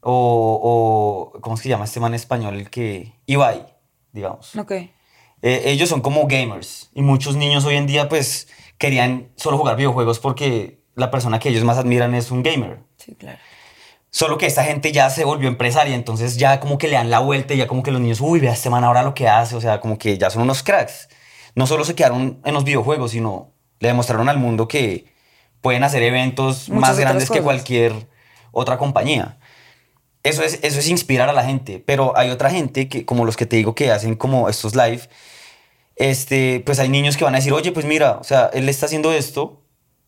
o, 0.00 1.32
o, 1.34 1.40
¿cómo 1.40 1.56
se 1.56 1.68
llama 1.68 1.84
este 1.84 2.00
man 2.00 2.14
español? 2.14 2.54
El 2.54 2.70
que, 2.70 3.14
Ibai, 3.26 3.66
digamos. 4.12 4.56
Ok. 4.56 4.72
Eh, 4.72 5.62
ellos 5.66 5.88
son 5.88 6.00
como 6.00 6.26
gamers 6.26 6.90
y 6.94 7.02
muchos 7.02 7.36
niños 7.36 7.64
hoy 7.64 7.76
en 7.76 7.86
día 7.86 8.08
pues 8.08 8.48
querían 8.76 9.30
solo 9.36 9.56
jugar 9.56 9.76
videojuegos 9.76 10.18
porque 10.18 10.80
la 10.96 11.12
persona 11.12 11.38
que 11.38 11.50
ellos 11.50 11.62
más 11.62 11.78
admiran 11.78 12.14
es 12.14 12.30
un 12.30 12.42
gamer. 12.42 12.80
Sí, 13.08 13.14
claro. 13.14 13.38
Solo 14.10 14.36
que 14.36 14.46
esta 14.46 14.64
gente 14.64 14.92
ya 14.92 15.08
se 15.10 15.24
volvió 15.24 15.48
empresaria, 15.48 15.94
entonces 15.94 16.36
ya 16.36 16.60
como 16.60 16.76
que 16.76 16.88
le 16.88 16.94
dan 16.94 17.10
la 17.10 17.20
vuelta 17.20 17.54
y 17.54 17.58
ya 17.58 17.66
como 17.66 17.82
que 17.82 17.90
los 17.90 18.00
niños, 18.00 18.20
uy, 18.20 18.40
vea 18.40 18.52
este 18.52 18.68
man 18.68 18.84
ahora 18.84 19.02
lo 19.02 19.14
que 19.14 19.28
hace, 19.28 19.56
o 19.56 19.60
sea, 19.60 19.80
como 19.80 19.98
que 19.98 20.18
ya 20.18 20.30
son 20.30 20.42
unos 20.42 20.62
cracks. 20.62 21.08
No 21.54 21.66
solo 21.66 21.84
se 21.84 21.94
quedaron 21.94 22.40
en 22.44 22.54
los 22.54 22.64
videojuegos, 22.64 23.12
sino 23.12 23.52
le 23.80 23.88
demostraron 23.88 24.28
al 24.28 24.38
mundo 24.38 24.68
que 24.68 25.12
pueden 25.60 25.84
hacer 25.84 26.02
eventos 26.02 26.68
Muchas 26.68 26.90
más 26.90 26.98
grandes 27.00 27.30
que 27.30 27.42
cualquier 27.42 28.08
otra 28.52 28.78
compañía. 28.78 29.38
Eso 30.22 30.42
es, 30.42 30.58
eso 30.62 30.78
es 30.78 30.88
inspirar 30.88 31.28
a 31.28 31.32
la 31.32 31.44
gente, 31.44 31.82
pero 31.84 32.16
hay 32.16 32.30
otra 32.30 32.50
gente 32.50 32.88
que, 32.88 33.04
como 33.04 33.24
los 33.24 33.36
que 33.36 33.46
te 33.46 33.56
digo 33.56 33.74
que 33.74 33.90
hacen 33.90 34.14
como 34.16 34.48
estos 34.48 34.74
live, 34.74 35.02
este, 35.96 36.60
pues 36.64 36.78
hay 36.78 36.88
niños 36.88 37.16
que 37.16 37.24
van 37.24 37.34
a 37.34 37.38
decir, 37.38 37.52
oye, 37.52 37.72
pues 37.72 37.86
mira, 37.86 38.18
o 38.20 38.24
sea, 38.24 38.50
él 38.52 38.68
está 38.68 38.86
haciendo 38.86 39.12
esto, 39.12 39.62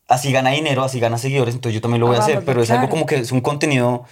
así 0.07 0.31
gana 0.31 0.51
dinero, 0.51 0.83
así 0.83 0.99
gana 0.99 1.17
seguidores, 1.17 1.55
entonces 1.55 1.75
yo 1.75 1.81
también 1.81 2.01
lo 2.01 2.07
voy 2.07 2.17
a 2.17 2.19
hacer, 2.19 2.43
pero 2.45 2.61
es 2.61 2.69
algo 2.71 2.89
como 2.89 3.05
que 3.05 3.15
es 3.15 3.31
un 3.31 3.41
contenido 3.41 4.03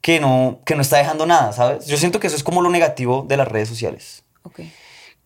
que 0.00 0.20
no, 0.20 0.60
que 0.66 0.74
no 0.74 0.82
está 0.82 0.98
dejando 0.98 1.26
nada, 1.26 1.52
¿sabes? 1.52 1.86
Yo 1.86 1.96
siento 1.96 2.20
que 2.20 2.26
eso 2.26 2.36
es 2.36 2.42
como 2.42 2.60
lo 2.62 2.70
negativo 2.70 3.24
de 3.28 3.36
las 3.36 3.48
redes 3.48 3.68
sociales, 3.68 4.24
Ok. 4.42 4.60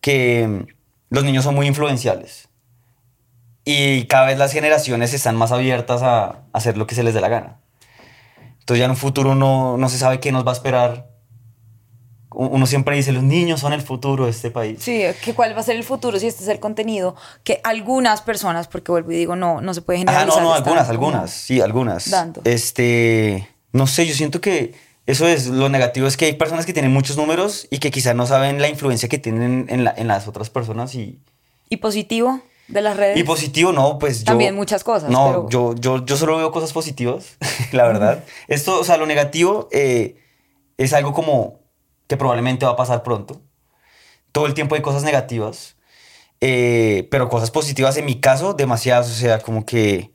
que 0.01 0.47
mm, 0.47 0.67
los 1.09 1.23
niños 1.23 1.43
son 1.43 1.55
muy 1.55 1.67
influenciables 1.67 2.47
y 3.65 4.05
cada 4.05 4.27
vez 4.27 4.37
las 4.37 4.53
generaciones 4.53 5.13
están 5.13 5.35
más 5.35 5.51
abiertas 5.51 6.01
a, 6.01 6.25
a 6.25 6.41
hacer 6.53 6.77
lo 6.77 6.87
que 6.87 6.95
se 6.95 7.03
les 7.03 7.13
dé 7.13 7.21
la 7.21 7.27
gana. 7.29 7.59
Entonces 8.59 8.79
ya 8.79 8.85
en 8.85 8.91
un 8.91 8.97
futuro 8.97 9.35
no, 9.35 9.77
no 9.77 9.89
se 9.89 9.97
sabe 9.97 10.19
qué 10.19 10.31
nos 10.31 10.45
va 10.45 10.51
a 10.51 10.53
esperar. 10.53 11.06
Uno 12.39 12.67
siempre 12.67 12.95
dice, 12.95 13.11
los 13.11 13.23
niños 13.23 13.59
son 13.61 13.73
el 13.73 13.81
futuro 13.81 14.25
de 14.25 14.29
este 14.31 14.51
país. 14.51 14.77
Sí, 14.81 15.01
que 15.23 15.33
cuál 15.33 15.55
va 15.55 15.61
a 15.61 15.63
ser 15.63 15.75
el 15.75 15.83
futuro 15.83 16.19
si 16.19 16.27
este 16.27 16.43
es 16.43 16.49
el 16.49 16.59
contenido 16.59 17.15
que 17.43 17.59
algunas 17.63 18.21
personas, 18.21 18.67
porque 18.67 18.91
vuelvo 18.91 19.11
y 19.11 19.15
digo, 19.15 19.35
no, 19.35 19.59
no 19.59 19.73
se 19.73 19.81
puede 19.81 19.97
generalizar. 19.99 20.43
no, 20.43 20.49
no, 20.49 20.55
están 20.55 20.67
algunas, 20.77 20.89
algunas, 20.89 21.31
sí, 21.31 21.61
algunas. 21.61 22.09
dando. 22.11 22.41
Este, 22.45 23.47
no 23.73 23.87
sé, 23.87 24.05
yo 24.05 24.13
siento 24.13 24.39
que 24.39 24.75
eso 25.07 25.27
es, 25.27 25.47
lo 25.47 25.69
negativo 25.69 26.05
es 26.05 26.15
que 26.15 26.25
hay 26.25 26.33
personas 26.33 26.65
que 26.67 26.73
tienen 26.73 26.93
muchos 26.93 27.17
números 27.17 27.67
y 27.71 27.79
que 27.79 27.89
quizás 27.91 28.13
no 28.15 28.27
saben 28.27 28.61
la 28.61 28.67
influencia 28.67 29.09
que 29.09 29.17
tienen 29.17 29.65
en, 29.69 29.83
la- 29.83 29.93
en 29.97 30.07
las 30.07 30.27
otras 30.27 30.49
personas 30.51 30.93
y, 30.95 31.17
¿Y 31.69 31.77
positivo 31.77 32.41
de 32.67 32.81
las 32.81 32.97
redes? 32.97 33.17
y 33.17 33.23
positivo, 33.23 33.71
no, 33.71 33.97
pues 33.97 34.19
yo... 34.19 34.25
También 34.25 34.53
muchas 34.53 34.83
cosas, 34.83 35.09
No, 35.09 35.27
pero- 35.27 35.49
yo, 35.49 35.75
yo, 35.75 36.05
yo 36.05 36.17
solo 36.17 36.37
veo 36.37 36.51
cosas 36.51 36.71
positivas, 36.73 37.37
la 37.71 37.87
verdad. 37.87 38.23
Esto, 38.47 38.79
o 38.79 38.83
sea, 38.83 38.97
lo 38.97 39.05
negativo, 39.07 39.69
eh, 39.71 40.17
es 40.77 40.93
algo 40.93 41.13
como 41.13 41.59
que 42.07 42.17
probablemente 42.17 42.65
va 42.65 42.71
a 42.73 42.75
pasar 42.75 43.03
pronto. 43.03 43.41
Todo 44.31 44.45
el 44.45 44.53
tiempo 44.53 44.75
hay 44.75 44.81
cosas 44.81 45.03
negativas, 45.03 45.75
eh, 46.41 47.07
pero 47.11 47.29
cosas 47.29 47.51
positivas 47.51 47.97
en 47.97 48.05
mi 48.05 48.19
caso, 48.19 48.53
demasiadas. 48.53 49.09
O 49.09 49.13
sea, 49.13 49.39
como 49.39 49.65
que 49.65 50.11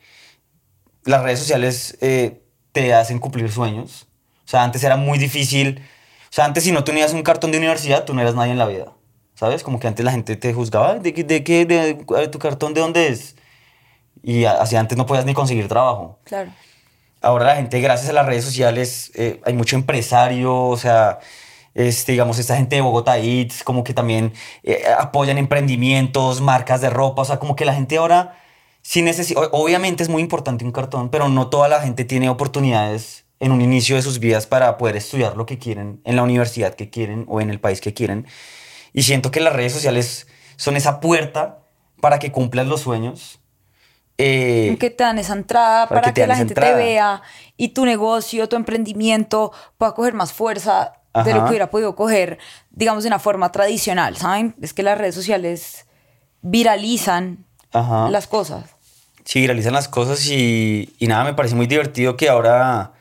las 1.04 1.22
redes 1.22 1.38
sociales 1.40 1.98
eh, 2.00 2.42
te 2.72 2.94
hacen 2.94 3.18
cumplir 3.18 3.50
sueños. 3.50 4.06
O 4.44 4.48
sea, 4.48 4.62
antes 4.62 4.82
era 4.84 4.96
muy 4.96 5.18
difícil. 5.18 5.80
O 6.24 6.34
sea, 6.34 6.44
antes 6.44 6.64
si 6.64 6.72
no 6.72 6.84
tenías 6.84 7.12
un 7.12 7.22
cartón 7.22 7.50
de 7.52 7.58
universidad, 7.58 8.04
tú 8.04 8.14
no 8.14 8.20
eras 8.20 8.34
nadie 8.34 8.52
en 8.52 8.58
la 8.58 8.66
vida. 8.66 8.92
¿Sabes? 9.34 9.62
Como 9.62 9.80
que 9.80 9.88
antes 9.88 10.04
la 10.04 10.12
gente 10.12 10.36
te 10.36 10.52
juzgaba, 10.54 10.94
¿de, 10.98 11.12
qué- 11.12 11.24
de 11.24 11.42
qué? 11.42 11.64
De, 11.66 11.94
¿Tu 12.28 12.38
cartón 12.38 12.74
de 12.74 12.80
dónde 12.80 13.08
es? 13.08 13.34
Y 14.22 14.44
así 14.44 14.76
antes 14.76 14.96
no 14.96 15.04
podías 15.06 15.24
ni 15.24 15.34
conseguir 15.34 15.66
trabajo. 15.68 16.20
Claro. 16.24 16.52
Ahora 17.20 17.46
la 17.46 17.56
gente, 17.56 17.80
gracias 17.80 18.08
a 18.10 18.12
las 18.12 18.26
redes 18.26 18.44
sociales, 18.44 19.10
eh, 19.14 19.40
hay 19.44 19.54
mucho 19.54 19.74
empresario, 19.76 20.54
o 20.66 20.76
sea, 20.76 21.18
este, 21.74 22.12
digamos, 22.12 22.38
esta 22.38 22.56
gente 22.56 22.76
de 22.76 22.82
Bogotá 22.82 23.18
Eats, 23.18 23.64
como 23.64 23.84
que 23.84 23.94
también 23.94 24.32
eh, 24.62 24.84
apoyan 24.98 25.38
emprendimientos, 25.38 26.40
marcas 26.40 26.80
de 26.80 26.90
ropa, 26.90 27.22
o 27.22 27.24
sea, 27.24 27.38
como 27.38 27.56
que 27.56 27.64
la 27.64 27.74
gente 27.74 27.96
ahora 27.96 28.38
sí 28.82 29.02
necesita, 29.02 29.40
obviamente 29.52 30.02
es 30.02 30.08
muy 30.08 30.22
importante 30.22 30.64
un 30.64 30.72
cartón, 30.72 31.08
pero 31.08 31.28
no 31.28 31.48
toda 31.48 31.68
la 31.68 31.80
gente 31.80 32.04
tiene 32.04 32.28
oportunidades 32.28 33.24
en 33.40 33.52
un 33.52 33.60
inicio 33.60 33.96
de 33.96 34.02
sus 34.02 34.18
vidas 34.18 34.46
para 34.46 34.76
poder 34.76 34.96
estudiar 34.96 35.36
lo 35.36 35.46
que 35.46 35.58
quieren, 35.58 36.00
en 36.04 36.16
la 36.16 36.22
universidad 36.22 36.74
que 36.74 36.90
quieren 36.90 37.24
o 37.28 37.40
en 37.40 37.50
el 37.50 37.58
país 37.58 37.80
que 37.80 37.94
quieren. 37.94 38.26
Y 38.92 39.02
siento 39.02 39.30
que 39.30 39.40
las 39.40 39.52
redes 39.52 39.72
sociales 39.72 40.28
son 40.56 40.76
esa 40.76 41.00
puerta 41.00 41.60
para 42.00 42.18
que 42.18 42.30
cumplas 42.30 42.66
los 42.66 42.82
sueños. 42.82 43.40
Eh, 44.18 44.76
que 44.78 44.90
te 44.90 45.02
dan 45.02 45.18
esa 45.18 45.32
entrada 45.32 45.88
para 45.88 46.02
para, 46.02 46.12
que 46.12 46.20
que, 46.20 46.26
la 46.26 46.36
gente 46.36 46.52
entrada. 46.52 46.76
te 46.76 46.78
vea 46.78 47.22
y 47.56 47.70
tu 47.70 47.84
negocio, 47.84 48.48
tu 48.48 48.56
emprendimiento 48.56 49.52
pueda 49.78 49.94
coger 49.94 50.12
más 50.12 50.32
fuerza 50.32 51.01
de 51.14 51.30
lo 51.32 51.36
Ajá. 51.38 51.44
que 51.44 51.50
hubiera 51.50 51.70
podido 51.70 51.94
coger, 51.94 52.38
digamos, 52.70 53.04
de 53.04 53.08
una 53.08 53.18
forma 53.18 53.52
tradicional, 53.52 54.16
¿saben? 54.16 54.54
Es 54.62 54.72
que 54.72 54.82
las 54.82 54.96
redes 54.98 55.14
sociales 55.14 55.86
viralizan 56.42 57.44
Ajá. 57.72 58.10
las 58.10 58.26
cosas. 58.26 58.64
Sí, 59.24 59.40
viralizan 59.40 59.72
las 59.72 59.88
cosas 59.88 60.26
y, 60.26 60.94
y 60.98 61.06
nada, 61.06 61.24
me 61.24 61.34
parece 61.34 61.54
muy 61.54 61.66
divertido 61.66 62.16
que 62.16 62.28
ahora 62.28 62.92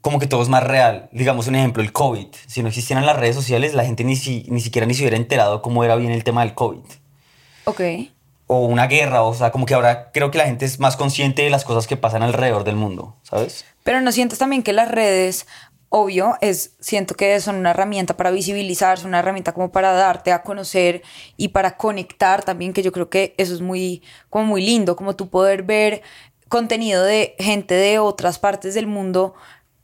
como 0.00 0.18
que 0.18 0.26
todo 0.26 0.42
es 0.42 0.48
más 0.48 0.64
real. 0.64 1.08
Digamos 1.12 1.46
un 1.46 1.54
ejemplo, 1.54 1.82
el 1.82 1.92
COVID. 1.92 2.26
Si 2.46 2.62
no 2.62 2.68
existieran 2.68 3.06
las 3.06 3.16
redes 3.16 3.36
sociales, 3.36 3.74
la 3.74 3.84
gente 3.84 4.04
ni, 4.04 4.16
si- 4.16 4.46
ni 4.48 4.60
siquiera 4.60 4.86
ni 4.86 4.94
se 4.94 5.02
hubiera 5.02 5.16
enterado 5.16 5.62
cómo 5.62 5.84
era 5.84 5.94
bien 5.96 6.10
el 6.12 6.24
tema 6.24 6.40
del 6.42 6.54
COVID. 6.54 6.80
Ok. 7.64 7.80
O 8.48 8.66
una 8.66 8.86
guerra, 8.86 9.22
o 9.22 9.32
sea, 9.34 9.52
como 9.52 9.64
que 9.66 9.74
ahora 9.74 10.10
creo 10.12 10.30
que 10.30 10.38
la 10.38 10.46
gente 10.46 10.64
es 10.64 10.80
más 10.80 10.96
consciente 10.96 11.42
de 11.42 11.50
las 11.50 11.64
cosas 11.64 11.86
que 11.86 11.96
pasan 11.96 12.22
alrededor 12.22 12.64
del 12.64 12.74
mundo, 12.76 13.16
¿sabes? 13.22 13.64
Pero 13.84 14.00
no 14.00 14.10
sientes 14.12 14.38
también 14.38 14.62
que 14.62 14.72
las 14.72 14.90
redes, 14.90 15.46
obvio, 15.94 16.36
es, 16.40 16.74
siento 16.80 17.14
que 17.14 17.38
son 17.40 17.56
una 17.56 17.70
herramienta 17.70 18.16
para 18.16 18.30
visibilizar, 18.30 18.98
son 18.98 19.08
una 19.08 19.18
herramienta 19.18 19.52
como 19.52 19.70
para 19.70 19.92
darte 19.92 20.32
a 20.32 20.42
conocer 20.42 21.02
y 21.36 21.48
para 21.48 21.76
conectar 21.76 22.42
también, 22.42 22.72
que 22.72 22.82
yo 22.82 22.92
creo 22.92 23.10
que 23.10 23.34
eso 23.36 23.52
es 23.52 23.60
muy, 23.60 24.02
como 24.30 24.46
muy 24.46 24.64
lindo, 24.64 24.96
como 24.96 25.14
tú 25.16 25.28
poder 25.28 25.64
ver 25.64 26.00
contenido 26.48 27.04
de 27.04 27.36
gente 27.38 27.74
de 27.74 27.98
otras 27.98 28.38
partes 28.38 28.72
del 28.72 28.86
mundo, 28.86 29.34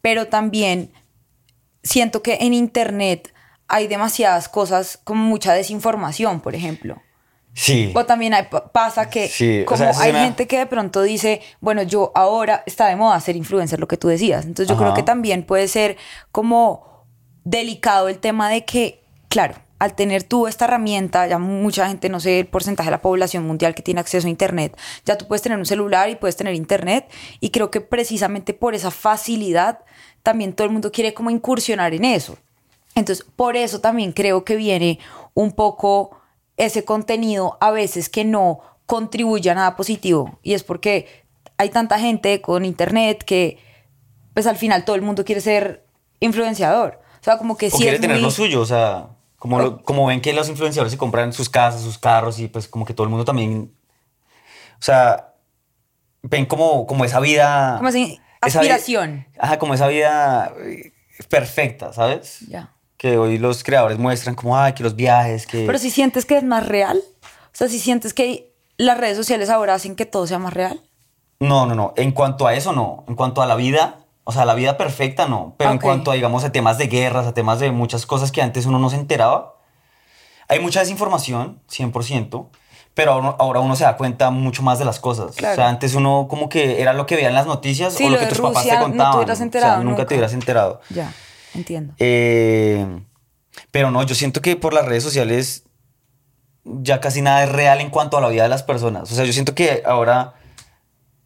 pero 0.01 0.29
también 0.29 0.93
siento 1.83 2.23
que 2.23 2.39
en 2.41 2.55
internet 2.55 3.35
hay 3.67 3.87
demasiadas 3.87 4.49
cosas 4.49 4.99
como 5.05 5.23
mucha 5.25 5.53
desinformación, 5.53 6.41
por 6.41 6.55
ejemplo. 6.55 7.03
Sí. 7.61 7.91
O 7.95 8.07
también 8.07 8.35
hay- 8.35 8.45
pa- 8.45 8.71
pasa 8.71 9.11
que 9.11 9.27
Sí, 9.29 9.63
o 9.63 9.65
como 9.67 9.79
sea, 9.79 9.91
eso 9.91 9.99
es 10.01 10.05
hay 10.07 10.11
una- 10.13 10.25
gente 10.25 10.47
que 10.47 10.59
de 10.59 10.67
pronto 10.67 11.03
dice, 11.03 11.41
bueno, 11.61 11.83
yo 11.83 12.13
ahora 12.15 12.63
está 12.67 12.87
de 12.87 12.95
moda 12.95 13.19
ser 13.21 13.35
influencer, 13.35 13.81
lo 13.81 13.89
que 13.89 13.97
tú 13.97 14.07
decías. 14.07 14.45
Entonces 14.45 14.69
yo 14.69 14.75
Ajá. 14.75 14.85
creo 14.85 14.95
que 14.95 15.03
también 15.03 15.43
puede 15.43 15.67
ser 15.67 15.97
como 16.31 17.05
delicado 17.45 18.09
el 18.09 18.19
tema 18.19 18.49
de 18.49 18.65
que, 18.65 19.03
claro, 19.29 19.55
al 19.81 19.95
tener 19.95 20.23
tú 20.23 20.47
esta 20.47 20.65
herramienta, 20.67 21.27
ya 21.27 21.39
mucha 21.39 21.89
gente, 21.89 22.09
no 22.09 22.21
sé 22.21 22.41
el 22.41 22.47
porcentaje 22.47 22.89
de 22.89 22.93
la 22.93 23.03
población 23.03 23.45
mundial 23.47 23.75
que 23.75 23.83
tiene 23.83 24.01
acceso 24.01 24.27
a 24.27 24.31
Internet, 24.31 24.77
ya 25.05 25.17
tú 25.19 25.27
puedes 25.27 25.43
tener 25.43 25.59
un 25.59 25.67
celular 25.67 26.11
y 26.11 26.17
puedes 26.17 26.37
tener 26.37 26.55
Internet. 26.55 27.07
Y 27.41 27.51
creo 27.51 27.71
que 27.71 27.81
precisamente 27.81 28.55
por 28.55 28.75
esa 28.75 28.91
facilidad, 28.91 29.81
también 30.23 30.53
todo 30.53 30.67
el 30.67 30.73
mundo 30.73 30.93
quiere 30.93 31.15
como 31.15 31.31
incursionar 31.31 31.93
en 31.95 32.05
eso. 32.05 32.37
Entonces, 32.95 33.25
por 33.37 33.57
eso 33.57 33.81
también 33.81 34.13
creo 34.13 34.45
que 34.45 34.57
viene 34.57 34.99
un 35.35 35.53
poco 35.53 36.18
ese 36.59 36.85
contenido 36.85 37.57
a 37.61 37.71
veces 37.71 38.09
que 38.11 38.25
no 38.25 38.61
contribuye 38.87 39.51
a 39.51 39.55
nada 39.55 39.77
positivo. 39.77 40.39
Y 40.43 40.53
es 40.55 40.63
porque 40.65 41.07
hay 41.57 41.71
tanta 41.71 41.99
gente 41.99 42.41
con 42.43 42.65
internet 42.65 43.23
que, 43.25 43.59
pues 44.35 44.47
al 44.47 44.57
final 44.57 44.85
todo 44.85 44.97
el 44.97 45.03
mundo 45.03 45.25
quiere 45.25 45.41
ser 45.41 45.87
influenciador. 46.21 47.01
O 47.21 47.25
sea, 47.25 47.39
como 47.39 47.57
que 47.57 47.69
o 47.69 47.71
sí 47.71 47.79
quiere 47.79 47.97
es 47.97 48.01
tener 48.01 48.17
muy- 48.17 48.23
lo 48.25 48.31
suyo, 48.31 48.61
o 48.61 48.67
sea, 48.67 49.09
como, 49.39 49.59
lo- 49.61 49.83
como 49.83 50.07
ven 50.07 50.21
que 50.21 50.33
los 50.33 50.49
influenciadores 50.49 50.93
se 50.93 50.99
compran 50.99 51.33
sus 51.33 51.49
casas, 51.49 51.81
sus 51.83 51.99
carros 51.99 52.39
y 52.41 52.49
pues 52.49 52.69
como 52.69 52.85
que 52.85 52.95
todo 52.95 53.05
el 53.05 53.11
mundo 53.11 53.25
también, 53.25 53.73
o 54.79 54.83
sea, 54.83 55.35
ven 56.23 56.47
como, 56.47 56.87
como 56.87 57.05
esa 57.05 57.21
vida... 57.21 57.75
Como 57.79 57.89
así, 57.89 58.21
esa 58.47 58.61
vida- 58.61 58.75
aspiración. 58.77 59.27
ajá, 59.39 59.59
como 59.59 59.75
esa 59.75 59.89
vida 59.89 60.53
eh, 60.65 60.93
perfecta, 61.29 61.93
¿sabes? 61.93 62.41
Ya. 62.49 62.73
Que 62.99 63.17
hoy 63.17 63.39
los 63.39 63.65
creadores 63.65 63.97
muestran 63.99 64.35
como, 64.35 64.59
ay, 64.59 64.75
que 64.75 64.83
los 64.83 64.95
viajes, 64.97 65.47
que... 65.47 65.65
Pero 65.65 65.79
si 65.79 65.91
sientes 65.91 66.27
que 66.27 66.37
es 66.37 66.45
más 66.45 66.67
real, 66.67 67.01
o 67.23 67.51
sea, 67.53 67.69
si 67.69 67.79
sientes 67.79 68.13
que 68.13 68.53
las 68.77 68.99
redes 68.99 69.17
sociales 69.17 69.49
ahora 69.51 69.73
hacen 69.75 69.97
que 69.97 70.05
todo 70.05 70.27
sea 70.27 70.39
más 70.39 70.53
real. 70.53 70.81
No, 71.41 71.65
no, 71.67 71.75
no. 71.75 71.95
En 71.97 72.11
cuanto 72.13 72.47
a 72.47 72.55
eso, 72.55 72.73
no. 72.73 73.05
En 73.09 73.15
cuanto 73.15 73.41
a 73.41 73.47
la 73.47 73.55
vida, 73.55 74.01
o 74.25 74.33
sea, 74.33 74.45
la 74.45 74.55
vida 74.55 74.77
perfecta, 74.77 75.27
no. 75.29 75.55
Pero 75.57 75.71
en 75.71 75.77
Ok. 75.77 75.83
cuanto 75.83 76.11
a, 76.11 76.15
digamos, 76.15 76.43
a 76.45 76.51
temas 76.53 76.77
de 76.77 76.89
guerras, 76.89 77.27
a 77.27 77.33
temas 77.35 77.61
de 77.61 77.71
muchas 77.71 78.05
cosas 78.05 78.33
que 78.33 78.43
antes 78.43 78.67
uno 78.67 78.79
no 78.81 78.91
se 78.91 78.97
enteraba, 78.97 79.55
hay 80.49 80.59
mucha 80.61 80.81
desinformación, 80.81 81.61
100%, 81.71 82.49
pero 82.95 83.13
ahora, 83.13 83.37
ahora 83.39 83.61
uno 83.61 83.77
se 83.77 83.85
da 83.85 83.97
cuenta 83.97 84.31
mucho 84.31 84.63
más 84.65 84.81
de 84.81 84.85
las 84.85 84.99
cosas. 84.99 85.37
Claro. 85.37 85.53
O 85.53 85.57
sea, 85.57 85.69
antes 85.69 85.95
uno 85.95 86.27
como 86.29 86.49
que 86.49 86.83
era 86.83 86.93
lo 86.95 87.07
que 87.07 87.15
veía 87.15 87.29
en 87.29 87.35
las 87.35 87.47
noticias 87.47 87.95
Sí, 87.95 88.05
o 88.07 88.09
lo, 88.11 88.15
lo 88.17 88.21
que 88.21 88.27
tus 88.27 88.39
papás 88.41 88.65
Rusia, 88.65 88.73
te 88.73 88.79
no 88.81 88.85
te 88.87 88.91
contaban. 88.91 89.17
hubieras 89.19 89.35
O 89.35 89.37
sea, 89.39 89.45
enterado 89.45 89.77
nunca 89.79 89.91
nunca. 89.91 90.07
te 90.07 90.15
hubieras 90.15 90.33
enterado. 90.33 90.81
Ya, 90.91 91.13
entiendo. 91.55 91.95
Eh, 91.99 92.87
pero 93.71 93.91
no, 93.91 94.03
yo 94.05 94.15
siento 94.15 94.41
que 94.41 94.57
por 94.57 94.73
las 94.73 94.87
redes 94.87 95.03
sociales 95.03 95.65
ya 96.65 97.01
casi 97.01 97.23
nada 97.23 97.45
es 97.45 97.53
real 97.53 97.81
en 97.81 97.91
cuanto 97.91 98.17
a 98.19 98.21
la 98.21 98.29
vida 98.29 98.43
de 98.43 98.49
las 98.49 98.63
personas. 98.63 99.11
O 99.11 99.15
sea, 99.15 99.25
yo 99.25 99.33
siento 99.33 99.55
que 99.55 99.83
ahora 99.87 100.35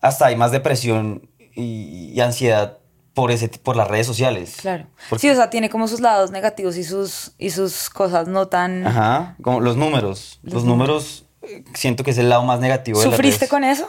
hasta 0.01 0.27
hay 0.27 0.37
más 0.37 0.53
depresión 0.53 1.29
y, 1.55 2.13
y 2.15 2.21
ansiedad 2.21 2.79
por, 3.15 3.31
ese, 3.31 3.49
por 3.49 3.77
las 3.77 3.89
redes 3.89 4.07
sociales. 4.07 4.57
Claro. 4.61 4.87
Porque- 5.11 5.21
Sí, 5.21 5.29
o 5.31 5.35
sea, 5.35 5.51
tiene 5.51 5.69
como 5.69 5.89
sus 5.89 6.01
lados 6.01 6.31
negativos 6.31 6.77
y 6.77 6.85
sus, 6.85 7.33
y 7.39 7.51
sus 7.51 7.91
cosas 7.91 8.27
no 8.29 8.49
tan... 8.49 8.87
Ajá, 8.87 9.37
como 9.43 9.61
los 9.61 9.77
números. 9.77 10.39
Los, 10.43 10.65
números 10.65 11.27
eh, 11.43 11.65
siento 11.75 12.05
que 12.05 12.13
es 12.13 12.19
el 12.19 12.29
lado 12.29 12.45
más 12.45 12.61
negativo 12.61 13.01
de 13.01 13.07
las 13.07 13.15
¿Sufriste 13.15 13.41
redes. 13.41 13.51
con 13.51 13.65
eso? 13.65 13.89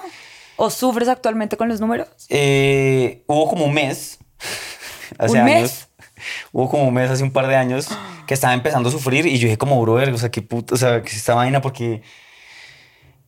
¿O 0.57 0.69
sufres 0.69 1.07
actualmente 1.07 1.55
con 1.55 1.69
los 1.69 1.79
números? 1.79 2.07
Eh, 2.29 3.23
hubo 3.27 3.47
como 3.49 3.65
un 3.65 3.73
mes, 3.73 4.19
hace 5.17 5.39
¿Un 5.39 5.45
mes? 5.45 5.87
Hubo 6.51 6.69
como 6.69 6.87
un 6.87 6.93
mes, 6.93 7.09
hace 7.09 7.23
un 7.23 7.31
par 7.31 7.47
de 7.47 7.55
años, 7.55 7.87
que 8.27 8.33
estaba 8.33 8.53
empezando 8.53 8.89
a 8.89 8.91
sufrir 8.91 9.25
y 9.25 9.37
yo 9.37 9.45
dije 9.45 9.57
como, 9.57 9.81
brother, 9.81 10.13
o 10.13 10.17
sea, 10.17 10.31
qué 10.31 10.41
puto, 10.41 10.75
o 10.75 10.77
sea, 10.77 11.01
que 11.01 11.09
es 11.09 11.17
esta 11.17 11.35
vaina 11.35 11.61
porque, 11.61 12.01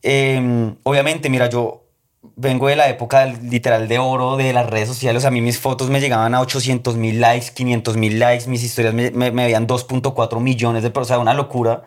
eh, 0.02 0.74
obviamente, 0.82 1.28
mira, 1.30 1.48
yo 1.48 1.86
vengo 2.34 2.68
de 2.68 2.76
la 2.76 2.88
época 2.88 3.26
literal 3.26 3.88
de 3.88 3.98
oro 3.98 4.36
de 4.36 4.52
las 4.52 4.68
redes 4.68 4.88
sociales, 4.88 5.24
a 5.24 5.30
mí 5.30 5.40
mis 5.40 5.58
fotos 5.58 5.90
me 5.90 6.00
llegaban 6.00 6.34
a 6.34 6.40
800 6.40 6.96
mil 6.96 7.20
likes, 7.20 7.52
500 7.54 7.96
mil 7.96 8.18
likes, 8.18 8.48
mis 8.48 8.62
historias 8.62 8.94
me, 8.94 9.10
me, 9.10 9.30
me 9.30 9.44
veían 9.44 9.66
2.4 9.66 10.40
millones 10.40 10.82
de 10.82 10.90
personas, 10.90 11.06
o 11.06 11.14
sea, 11.14 11.18
una 11.18 11.34
locura. 11.34 11.84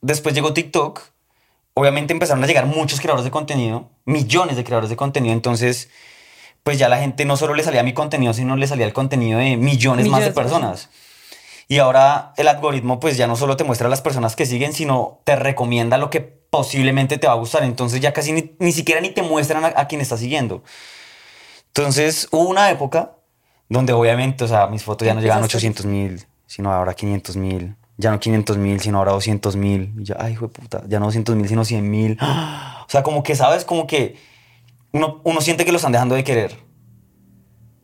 Después 0.00 0.34
llegó 0.34 0.52
TikTok. 0.52 1.00
Obviamente 1.74 2.12
empezaron 2.12 2.44
a 2.44 2.46
llegar 2.46 2.66
muchos 2.66 3.00
creadores 3.00 3.24
de 3.24 3.30
contenido, 3.30 3.88
millones 4.04 4.56
de 4.56 4.64
creadores 4.64 4.90
de 4.90 4.96
contenido. 4.96 5.32
Entonces, 5.32 5.88
pues 6.62 6.78
ya 6.78 6.88
la 6.88 6.98
gente 6.98 7.24
no 7.24 7.36
solo 7.36 7.54
le 7.54 7.62
salía 7.62 7.82
mi 7.82 7.92
contenido, 7.92 8.32
sino 8.34 8.56
le 8.56 8.66
salía 8.66 8.86
el 8.86 8.92
contenido 8.92 9.38
de 9.38 9.56
millones, 9.56 10.06
más 10.06 10.20
Millones 10.20 10.24
de 10.24 10.30
de 10.30 10.34
personas. 10.34 10.88
Y 11.68 11.78
ahora 11.78 12.32
el 12.36 12.48
algoritmo 12.48 13.00
pues 13.00 13.16
ya 13.16 13.26
no 13.26 13.36
solo 13.36 13.56
te 13.56 13.64
muestra 13.64 13.86
a 13.86 13.90
las 13.90 14.02
personas 14.02 14.36
que 14.36 14.46
siguen, 14.46 14.72
sino 14.72 15.20
te 15.24 15.36
recomienda 15.36 15.98
lo 15.98 16.10
que 16.10 16.20
posiblemente 16.20 17.18
te 17.18 17.26
va 17.26 17.32
a 17.32 17.36
gustar. 17.36 17.64
Entonces 17.64 18.00
ya 18.00 18.12
casi 18.12 18.32
ni, 18.32 18.54
ni 18.58 18.72
siquiera 18.72 19.00
ni 19.00 19.10
te 19.10 19.22
muestran 19.22 19.64
a, 19.64 19.72
a 19.76 19.88
quien 19.88 20.00
está 20.00 20.16
siguiendo. 20.16 20.62
Entonces 21.68 22.28
hubo 22.30 22.48
una 22.48 22.70
época 22.70 23.12
donde 23.68 23.94
obviamente, 23.94 24.44
o 24.44 24.48
sea, 24.48 24.66
mis 24.66 24.84
fotos 24.84 25.06
ya 25.06 25.14
no 25.14 25.20
llegaban 25.20 25.42
a 25.42 25.46
Empezaste. 25.46 25.66
800 25.66 25.86
mil, 25.86 26.26
sino 26.46 26.72
ahora 26.72 26.92
500 26.92 27.36
mil. 27.36 27.74
Ya 27.96 28.10
no 28.10 28.20
500 28.20 28.58
mil, 28.58 28.80
sino 28.80 28.98
ahora 28.98 29.12
200 29.12 29.56
mil. 29.56 29.92
Ya, 29.96 30.16
ay, 30.18 30.34
hijo 30.34 30.48
de 30.48 30.52
puta, 30.52 30.82
ya 30.88 30.98
no 30.98 31.06
200 31.06 31.36
mil, 31.36 31.48
sino 31.48 31.64
100 31.64 31.90
mil. 31.90 32.18
O 32.82 32.90
sea, 32.92 33.02
como 33.02 33.22
que, 33.22 33.34
¿sabes? 33.34 33.64
Como 33.64 33.86
que 33.86 34.18
uno, 34.92 35.20
uno 35.24 35.40
siente 35.40 35.64
que 35.64 35.72
lo 35.72 35.76
están 35.76 35.92
dejando 35.92 36.14
de 36.14 36.24
querer. 36.24 36.56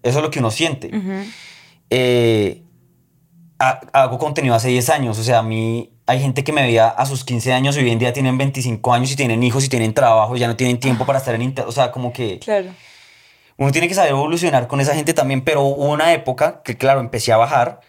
Eso 0.02 0.18
es 0.18 0.22
lo 0.24 0.30
que 0.30 0.38
uno 0.38 0.50
siente. 0.50 0.90
Eh, 1.90 2.62
ha- 3.58 3.80
hago 3.92 4.18
contenido 4.18 4.54
hace 4.54 4.68
10 4.68 4.88
años. 4.90 5.18
O 5.18 5.22
sea, 5.24 5.38
a 5.40 5.42
mí 5.42 5.90
hay 6.06 6.20
gente 6.20 6.44
que 6.44 6.52
me 6.52 6.62
veía 6.62 6.88
a 6.88 7.06
sus 7.06 7.24
15 7.24 7.52
años 7.52 7.76
y 7.76 7.80
hoy 7.80 7.90
en 7.90 7.98
día 7.98 8.12
tienen 8.12 8.38
25 8.38 8.92
años 8.92 9.10
y 9.12 9.16
tienen 9.16 9.42
hijos 9.42 9.64
y 9.64 9.68
tienen 9.68 9.92
trabajo 9.94 10.36
y 10.36 10.38
ya 10.38 10.46
no 10.48 10.56
tienen 10.56 10.78
tiempo 10.80 11.04
para 11.06 11.18
estar 11.18 11.34
en 11.34 11.42
internet. 11.42 11.68
O 11.68 11.72
sea, 11.72 11.90
como 11.90 12.12
que 12.12 12.38
Claro. 12.38 12.70
uno 13.56 13.72
tiene 13.72 13.88
que 13.88 13.94
saber 13.94 14.10
evolucionar 14.12 14.68
con 14.68 14.80
esa 14.80 14.94
gente 14.94 15.12
también, 15.14 15.42
pero 15.42 15.62
hubo 15.62 15.90
una 15.90 16.12
época 16.12 16.62
que, 16.62 16.76
claro, 16.76 17.00
empecé 17.00 17.32
a 17.32 17.36
bajar 17.36 17.80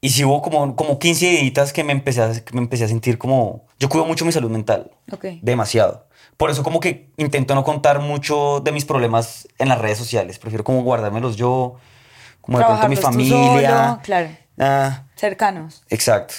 y 0.00 0.10
sí 0.10 0.24
hubo 0.24 0.42
como, 0.42 0.74
como 0.74 0.98
15 0.98 1.26
días 1.26 1.72
que 1.72 1.84
me, 1.84 1.92
empecé 1.92 2.22
a, 2.22 2.32
que 2.44 2.52
me 2.54 2.60
empecé 2.60 2.84
a 2.84 2.88
sentir 2.88 3.18
como... 3.18 3.66
Yo 3.78 3.88
cuido 3.88 4.04
mucho 4.04 4.24
mi 4.24 4.32
salud 4.32 4.50
mental. 4.50 4.90
Ok. 5.12 5.26
Demasiado. 5.42 6.08
Por 6.36 6.50
eso 6.50 6.62
como 6.62 6.80
que 6.80 7.10
intento 7.16 7.54
no 7.54 7.62
contar 7.64 8.00
mucho 8.00 8.60
de 8.60 8.72
mis 8.72 8.84
problemas 8.84 9.46
en 9.58 9.68
las 9.68 9.78
redes 9.78 9.98
sociales. 9.98 10.38
Prefiero 10.38 10.64
como 10.64 10.82
guardármelos 10.82 11.36
yo, 11.36 11.76
como 12.40 12.58
de 12.58 12.64
pronto 12.64 12.88
mi 12.88 12.96
familia. 12.96 13.86
solo, 13.86 14.00
claro. 14.02 14.28
Ah, 14.58 15.04
Cercanos. 15.16 15.84
exacto. 15.88 16.34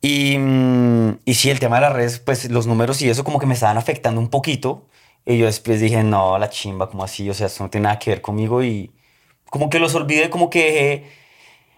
Y, 0.00 0.36
mm, 0.38 1.18
y 1.24 1.34
sí, 1.34 1.50
el 1.50 1.58
tema 1.60 1.76
de 1.76 1.82
las 1.82 1.92
redes, 1.92 2.18
pues 2.18 2.50
los 2.50 2.66
números 2.66 3.00
y 3.02 3.08
eso 3.08 3.24
como 3.24 3.38
que 3.38 3.46
me 3.46 3.54
estaban 3.54 3.76
afectando 3.78 4.20
un 4.20 4.28
poquito. 4.28 4.86
Y 5.26 5.38
yo 5.38 5.46
después 5.46 5.80
dije, 5.80 6.02
no, 6.04 6.38
la 6.38 6.50
chimba, 6.50 6.90
como 6.90 7.04
así? 7.04 7.28
O 7.30 7.34
sea, 7.34 7.46
esto 7.46 7.64
no 7.64 7.70
tiene 7.70 7.84
nada 7.84 7.98
que 7.98 8.10
ver 8.10 8.20
conmigo 8.20 8.62
y 8.62 8.92
como 9.50 9.70
que 9.70 9.78
los 9.78 9.94
olvidé, 9.94 10.28
como 10.30 10.50
que 10.50 10.64
dejé, 10.64 11.06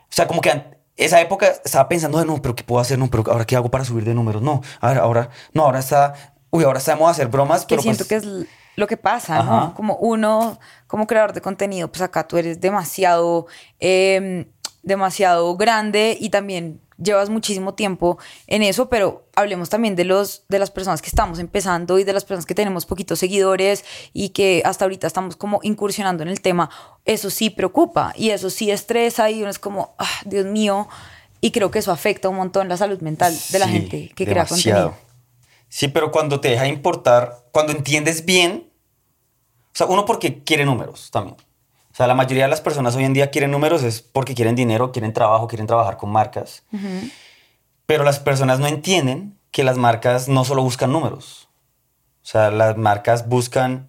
o 0.05 0.13
sea, 0.13 0.27
como 0.27 0.41
que 0.41 0.51
esa 0.97 1.21
época 1.21 1.47
estaba 1.65 1.89
pensando, 1.89 2.19
de, 2.19 2.25
no, 2.25 2.41
pero 2.43 2.57
¿qué 2.57 2.65
puedo 2.65 2.81
hacer? 2.81 2.99
No, 2.99 3.09
pero 3.09 3.25
ahora 3.31 3.45
¿qué 3.45 3.55
hago 3.57 3.71
para 3.71 3.85
subir 3.85 4.05
de 4.05 4.15
números? 4.15 4.43
No, 4.43 4.63
ahora, 4.81 5.01
ahora, 5.03 5.31
no, 5.53 5.65
ahora 5.65 5.79
está, 5.81 6.35
uy, 6.57 6.65
ahora 6.65 6.81
moda 6.97 7.11
hacer 7.11 7.29
bromas, 7.29 7.63
Que 7.63 7.75
pero 7.75 7.83
siento 7.83 8.05
pues, 8.07 8.09
que 8.09 8.17
es 8.17 8.47
lo 8.77 8.87
que 8.87 8.97
pasa, 8.97 9.43
¿no? 9.43 9.75
Como 9.75 9.97
uno, 9.97 10.59
como 10.87 11.07
creador 11.07 11.33
de 11.33 11.41
contenido, 11.41 11.89
pues 11.89 12.03
acá 12.03 12.29
tú 12.29 12.37
eres 12.37 12.61
demasiado, 12.61 13.47
eh, 13.81 14.47
demasiado 14.83 15.57
grande 15.57 16.17
y 16.21 16.29
también 16.31 16.81
llevas 16.99 17.29
muchísimo 17.29 17.75
tiempo 17.75 18.19
en 18.47 18.63
eso, 18.63 18.89
pero 18.89 19.27
hablemos 19.35 19.69
también 19.69 19.97
de 19.97 20.05
los 20.05 20.45
de 20.49 20.59
las 20.59 20.71
personas 20.71 21.03
que 21.03 21.09
estamos 21.09 21.39
empezando 21.39 21.99
y 21.99 22.05
de 22.05 22.13
las 22.13 22.25
personas 22.25 22.47
que 22.47 22.55
tenemos 22.55 22.87
poquitos 22.87 23.19
seguidores 23.19 23.85
y 24.13 24.31
que 24.31 24.63
hasta 24.65 24.85
ahorita 24.85 25.07
estamos 25.07 25.37
como 25.37 25.61
incursionando 25.63 26.23
en 26.23 26.29
el 26.29 26.41
tema. 26.41 26.71
Eso 27.05 27.31
sí 27.31 27.51
preocupa 27.51 28.13
y 28.17 28.31
eso 28.31 28.51
sí 28.51 28.71
estresa 28.71 29.31
y 29.31 29.43
uno 29.43 29.51
es 29.51 29.59
como, 29.59 29.95
ah, 29.99 30.07
Dios 30.25 30.47
mío, 30.47 30.89
y 31.41 31.51
creo 31.51 31.71
que 31.71 31.79
eso 31.81 31.93
afecta 31.93 32.29
un 32.29 32.37
montón 32.37 32.69
la 32.69 32.77
salud 32.77 33.01
mental 33.01 33.37
de 33.51 33.59
la 33.59 33.67
Sí, 33.67 33.73
gente 33.73 34.13
que 34.15 34.27
crea 34.27 34.47
contenido. 34.47 34.95
Sí, 35.69 35.89
pero 35.89 36.11
cuando 36.11 36.41
te 36.41 36.49
deja 36.51 36.67
importar, 36.69 37.45
cuando 37.53 37.73
entiendes 37.73 38.25
bien, 38.25 38.71
o 39.67 39.73
sea, 39.77 39.87
uno 39.87 40.05
porque 40.05 40.43
quiere 40.43 40.65
números 40.65 41.11
también. 41.11 41.37
O 41.93 41.95
sea, 41.97 42.07
la 42.07 42.15
mayoría 42.15 42.45
de 42.45 42.51
las 42.51 42.61
personas 42.61 42.95
hoy 42.97 43.05
en 43.05 43.15
día 43.15 43.31
quieren 43.31 43.51
números 43.51 43.83
es 43.83 44.03
porque 44.03 44.35
quieren 44.35 44.55
dinero, 44.55 44.93
quieren 44.93 45.13
trabajo, 45.13 45.49
quieren 45.49 45.67
trabajar 45.67 45.97
con 45.97 46.11
marcas. 46.11 46.63
Pero 47.87 48.05
las 48.05 48.19
personas 48.19 48.59
no 48.59 48.67
entienden 48.67 49.39
que 49.51 49.65
las 49.65 49.79
marcas 49.79 50.29
no 50.29 50.45
solo 50.45 50.63
buscan 50.63 50.93
números. 50.93 51.49
O 52.23 52.27
sea, 52.27 52.51
las 52.51 52.77
marcas 52.77 53.29
buscan 53.29 53.89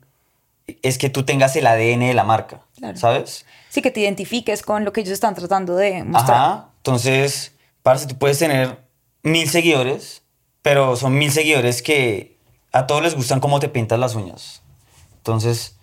es 0.83 0.97
que 0.97 1.09
tú 1.09 1.23
tengas 1.23 1.55
el 1.55 1.67
ADN 1.67 2.07
de 2.07 2.13
la 2.13 2.23
marca, 2.23 2.61
Claro. 2.77 2.97
¿sabes? 2.97 3.45
Sí, 3.69 3.81
que 3.81 3.91
te 3.91 3.99
identifiques 4.01 4.61
con 4.61 4.85
lo 4.85 4.93
que 4.93 5.01
ellos 5.01 5.13
están 5.13 5.35
tratando 5.35 5.75
de 5.75 6.03
mostrar. 6.03 6.37
Ajá. 6.37 6.69
Entonces, 6.77 7.53
parce, 7.83 8.07
tú 8.07 8.17
puedes 8.17 8.37
tener 8.39 8.79
mil 9.23 9.49
seguidores, 9.49 10.23
pero 10.67 10.97
son 10.97 11.17
mil 11.17 11.31
seguidores 11.31 11.81
que 11.81 12.41
a 12.73 12.87
todos 12.87 13.01
les 13.01 13.15
gustan 13.15 13.39
cómo 13.39 13.61
te 13.61 13.69
pintas 13.69 13.97
las 13.99 14.15
uñas. 14.15 14.63
Entonces, 15.15 15.79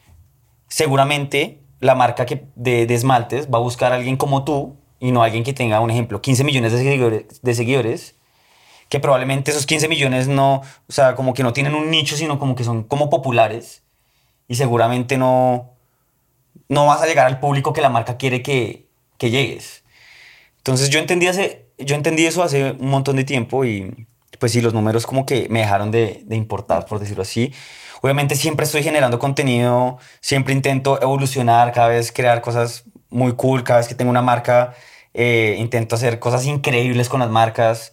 seguramente 0.68 1.62
la 1.80 1.94
marca 1.94 2.26
que 2.26 2.48
de, 2.54 2.84
de 2.84 2.94
esmaltes 2.94 3.48
va 3.48 3.56
a 3.56 3.62
buscar 3.62 3.92
a 3.92 3.94
alguien 3.94 4.18
como 4.18 4.44
tú 4.44 4.76
y 5.00 5.10
no 5.10 5.22
a 5.22 5.24
alguien 5.24 5.42
que 5.42 5.54
tenga, 5.54 5.80
un 5.80 5.90
ejemplo, 5.90 6.20
15 6.20 6.44
millones 6.44 6.72
de 6.72 6.78
seguidores, 6.80 7.40
de 7.40 7.54
seguidores 7.54 8.16
que 8.90 9.00
probablemente 9.00 9.52
esos 9.52 9.64
15 9.64 9.88
millones 9.88 10.28
no, 10.28 10.56
o 10.56 10.92
sea, 10.92 11.14
como 11.14 11.32
que 11.32 11.42
no 11.42 11.54
tienen 11.54 11.74
un 11.74 11.90
nicho, 11.90 12.14
sino 12.14 12.38
como 12.38 12.54
que 12.54 12.64
son 12.64 12.82
como 12.82 13.08
populares 13.08 13.84
y 14.48 14.56
seguramente 14.56 15.16
no, 15.16 15.78
no 16.68 16.84
vas 16.84 17.00
a 17.00 17.06
llegar 17.06 17.26
al 17.26 17.40
público 17.40 17.72
que 17.72 17.80
la 17.80 17.88
marca 17.88 18.18
quiere 18.18 18.42
que, 18.42 18.86
que 19.16 19.30
llegues. 19.30 19.82
Entonces 20.58 20.90
yo 20.90 20.98
entendí, 20.98 21.26
hace, 21.26 21.70
yo 21.78 21.96
entendí 21.96 22.26
eso 22.26 22.42
hace 22.42 22.72
un 22.72 22.90
montón 22.90 23.16
de 23.16 23.24
tiempo 23.24 23.64
y 23.64 24.06
pues 24.38 24.52
sí, 24.52 24.60
los 24.60 24.74
números 24.74 25.06
como 25.06 25.26
que 25.26 25.48
me 25.48 25.60
dejaron 25.60 25.90
de, 25.90 26.22
de 26.24 26.36
importar, 26.36 26.86
por 26.86 26.98
decirlo 26.98 27.22
así. 27.22 27.52
Obviamente 28.00 28.36
siempre 28.36 28.64
estoy 28.66 28.82
generando 28.82 29.18
contenido, 29.18 29.98
siempre 30.20 30.52
intento 30.52 31.00
evolucionar, 31.00 31.72
cada 31.72 31.88
vez 31.88 32.12
crear 32.12 32.42
cosas 32.42 32.84
muy 33.08 33.32
cool, 33.32 33.64
cada 33.64 33.78
vez 33.78 33.88
que 33.88 33.94
tengo 33.94 34.10
una 34.10 34.20
marca, 34.20 34.74
eh, 35.14 35.56
intento 35.58 35.94
hacer 35.94 36.18
cosas 36.18 36.44
increíbles 36.44 37.08
con 37.08 37.20
las 37.20 37.30
marcas. 37.30 37.92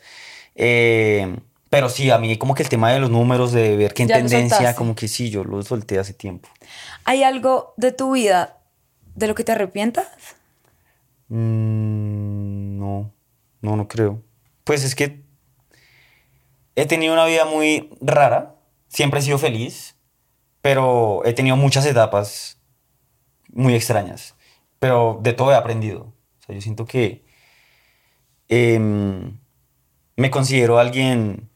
Eh, 0.55 1.37
pero 1.69 1.87
sí, 1.87 2.11
a 2.11 2.17
mí 2.17 2.37
como 2.37 2.55
que 2.55 2.63
el 2.63 2.69
tema 2.69 2.91
de 2.91 2.99
los 2.99 3.09
números, 3.09 3.53
de 3.53 3.77
ver 3.77 3.93
qué 3.93 4.05
Ya 4.05 4.17
tendencia, 4.17 4.75
como 4.75 4.95
que 4.95 5.07
sí, 5.07 5.29
yo 5.29 5.45
lo 5.45 5.61
solté 5.63 5.99
hace 5.99 6.13
tiempo. 6.13 6.49
¿Hay 7.05 7.23
algo 7.23 7.73
de 7.77 7.93
tu 7.93 8.11
vida 8.11 8.57
de 9.15 9.27
lo 9.27 9.35
que 9.35 9.45
te 9.45 9.53
arrepientas? 9.53 10.07
Mm, 11.29 12.77
no, 12.77 13.13
no, 13.61 13.75
no 13.77 13.87
creo. 13.87 14.21
Pues 14.65 14.83
es 14.83 14.95
que 14.95 15.21
he 16.76 16.86
tenido 16.86 17.13
una 17.13 17.26
vida 17.26 17.45
muy 17.45 17.89
rara, 18.01 18.55
siempre 18.88 19.19
he 19.19 19.24
sido 19.24 19.38
feliz, 19.38 19.95
pero 20.61 21.22
he 21.26 21.34
tenido 21.34 21.55
muchas 21.55 21.86
etapas 21.86 22.59
muy 23.49 23.76
extrañas, 23.76 24.36
pero 24.80 25.19
de 25.22 25.34
todo 25.34 25.51
he 25.51 25.55
aprendido. 25.55 26.13
O 26.39 26.43
sea, 26.45 26.55
yo 26.55 26.61
siento 26.61 26.86
que 26.86 27.26
em, 28.47 29.38
me 30.15 30.32
considero 30.32 30.80
alguien 30.80 31.49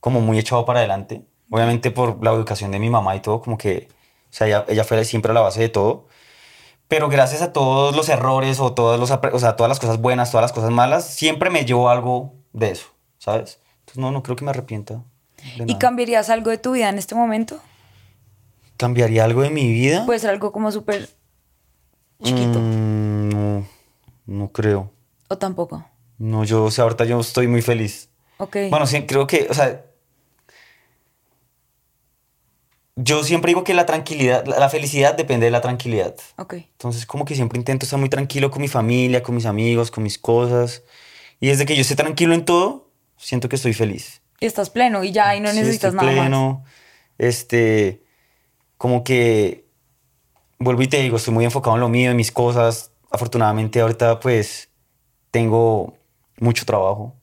como 0.00 0.20
muy 0.20 0.38
echado 0.38 0.64
para 0.64 0.80
adelante, 0.80 1.24
obviamente 1.50 1.90
por 1.90 2.22
la 2.24 2.32
educación 2.32 2.70
de 2.72 2.78
mi 2.78 2.90
mamá 2.90 3.14
y 3.16 3.20
todo, 3.20 3.40
como 3.40 3.58
que, 3.58 3.88
o 4.30 4.32
sea, 4.32 4.46
ella, 4.46 4.64
ella 4.68 4.84
fue 4.84 5.04
siempre 5.04 5.32
la 5.32 5.40
base 5.40 5.60
de 5.60 5.68
todo. 5.68 6.06
Pero 6.88 7.08
gracias 7.08 7.40
a 7.42 7.52
todos 7.52 7.96
los 7.96 8.08
errores 8.10 8.60
o, 8.60 8.74
todos 8.74 9.00
los, 9.00 9.10
o 9.10 9.38
sea, 9.38 9.56
todas 9.56 9.68
las 9.68 9.80
cosas 9.80 9.98
buenas, 9.98 10.30
todas 10.30 10.42
las 10.42 10.52
cosas 10.52 10.70
malas, 10.70 11.06
siempre 11.06 11.50
me 11.50 11.64
llevo 11.64 11.88
algo 11.88 12.34
de 12.52 12.70
eso, 12.72 12.88
¿sabes? 13.18 13.60
Entonces 13.82 13.98
no, 13.98 14.10
no 14.10 14.22
creo 14.22 14.36
que 14.36 14.44
me 14.44 14.50
arrepienta. 14.50 15.02
¿Y 15.56 15.60
nada. 15.64 15.78
cambiarías 15.78 16.30
algo 16.30 16.50
de 16.50 16.58
tu 16.58 16.72
vida 16.72 16.88
en 16.88 16.98
este 16.98 17.14
momento? 17.14 17.60
¿Cambiaría 18.76 19.24
algo 19.24 19.42
de 19.42 19.50
mi 19.50 19.70
vida? 19.72 20.06
Puede 20.06 20.18
ser 20.20 20.30
algo 20.30 20.52
como 20.52 20.70
súper 20.72 21.08
chiquito 22.22 22.58
Mm, 22.60 23.28
no, 23.28 23.66
no 24.26 24.52
creo. 24.52 24.90
o 25.28 25.38
tampoco. 25.38 25.84
No, 26.18 26.44
yo, 26.44 26.64
o 26.64 26.70
sea, 26.70 26.84
ahorita 26.84 27.04
yo 27.04 27.18
estoy 27.20 27.48
muy 27.48 27.62
feliz. 27.62 28.08
Ok. 28.38 28.56
Bueno, 28.70 28.86
sí, 28.86 29.04
creo 29.06 29.26
que, 29.26 29.46
o 29.50 29.54
sea, 29.54 29.84
yo 32.96 33.24
siempre 33.24 33.50
digo 33.50 33.64
que 33.64 33.74
la 33.74 33.86
tranquilidad, 33.86 34.46
la, 34.46 34.58
la 34.58 34.68
felicidad 34.68 35.14
depende 35.16 35.46
de 35.46 35.50
la 35.50 35.60
tranquilidad. 35.60 36.14
ok. 36.36 36.54
Entonces, 36.54 37.06
como 37.06 37.24
que 37.24 37.34
siempre 37.34 37.58
intento 37.58 37.84
estar 37.86 37.98
muy 37.98 38.08
tranquilo 38.08 38.50
con 38.50 38.60
mi 38.62 38.68
familia, 38.68 39.22
con 39.22 39.34
mis 39.34 39.46
amigos, 39.46 39.90
con 39.90 40.04
mis 40.04 40.18
cosas. 40.18 40.82
Y 41.40 41.48
desde 41.48 41.66
que 41.66 41.74
yo 41.74 41.80
esté 41.82 41.96
tranquilo 41.96 42.34
en 42.34 42.44
todo, 42.44 42.81
siento 43.22 43.48
que 43.48 43.56
estoy 43.56 43.72
feliz. 43.72 44.20
Y 44.40 44.46
estás 44.46 44.70
pleno 44.70 45.04
y 45.04 45.12
ya 45.12 45.36
y 45.36 45.40
no 45.40 45.50
Sí, 45.50 45.58
necesitas 45.60 45.94
estoy 45.94 46.06
nada 46.06 46.16
más. 46.18 46.26
pleno, 46.26 46.64
Este, 47.18 48.02
como 48.76 49.04
que, 49.04 49.66
vuelvo 50.58 50.82
y 50.82 50.88
te 50.88 51.00
digo, 51.00 51.16
estoy 51.16 51.32
muy 51.32 51.44
enfocado 51.44 51.76
en 51.76 51.80
lo 51.80 51.88
mío, 51.88 52.10
en 52.10 52.16
mis 52.16 52.32
cosas. 52.32 52.90
Afortunadamente 53.10 53.80
ahorita 53.80 54.18
pues 54.20 54.68
tengo 55.30 55.94
mucho 56.40 56.64
trabajo. 56.64 57.14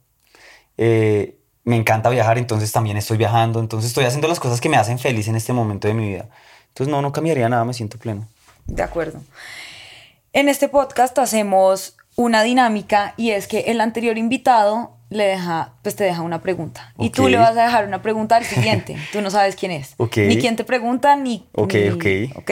Eh, 0.77 1.37
me 1.65 1.75
encanta 1.75 2.09
viajar, 2.09 2.37
entonces 2.37 2.71
también 2.71 2.95
estoy 2.97 3.17
viajando. 3.17 3.59
Entonces 3.59 3.89
estoy 3.89 4.05
haciendo 4.05 4.27
las 4.27 4.39
cosas 4.39 4.61
que 4.61 4.69
me 4.69 4.77
hacen 4.77 4.97
feliz 4.97 5.27
en 5.27 5.35
este 5.35 5.51
momento 5.51 5.87
de 5.87 5.93
mi 5.93 6.07
vida. 6.07 6.29
Entonces 6.69 6.89
no, 6.89 7.01
no 7.01 7.11
cambiaría 7.11 7.49
nada, 7.49 7.65
me 7.65 7.73
siento 7.73 7.97
pleno. 7.97 8.27
De 8.65 8.81
acuerdo. 8.83 9.21
En 10.31 10.47
este 10.47 10.69
podcast 10.69 11.17
hacemos 11.19 11.97
una 12.15 12.43
dinámica 12.43 13.13
y 13.17 13.31
es 13.31 13.47
que 13.47 13.61
el 13.61 13.81
anterior 13.81 14.17
invitado 14.17 14.95
le 15.09 15.25
deja, 15.25 15.73
pues 15.81 15.95
te 15.95 16.03
deja 16.03 16.21
una 16.21 16.41
pregunta. 16.41 16.93
Y 16.99 17.09
tú 17.09 17.27
le 17.27 17.37
vas 17.37 17.57
a 17.57 17.63
dejar 17.63 17.85
una 17.87 18.01
pregunta 18.01 18.35
al 18.35 18.45
siguiente. 18.45 18.95
tú 19.11 19.21
no 19.21 19.31
sabes 19.31 19.55
quién 19.55 19.71
es. 19.71 19.93
Ok. 19.97 20.17
Ni 20.17 20.37
quién 20.37 20.55
te 20.55 20.63
pregunta, 20.63 21.15
ni. 21.15 21.47
Ok, 21.53 21.73
ni- 21.73 21.89
ok. 21.89 22.37
Ok. 22.37 22.51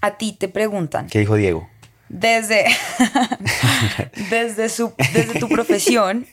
A 0.00 0.18
ti 0.18 0.32
te 0.32 0.48
preguntan. 0.48 1.06
¿Qué 1.08 1.20
dijo 1.20 1.36
Diego? 1.36 1.68
Desde, 2.10 2.66
desde, 4.30 4.68
su, 4.68 4.92
desde 5.12 5.38
tu 5.40 5.48
profesión, 5.48 6.26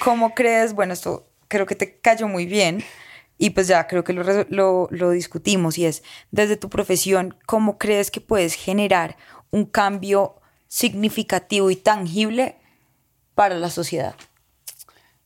¿cómo 0.00 0.34
crees? 0.34 0.74
Bueno, 0.74 0.92
esto 0.92 1.26
creo 1.46 1.66
que 1.66 1.74
te 1.76 1.98
cayó 1.98 2.28
muy 2.28 2.46
bien 2.46 2.82
y 3.38 3.50
pues 3.50 3.68
ya 3.68 3.86
creo 3.86 4.02
que 4.04 4.12
lo, 4.12 4.24
lo, 4.48 4.88
lo 4.90 5.10
discutimos 5.10 5.78
y 5.78 5.86
es, 5.86 6.02
desde 6.30 6.56
tu 6.56 6.68
profesión, 6.68 7.36
¿cómo 7.46 7.78
crees 7.78 8.10
que 8.10 8.20
puedes 8.20 8.54
generar 8.54 9.16
un 9.50 9.64
cambio 9.64 10.34
significativo 10.66 11.70
y 11.70 11.76
tangible 11.76 12.56
para 13.34 13.54
la 13.54 13.70
sociedad? 13.70 14.14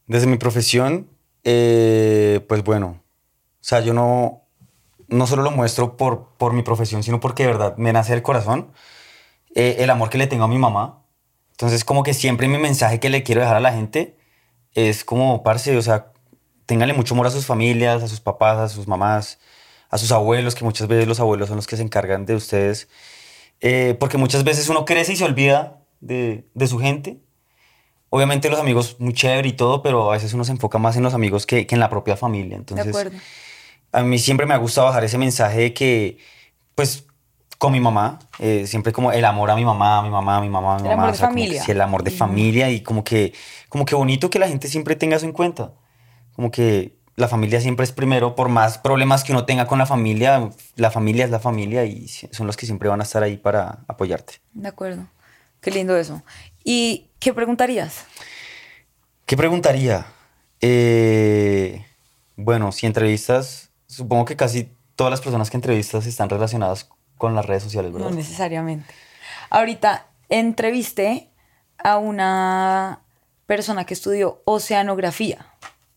Desde 0.06 0.26
mi 0.26 0.36
profesión, 0.36 1.08
eh, 1.44 2.44
pues 2.48 2.64
bueno, 2.64 3.00
o 3.60 3.64
sea, 3.64 3.80
yo 3.80 3.94
no, 3.94 4.42
no 5.08 5.26
solo 5.26 5.42
lo 5.42 5.50
muestro 5.50 5.96
por, 5.96 6.28
por 6.38 6.52
mi 6.52 6.62
profesión, 6.62 7.02
sino 7.02 7.20
porque 7.20 7.44
de 7.44 7.52
verdad 7.52 7.76
me 7.76 7.92
nace 7.92 8.14
el 8.14 8.22
corazón 8.22 8.72
eh, 9.54 9.76
el 9.80 9.90
amor 9.90 10.10
que 10.10 10.18
le 10.18 10.26
tengo 10.26 10.44
a 10.44 10.48
mi 10.48 10.58
mamá. 10.58 11.04
Entonces, 11.52 11.84
como 11.84 12.02
que 12.02 12.14
siempre 12.14 12.48
mi 12.48 12.58
mensaje 12.58 13.00
que 13.00 13.10
le 13.10 13.22
quiero 13.22 13.40
dejar 13.40 13.56
a 13.56 13.60
la 13.60 13.72
gente 13.72 14.16
es 14.74 15.04
como, 15.04 15.42
parce, 15.42 15.76
o 15.76 15.82
sea, 15.82 16.12
ténganle 16.66 16.94
mucho 16.94 17.14
amor 17.14 17.26
a 17.26 17.30
sus 17.30 17.46
familias, 17.46 18.02
a 18.02 18.08
sus 18.08 18.20
papás, 18.20 18.58
a 18.58 18.68
sus 18.68 18.88
mamás, 18.88 19.38
a 19.90 19.98
sus 19.98 20.12
abuelos, 20.12 20.54
que 20.54 20.64
muchas 20.64 20.88
veces 20.88 21.06
los 21.06 21.20
abuelos 21.20 21.48
son 21.48 21.56
los 21.56 21.66
que 21.66 21.76
se 21.76 21.82
encargan 21.82 22.24
de 22.26 22.34
ustedes. 22.34 22.88
Eh, 23.60 23.96
porque 24.00 24.18
muchas 24.18 24.44
veces 24.44 24.68
uno 24.68 24.84
crece 24.84 25.12
y 25.12 25.16
se 25.16 25.24
olvida 25.24 25.80
de, 26.00 26.48
de, 26.54 26.66
su 26.66 26.78
gente. 26.78 27.20
Obviamente 28.14 28.50
los 28.50 28.60
amigos, 28.60 28.96
muy 28.98 29.14
chévere 29.14 29.48
y 29.48 29.52
todo, 29.54 29.82
pero 29.82 30.10
a 30.10 30.12
veces 30.12 30.34
uno 30.34 30.44
se 30.44 30.52
enfoca 30.52 30.76
más 30.76 30.96
en 30.98 31.02
los 31.02 31.14
amigos 31.14 31.46
que, 31.46 31.66
que 31.66 31.74
en 31.74 31.80
la 31.80 31.88
propia 31.88 32.14
familia. 32.14 32.58
Entonces, 32.58 32.84
de 32.84 32.90
acuerdo. 32.90 33.16
a 33.90 34.02
mí 34.02 34.18
siempre 34.18 34.44
me 34.44 34.52
ha 34.52 34.58
gustado 34.58 34.88
bajar 34.88 35.02
ese 35.02 35.16
mensaje 35.16 35.58
de 35.60 35.72
que, 35.72 36.18
pues, 36.74 37.06
con 37.56 37.72
mi 37.72 37.80
mamá, 37.80 38.18
eh, 38.38 38.66
siempre 38.66 38.92
como 38.92 39.12
el 39.12 39.24
amor 39.24 39.50
a 39.50 39.56
mi 39.56 39.64
mamá, 39.64 40.00
a 40.00 40.02
mi 40.02 40.10
mamá, 40.10 40.36
a 40.36 40.40
mi 40.42 40.50
mamá, 40.50 40.74
a 40.74 40.78
mi 40.80 40.90
el 40.90 40.96
mamá. 40.96 41.04
Amor 41.04 41.08
o 41.08 41.12
de 41.12 41.18
sea, 41.18 41.28
que 41.28 41.32
familia. 41.32 41.64
sí, 41.64 41.70
el 41.70 41.80
amor 41.80 42.02
de 42.02 42.10
familia 42.10 42.68
y 42.68 42.82
como 42.82 43.02
que, 43.02 43.32
como 43.70 43.86
que 43.86 43.94
bonito 43.94 44.28
que 44.28 44.38
la 44.38 44.46
gente 44.46 44.68
siempre 44.68 44.94
tenga 44.94 45.16
eso 45.16 45.24
en 45.24 45.32
cuenta. 45.32 45.72
Como 46.34 46.50
que 46.50 46.98
la 47.16 47.28
familia 47.28 47.62
siempre 47.62 47.84
es 47.84 47.92
primero, 47.92 48.34
por 48.34 48.50
más 48.50 48.76
problemas 48.76 49.24
que 49.24 49.32
uno 49.32 49.46
tenga 49.46 49.66
con 49.66 49.78
la 49.78 49.86
familia, 49.86 50.50
la 50.76 50.90
familia 50.90 51.24
es 51.24 51.30
la 51.30 51.40
familia 51.40 51.86
y 51.86 52.08
son 52.08 52.46
los 52.46 52.58
que 52.58 52.66
siempre 52.66 52.90
van 52.90 53.00
a 53.00 53.04
estar 53.04 53.22
ahí 53.22 53.38
para 53.38 53.84
apoyarte. 53.88 54.34
De 54.52 54.68
acuerdo. 54.68 55.06
Qué 55.62 55.70
lindo 55.70 55.96
eso. 55.96 56.22
¿Y 56.62 57.11
qué 57.22 57.32
preguntarías? 57.32 58.04
¿Qué 59.26 59.36
preguntaría? 59.36 60.06
Eh, 60.60 61.86
bueno, 62.36 62.72
si 62.72 62.86
entrevistas, 62.86 63.70
supongo 63.86 64.24
que 64.24 64.36
casi 64.36 64.72
todas 64.96 65.12
las 65.12 65.20
personas 65.20 65.48
que 65.48 65.56
entrevistas 65.56 66.06
están 66.06 66.28
relacionadas 66.28 66.88
con 67.16 67.34
las 67.34 67.46
redes 67.46 67.62
sociales, 67.62 67.92
¿verdad? 67.92 68.10
No 68.10 68.16
necesariamente. 68.16 68.92
Ahorita 69.50 70.06
entrevisté 70.28 71.30
a 71.78 71.98
una 71.98 73.02
persona 73.46 73.84
que 73.84 73.94
estudió 73.94 74.42
oceanografía. 74.44 75.46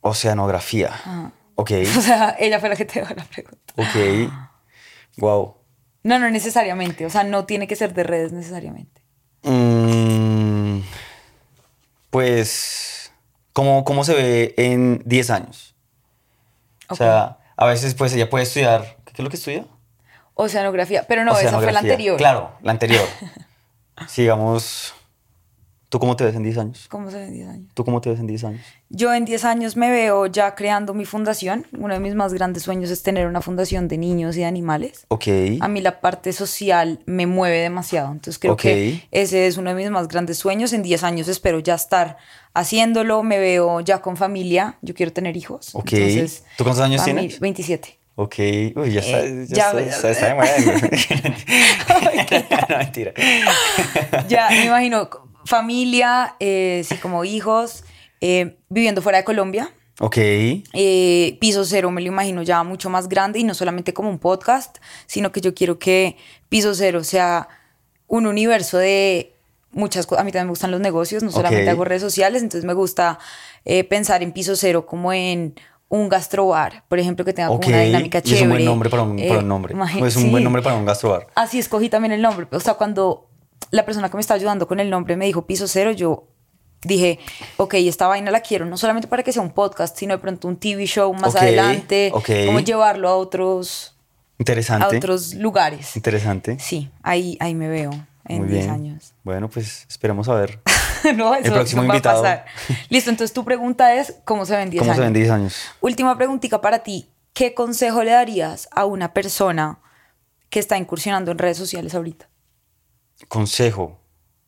Oceanografía. 0.02 0.90
Ajá. 0.90 1.32
Ok, 1.56 1.72
O 1.98 2.02
sea, 2.02 2.36
ella 2.38 2.60
fue 2.60 2.70
la 2.70 2.76
que 2.76 2.86
te 2.86 3.02
dio 3.02 3.10
la 3.16 3.24
pregunta. 3.24 3.74
ok. 3.78 4.32
Wow. 5.18 5.56
No, 6.04 6.20
no 6.20 6.30
necesariamente. 6.30 7.06
O 7.06 7.10
sea, 7.10 7.24
no 7.24 7.46
tiene 7.46 7.66
que 7.68 7.76
ser 7.76 7.94
de 7.96 8.04
redes 8.04 8.32
necesariamente. 8.32 9.02
Mm, 9.42 10.82
pues, 12.16 13.12
¿cómo, 13.52 13.84
¿cómo 13.84 14.06
se 14.06 14.14
ve 14.14 14.54
en 14.56 15.02
10 15.04 15.30
años? 15.32 15.76
O 16.88 16.96
sea, 16.96 17.40
a 17.58 17.66
veces 17.66 17.94
pues 17.94 18.14
ella 18.14 18.30
puede 18.30 18.46
estudiar, 18.46 18.96
¿qué 19.04 19.12
es 19.18 19.20
lo 19.20 19.30
que 19.30 19.36
estudia? 19.36 19.66
Oceanografía. 20.34 21.04
Pero 21.10 21.26
no, 21.26 21.38
esa 21.38 21.60
fue 21.60 21.74
la 21.74 21.80
anterior. 21.80 22.16
Claro, 22.16 22.54
la 22.62 22.72
anterior. 22.72 23.04
Sigamos, 24.08 24.94
¿tú 25.96 26.00
cómo 26.00 26.18
te 26.18 26.26
ves 26.26 26.36
en 26.36 26.44
10 26.44 26.58
años? 26.58 26.88
¿Cómo 26.90 27.10
se 27.10 27.16
ve 27.16 27.28
en 27.28 27.34
10 27.34 27.48
años? 27.48 27.72
¿Tú 27.74 27.86
cómo 27.86 28.02
te 28.02 28.10
ves 28.10 28.20
en 28.20 28.28
10 28.28 28.44
años? 28.44 28.60
Yo 28.90 29.14
en 29.14 29.24
10 29.24 29.46
años 29.46 29.78
me 29.78 29.90
veo 29.90 30.26
ya 30.26 30.54
creando 30.54 30.94
mi 30.94 31.06
fundación. 31.06 31.66
Uno 31.80 31.94
de 31.94 32.02
mis 32.02 32.16
más 32.16 32.34
grandes 32.34 32.64
sueños 32.64 32.90
es 32.90 33.02
tener 33.02 33.28
una 33.28 33.40
fundación 33.40 33.88
de 33.88 33.98
niños 33.98 34.36
y 34.36 34.40
de 34.40 34.46
animales. 34.46 35.06
Ok. 35.08 35.28
A 35.62 35.70
mí 35.70 35.80
la 35.80 36.02
parte 36.02 36.34
social 36.34 37.00
me 37.06 37.28
mueve 37.28 37.60
demasiado. 37.60 38.12
Entonces 38.12 38.40
creo 38.40 38.58
que 38.58 39.08
ese 39.12 39.48
es 39.48 39.56
uno 39.56 39.70
de 39.70 39.78
mis 39.78 39.90
más 39.90 40.10
grandes 40.10 40.38
sueños. 40.38 40.74
En 40.74 40.84
10 40.84 41.02
años 41.06 41.30
espero 41.30 41.60
ya 41.60 41.76
estar 41.76 42.18
haciéndolo. 42.54 43.24
Me 43.24 43.40
veo 43.40 43.80
ya 43.80 44.02
con 44.02 44.18
familia. 44.18 44.78
Yo 44.82 44.96
quiero 44.96 45.14
tener 45.14 45.38
hijos. 45.38 45.74
Ok. 45.76 45.94
Entonces, 45.94 46.44
¿Tú 46.58 46.66
cuántos 46.66 46.84
años 46.84 47.06
tienes? 47.06 47.40
27. 47.40 48.00
Ok, 48.18 48.36
uy, 48.78 48.92
ya 48.94 49.02
está, 49.02 49.20
Eh, 49.26 49.46
ya, 49.50 49.56
ya 49.56 49.64
está, 49.66 49.74
ves. 49.74 49.94
está, 49.96 50.10
está 50.12 50.28
de 50.28 50.36
moda. 50.36 50.48
no, 52.70 52.78
mentira. 52.78 53.12
Ya 54.30 54.48
me 54.50 54.66
imagino 54.66 55.10
familia, 55.46 56.36
eh, 56.40 56.84
sí, 56.88 56.96
como 56.98 57.24
hijos, 57.24 57.84
eh, 58.22 58.58
viviendo 58.70 59.02
fuera 59.02 59.20
de 59.20 59.24
Colombia. 59.24 59.72
Ok, 60.02 60.18
Eh, 60.18 61.38
Piso 61.40 61.64
Cero 61.64 61.90
me 61.90 62.02
lo 62.02 62.08
imagino 62.08 62.44
ya 62.44 62.64
mucho 62.64 62.90
más 62.90 63.08
grande 63.08 63.40
y 63.40 63.44
no 63.46 63.54
solamente 63.54 63.94
como 63.94 64.10
un 64.10 64.20
podcast, 64.20 64.78
sino 65.06 65.32
que 65.32 65.40
yo 65.40 65.54
quiero 65.54 65.80
que 65.80 66.18
Piso 66.50 66.76
Cero 66.76 67.04
sea 67.04 67.48
un 68.08 68.28
universo 68.28 68.78
de 68.78 69.34
muchas 69.72 70.06
cosas. 70.06 70.22
A 70.22 70.26
mí 70.26 70.32
también 70.32 70.48
me 70.48 70.52
gustan 70.52 70.72
los 70.72 70.82
negocios, 70.82 71.24
no 71.24 71.32
solamente 71.32 71.64
Ok. 71.64 71.70
hago 71.70 71.86
redes 71.86 72.02
sociales, 72.02 72.42
entonces 72.44 72.66
me 72.66 72.74
gusta 72.74 73.20
eh, 73.64 73.84
pensar 73.86 74.22
en 74.22 74.32
Piso 74.34 74.56
Cero 74.58 74.86
como 74.86 75.14
en 75.14 75.56
un 75.88 76.10
gastrobar, 76.10 76.84
por 76.90 77.00
ejemplo, 77.00 77.24
que 77.24 77.32
tenga 77.34 77.48
como 77.50 77.66
una 77.66 77.82
dinámica 77.82 78.22
chévere. 78.22 78.38
es 78.38 78.44
un 78.44 78.50
buen 78.50 78.66
nombre 78.66 78.90
para 78.90 79.04
un, 79.04 79.16
para 79.16 79.36
Eh, 79.36 79.38
un 79.38 79.48
nombre. 79.48 79.74
imagi- 79.76 80.06
es 80.06 80.16
un 80.18 80.24
sí. 80.24 80.30
buen 80.30 80.44
nombre 80.44 80.62
para 80.62 80.76
un 80.76 80.84
gastrobar. 80.86 81.28
Así 81.36 81.58
escogí 81.58 81.88
también 81.90 82.12
el 82.12 82.22
nombre. 82.22 82.48
O 82.52 82.60
sea, 82.60 82.74
cuando 82.74 83.30
la 83.76 83.86
persona 83.86 84.10
que 84.10 84.18
me 84.18 84.22
está 84.22 84.34
ayudando 84.34 84.68
con 84.68 84.80
el 84.80 84.90
nombre 84.90 85.16
me 85.18 85.26
dijo 85.26 85.46
Piso 85.46 85.68
Cero, 85.68 85.92
yo 85.92 86.28
dije, 86.82 87.20
ok, 87.58 87.74
esta 87.76 88.08
vaina 88.08 88.32
la 88.32 88.42
quiero, 88.42 88.66
no 88.66 88.78
solamente 88.78 89.08
para 89.08 89.24
que 89.24 89.32
sea 89.34 89.42
un 89.42 89.52
podcast, 89.52 89.98
sino 89.98 90.14
de 90.14 90.20
pronto 90.20 90.48
un 90.48 90.58
TV 90.58 90.86
show 90.86 91.14
más 91.14 91.36
adelante, 91.36 92.12
ok. 92.14 92.30
como 92.46 92.60
llevarlo 92.60 93.10
a 93.10 93.16
otros, 93.16 93.96
a 93.98 94.36
Interesante. 94.40 94.98
otros 94.98 95.34
lugares. 95.36 95.96
Interesante. 95.96 96.58
Sí, 96.60 96.90
ahí, 97.04 97.38
ahí 97.40 97.56
me 97.56 97.68
veo 97.68 97.92
en 98.28 98.40
Muy 98.40 98.48
10 98.50 98.60
bien. 98.66 98.70
años. 98.70 99.14
Bueno, 99.24 99.50
pues 99.50 99.86
esperemos 99.90 100.30
a 100.30 100.36
ver 100.36 100.60
no, 101.16 101.34
eso 101.36 101.54
próximo 101.54 101.82
no 101.82 101.88
va 101.88 101.94
a 101.94 101.98
invitado. 101.98 102.22
pasar. 102.22 102.46
Listo, 102.90 103.10
entonces 103.10 103.34
tu 103.34 103.44
pregunta 103.46 103.96
es, 103.96 104.16
¿cómo 104.26 104.46
se 104.46 104.56
ven 104.56 104.70
10 104.70 104.80
cómo 104.82 104.92
años? 104.92 104.98
se 104.98 105.04
ven 105.04 105.14
10 105.14 105.30
años. 105.32 105.56
Última 105.82 106.18
preguntita 106.18 106.62
para 106.62 106.80
ti. 106.80 107.10
¿Qué 107.34 107.54
consejo 107.54 108.04
le 108.04 108.12
darías 108.12 108.70
a 108.72 108.86
una 108.86 109.14
persona 109.14 109.80
que 110.50 110.60
está 110.60 110.78
incursionando 110.78 111.32
en 111.32 111.38
redes 111.38 111.58
sociales 111.58 111.94
ahorita? 111.94 112.30
Consejo. 113.28 114.00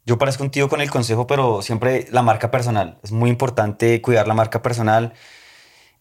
Yo 0.05 0.17
parezco 0.17 0.43
un 0.43 0.51
tío 0.51 0.69
con 0.69 0.79
el 0.81 0.89
consejo, 0.89 1.27
pero 1.27 1.61
siempre 1.61 2.07
la 2.11 2.21
marca 2.21 2.49
personal. 2.49 2.97
Es 3.03 3.11
muy 3.11 3.29
importante 3.29 4.01
cuidar 4.01 4.27
la 4.27 4.33
marca 4.33 4.61
personal. 4.61 5.13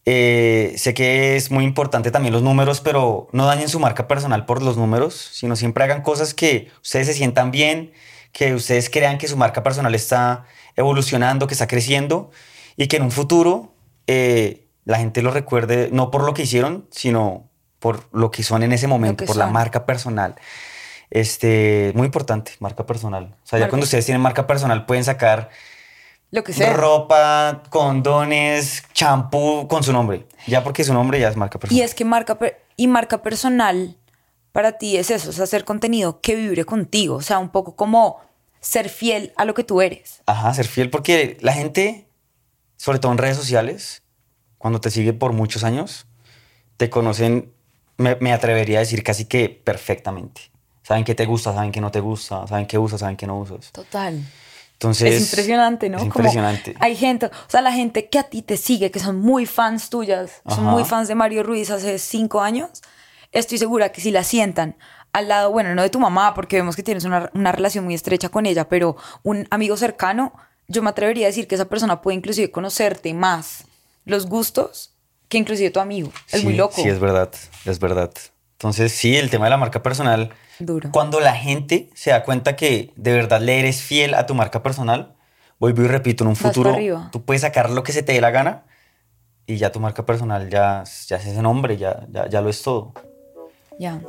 Eh, 0.05 0.73
sé 0.77 0.93
que 0.93 1.35
es 1.35 1.51
muy 1.51 1.65
importante 1.65 2.11
también 2.11 2.33
los 2.33 2.41
números, 2.41 2.79
pero 2.79 3.27
no 3.33 3.45
dañen 3.45 3.67
su 3.67 3.79
marca 3.81 4.07
personal 4.07 4.45
por 4.45 4.61
los 4.63 4.77
números, 4.77 5.31
sino 5.33 5.57
siempre 5.57 5.83
hagan 5.83 6.01
cosas 6.01 6.33
que 6.33 6.71
ustedes 6.81 7.07
se 7.07 7.13
sientan 7.13 7.51
bien, 7.51 7.91
que 8.31 8.53
ustedes 8.53 8.89
crean 8.89 9.17
que 9.17 9.27
su 9.27 9.35
marca 9.35 9.63
personal 9.63 9.93
está 9.93 10.45
evolucionando, 10.77 11.47
que 11.47 11.55
está 11.55 11.67
creciendo 11.67 12.31
y 12.77 12.87
que 12.87 12.95
en 12.95 13.03
un 13.03 13.11
futuro 13.11 13.73
eh, 14.07 14.67
la 14.85 14.99
gente 14.99 15.21
lo 15.21 15.31
recuerde 15.31 15.89
no 15.91 16.09
por 16.09 16.23
lo 16.23 16.33
que 16.33 16.43
hicieron, 16.43 16.87
sino 16.89 17.49
por 17.79 18.07
lo 18.13 18.31
que 18.31 18.43
son 18.43 18.63
en 18.63 18.71
ese 18.71 18.87
momento, 18.87 19.25
por 19.25 19.35
la 19.35 19.45
son. 19.45 19.53
marca 19.53 19.85
personal. 19.85 20.35
Este, 21.09 21.91
muy 21.95 22.05
importante, 22.05 22.53
marca 22.59 22.85
personal. 22.85 23.35
O 23.43 23.47
sea, 23.47 23.59
ya 23.59 23.69
cuando 23.69 23.85
ustedes 23.85 24.05
tienen 24.05 24.21
marca 24.21 24.45
personal 24.45 24.85
pueden 24.85 25.03
sacar 25.03 25.49
Lo 26.31 26.43
que 26.43 26.53
sea. 26.53 26.73
ropa, 26.73 27.63
condones, 27.69 28.83
champú 28.93 29.67
con 29.67 29.83
su 29.83 29.93
nombre. 29.93 30.27
Ya 30.47 30.63
porque 30.63 30.83
su 30.83 30.93
nombre 30.93 31.19
ya 31.19 31.29
es 31.29 31.37
marca 31.37 31.59
personal. 31.59 31.79
Y 31.79 31.83
es 31.83 31.95
que 31.95 32.03
marca, 32.03 32.37
y 32.75 32.87
marca 32.87 33.21
personal 33.21 33.95
para 34.51 34.73
ti 34.73 34.97
es 34.97 35.11
eso, 35.11 35.29
es 35.29 35.39
hacer 35.39 35.65
contenido 35.65 36.19
que 36.19 36.35
vibre 36.35 36.65
contigo, 36.65 37.17
o 37.17 37.21
sea, 37.21 37.37
un 37.37 37.49
poco 37.49 37.75
como 37.75 38.19
ser 38.59 38.89
fiel 38.89 39.31
a 39.37 39.45
lo 39.45 39.53
que 39.53 39.63
tú 39.63 39.81
eres. 39.81 40.23
Ajá, 40.25 40.51
ser 40.53 40.65
fiel 40.65 40.89
porque 40.89 41.37
la 41.41 41.53
gente, 41.53 42.07
sobre 42.75 42.97
todo 42.97 43.11
en 43.11 43.19
redes 43.19 43.37
sociales, 43.37 44.01
cuando 44.57 44.81
te 44.81 44.89
sigue 44.89 45.13
por 45.13 45.31
muchos 45.31 45.63
años, 45.63 46.07
te 46.77 46.89
conocen, 46.89 47.53
me, 47.97 48.15
me 48.19 48.33
atrevería 48.33 48.79
a 48.79 48.81
decir 48.81 49.03
casi 49.03 49.25
que 49.25 49.49
perfectamente. 49.49 50.49
Saben 50.87 51.03
qué 51.03 51.13
te 51.15 51.25
gusta, 51.25 51.53
saben 51.53 51.73
qué 51.73 51.81
no 51.81 51.91
te 51.91 51.99
gusta, 51.99 52.47
saben 52.47 52.65
qué 52.65 52.77
usas, 52.77 53.01
saben 53.01 53.17
qué 53.17 53.27
no 53.27 53.37
usas. 53.37 53.73
Total. 53.73 54.23
Entonces, 54.71 55.15
es 55.15 55.21
impresionante, 55.21 55.89
¿no? 55.89 55.97
Es 55.97 56.03
Como 56.03 56.23
impresionante. 56.23 56.75
hay 56.79 56.95
gente, 56.95 57.25
o 57.25 57.49
sea, 57.49 57.61
la 57.61 57.73
gente 57.73 58.07
que 58.07 58.19
a 58.19 58.23
ti 58.23 58.41
te 58.41 58.55
sigue, 58.55 58.89
que 58.89 59.01
son 59.01 59.19
muy 59.19 59.45
fans 59.45 59.89
tuyas, 59.89 60.41
son 60.47 60.65
Ajá. 60.65 60.71
muy 60.71 60.85
fans 60.85 61.09
de 61.09 61.15
Mario 61.15 61.43
Ruiz 61.43 61.71
hace 61.71 61.99
cinco 61.99 62.39
años, 62.39 62.81
estoy 63.33 63.57
segura 63.57 63.91
que 63.91 63.99
si 63.99 64.11
la 64.11 64.23
sientan 64.23 64.77
al 65.11 65.27
lado, 65.27 65.51
bueno, 65.51 65.75
no 65.75 65.81
de 65.81 65.89
tu 65.89 65.99
mamá, 65.99 66.33
porque 66.33 66.55
vemos 66.55 66.77
que 66.77 66.83
tienes 66.83 67.03
una, 67.03 67.29
una 67.33 67.51
relación 67.51 67.83
muy 67.83 67.93
estrecha 67.93 68.29
con 68.29 68.45
ella, 68.45 68.69
pero 68.69 68.95
un 69.23 69.45
amigo 69.49 69.75
cercano, 69.75 70.31
yo 70.69 70.81
me 70.83 70.91
atrevería 70.91 71.25
a 71.25 71.29
decir 71.31 71.49
que 71.49 71.55
esa 71.55 71.65
persona 71.65 72.01
puede 72.01 72.15
inclusive 72.15 72.49
conocerte 72.49 73.13
más 73.13 73.65
los 74.05 74.25
gustos 74.25 74.93
que 75.27 75.37
inclusive 75.37 75.69
tu 75.69 75.81
amigo. 75.81 76.13
Es 76.31 76.39
Sí, 76.39 76.45
muy 76.45 76.55
loco. 76.55 76.75
Sí, 76.81 76.87
es 76.87 76.99
verdad, 77.01 77.29
es 77.65 77.77
verdad. 77.79 78.11
Entonces, 78.57 78.91
sí, 78.91 79.15
el 79.15 79.29
tema 79.29 79.45
de 79.45 79.51
la 79.51 79.57
marca 79.57 79.83
personal. 79.83 80.31
Duro. 80.57 80.89
Cuando 80.91 81.19
la 81.19 81.35
gente 81.35 81.91
se 81.93 82.09
da 82.09 82.23
cuenta 82.23 82.55
que 82.55 82.91
de 82.95 83.13
verdad 83.13 83.39
le 83.39 83.59
eres 83.59 83.83
fiel 83.83 84.15
a 84.15 84.25
tu 84.25 84.33
marca 84.33 84.63
personal, 84.63 85.13
vuelvo 85.59 85.83
y 85.83 85.87
repito, 85.87 86.23
en 86.23 86.29
un 86.29 86.35
futuro 86.35 86.75
tú 87.11 87.23
puedes 87.23 87.43
sacar 87.43 87.69
lo 87.69 87.83
que 87.83 87.91
se 87.91 88.01
te 88.01 88.13
dé 88.13 88.21
la 88.21 88.31
gana 88.31 88.63
y 89.45 89.57
ya 89.57 89.71
tu 89.71 89.79
marca 89.79 90.07
personal 90.07 90.49
ya, 90.49 90.83
ya 91.05 91.17
es 91.17 91.27
ese 91.27 91.41
nombre, 91.43 91.77
ya, 91.77 92.07
ya, 92.09 92.27
ya 92.27 92.41
lo 92.41 92.49
es 92.49 92.63
todo. 92.63 92.93
Ya. 93.77 94.01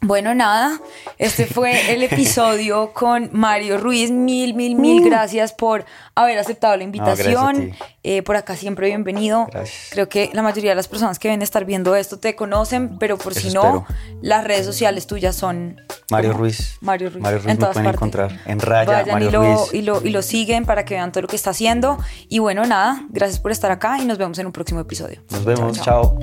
Bueno, 0.00 0.32
nada, 0.32 0.80
este 1.18 1.44
fue 1.46 1.92
el 1.92 2.04
episodio 2.04 2.92
con 2.94 3.30
Mario 3.32 3.78
Ruiz. 3.78 4.12
Mil, 4.12 4.54
mil, 4.54 4.76
mil 4.76 5.04
gracias 5.04 5.52
por 5.52 5.84
haber 6.14 6.38
aceptado 6.38 6.76
la 6.76 6.84
invitación. 6.84 7.70
ti. 7.72 7.78
Eh, 8.04 8.22
por 8.22 8.36
acá 8.36 8.54
siempre 8.56 8.86
bienvenido. 8.86 9.48
Gracias. 9.50 9.88
Creo 9.90 10.08
que 10.08 10.30
la 10.32 10.42
mayoría 10.42 10.70
de 10.70 10.76
las 10.76 10.86
personas 10.86 11.18
que 11.18 11.28
deben 11.28 11.42
estar 11.42 11.64
viendo 11.64 11.96
esto 11.96 12.16
te 12.18 12.36
conocen, 12.36 12.96
pero 12.98 13.18
por 13.18 13.32
Eso 13.32 13.48
si 13.48 13.54
no, 13.54 13.86
las 14.22 14.44
redes 14.44 14.64
sociales 14.64 15.06
tuyas 15.08 15.34
son... 15.34 15.80
Mario 16.10 16.32
Ruiz. 16.32 16.78
Mario 16.80 17.10
Ruiz. 17.10 17.22
Mario 17.22 17.38
Ruiz 17.40 17.48
en 17.50 17.56
me 17.56 17.58
todas 17.60 17.72
pueden 17.74 17.84
partes. 17.86 17.98
encontrar 17.98 18.40
en 18.46 18.60
raya, 18.60 18.90
Vayan 18.92 19.14
Mario 19.14 19.28
y, 19.28 19.32
lo, 19.32 19.42
Ruiz. 19.42 19.74
y, 19.74 19.82
lo, 19.82 20.02
y 20.06 20.10
lo 20.10 20.22
siguen 20.22 20.64
para 20.64 20.84
que 20.84 20.94
vean 20.94 21.10
todo 21.10 21.22
lo 21.22 21.28
que 21.28 21.36
está 21.36 21.50
haciendo. 21.50 21.98
Y 22.28 22.38
bueno, 22.38 22.64
nada, 22.66 23.04
gracias 23.10 23.40
por 23.40 23.50
estar 23.50 23.70
acá 23.72 23.98
y 24.00 24.04
nos 24.06 24.16
vemos 24.16 24.38
en 24.38 24.46
un 24.46 24.52
próximo 24.52 24.78
episodio. 24.80 25.22
Nos 25.30 25.44
vemos, 25.44 25.80
chao. 25.82 26.16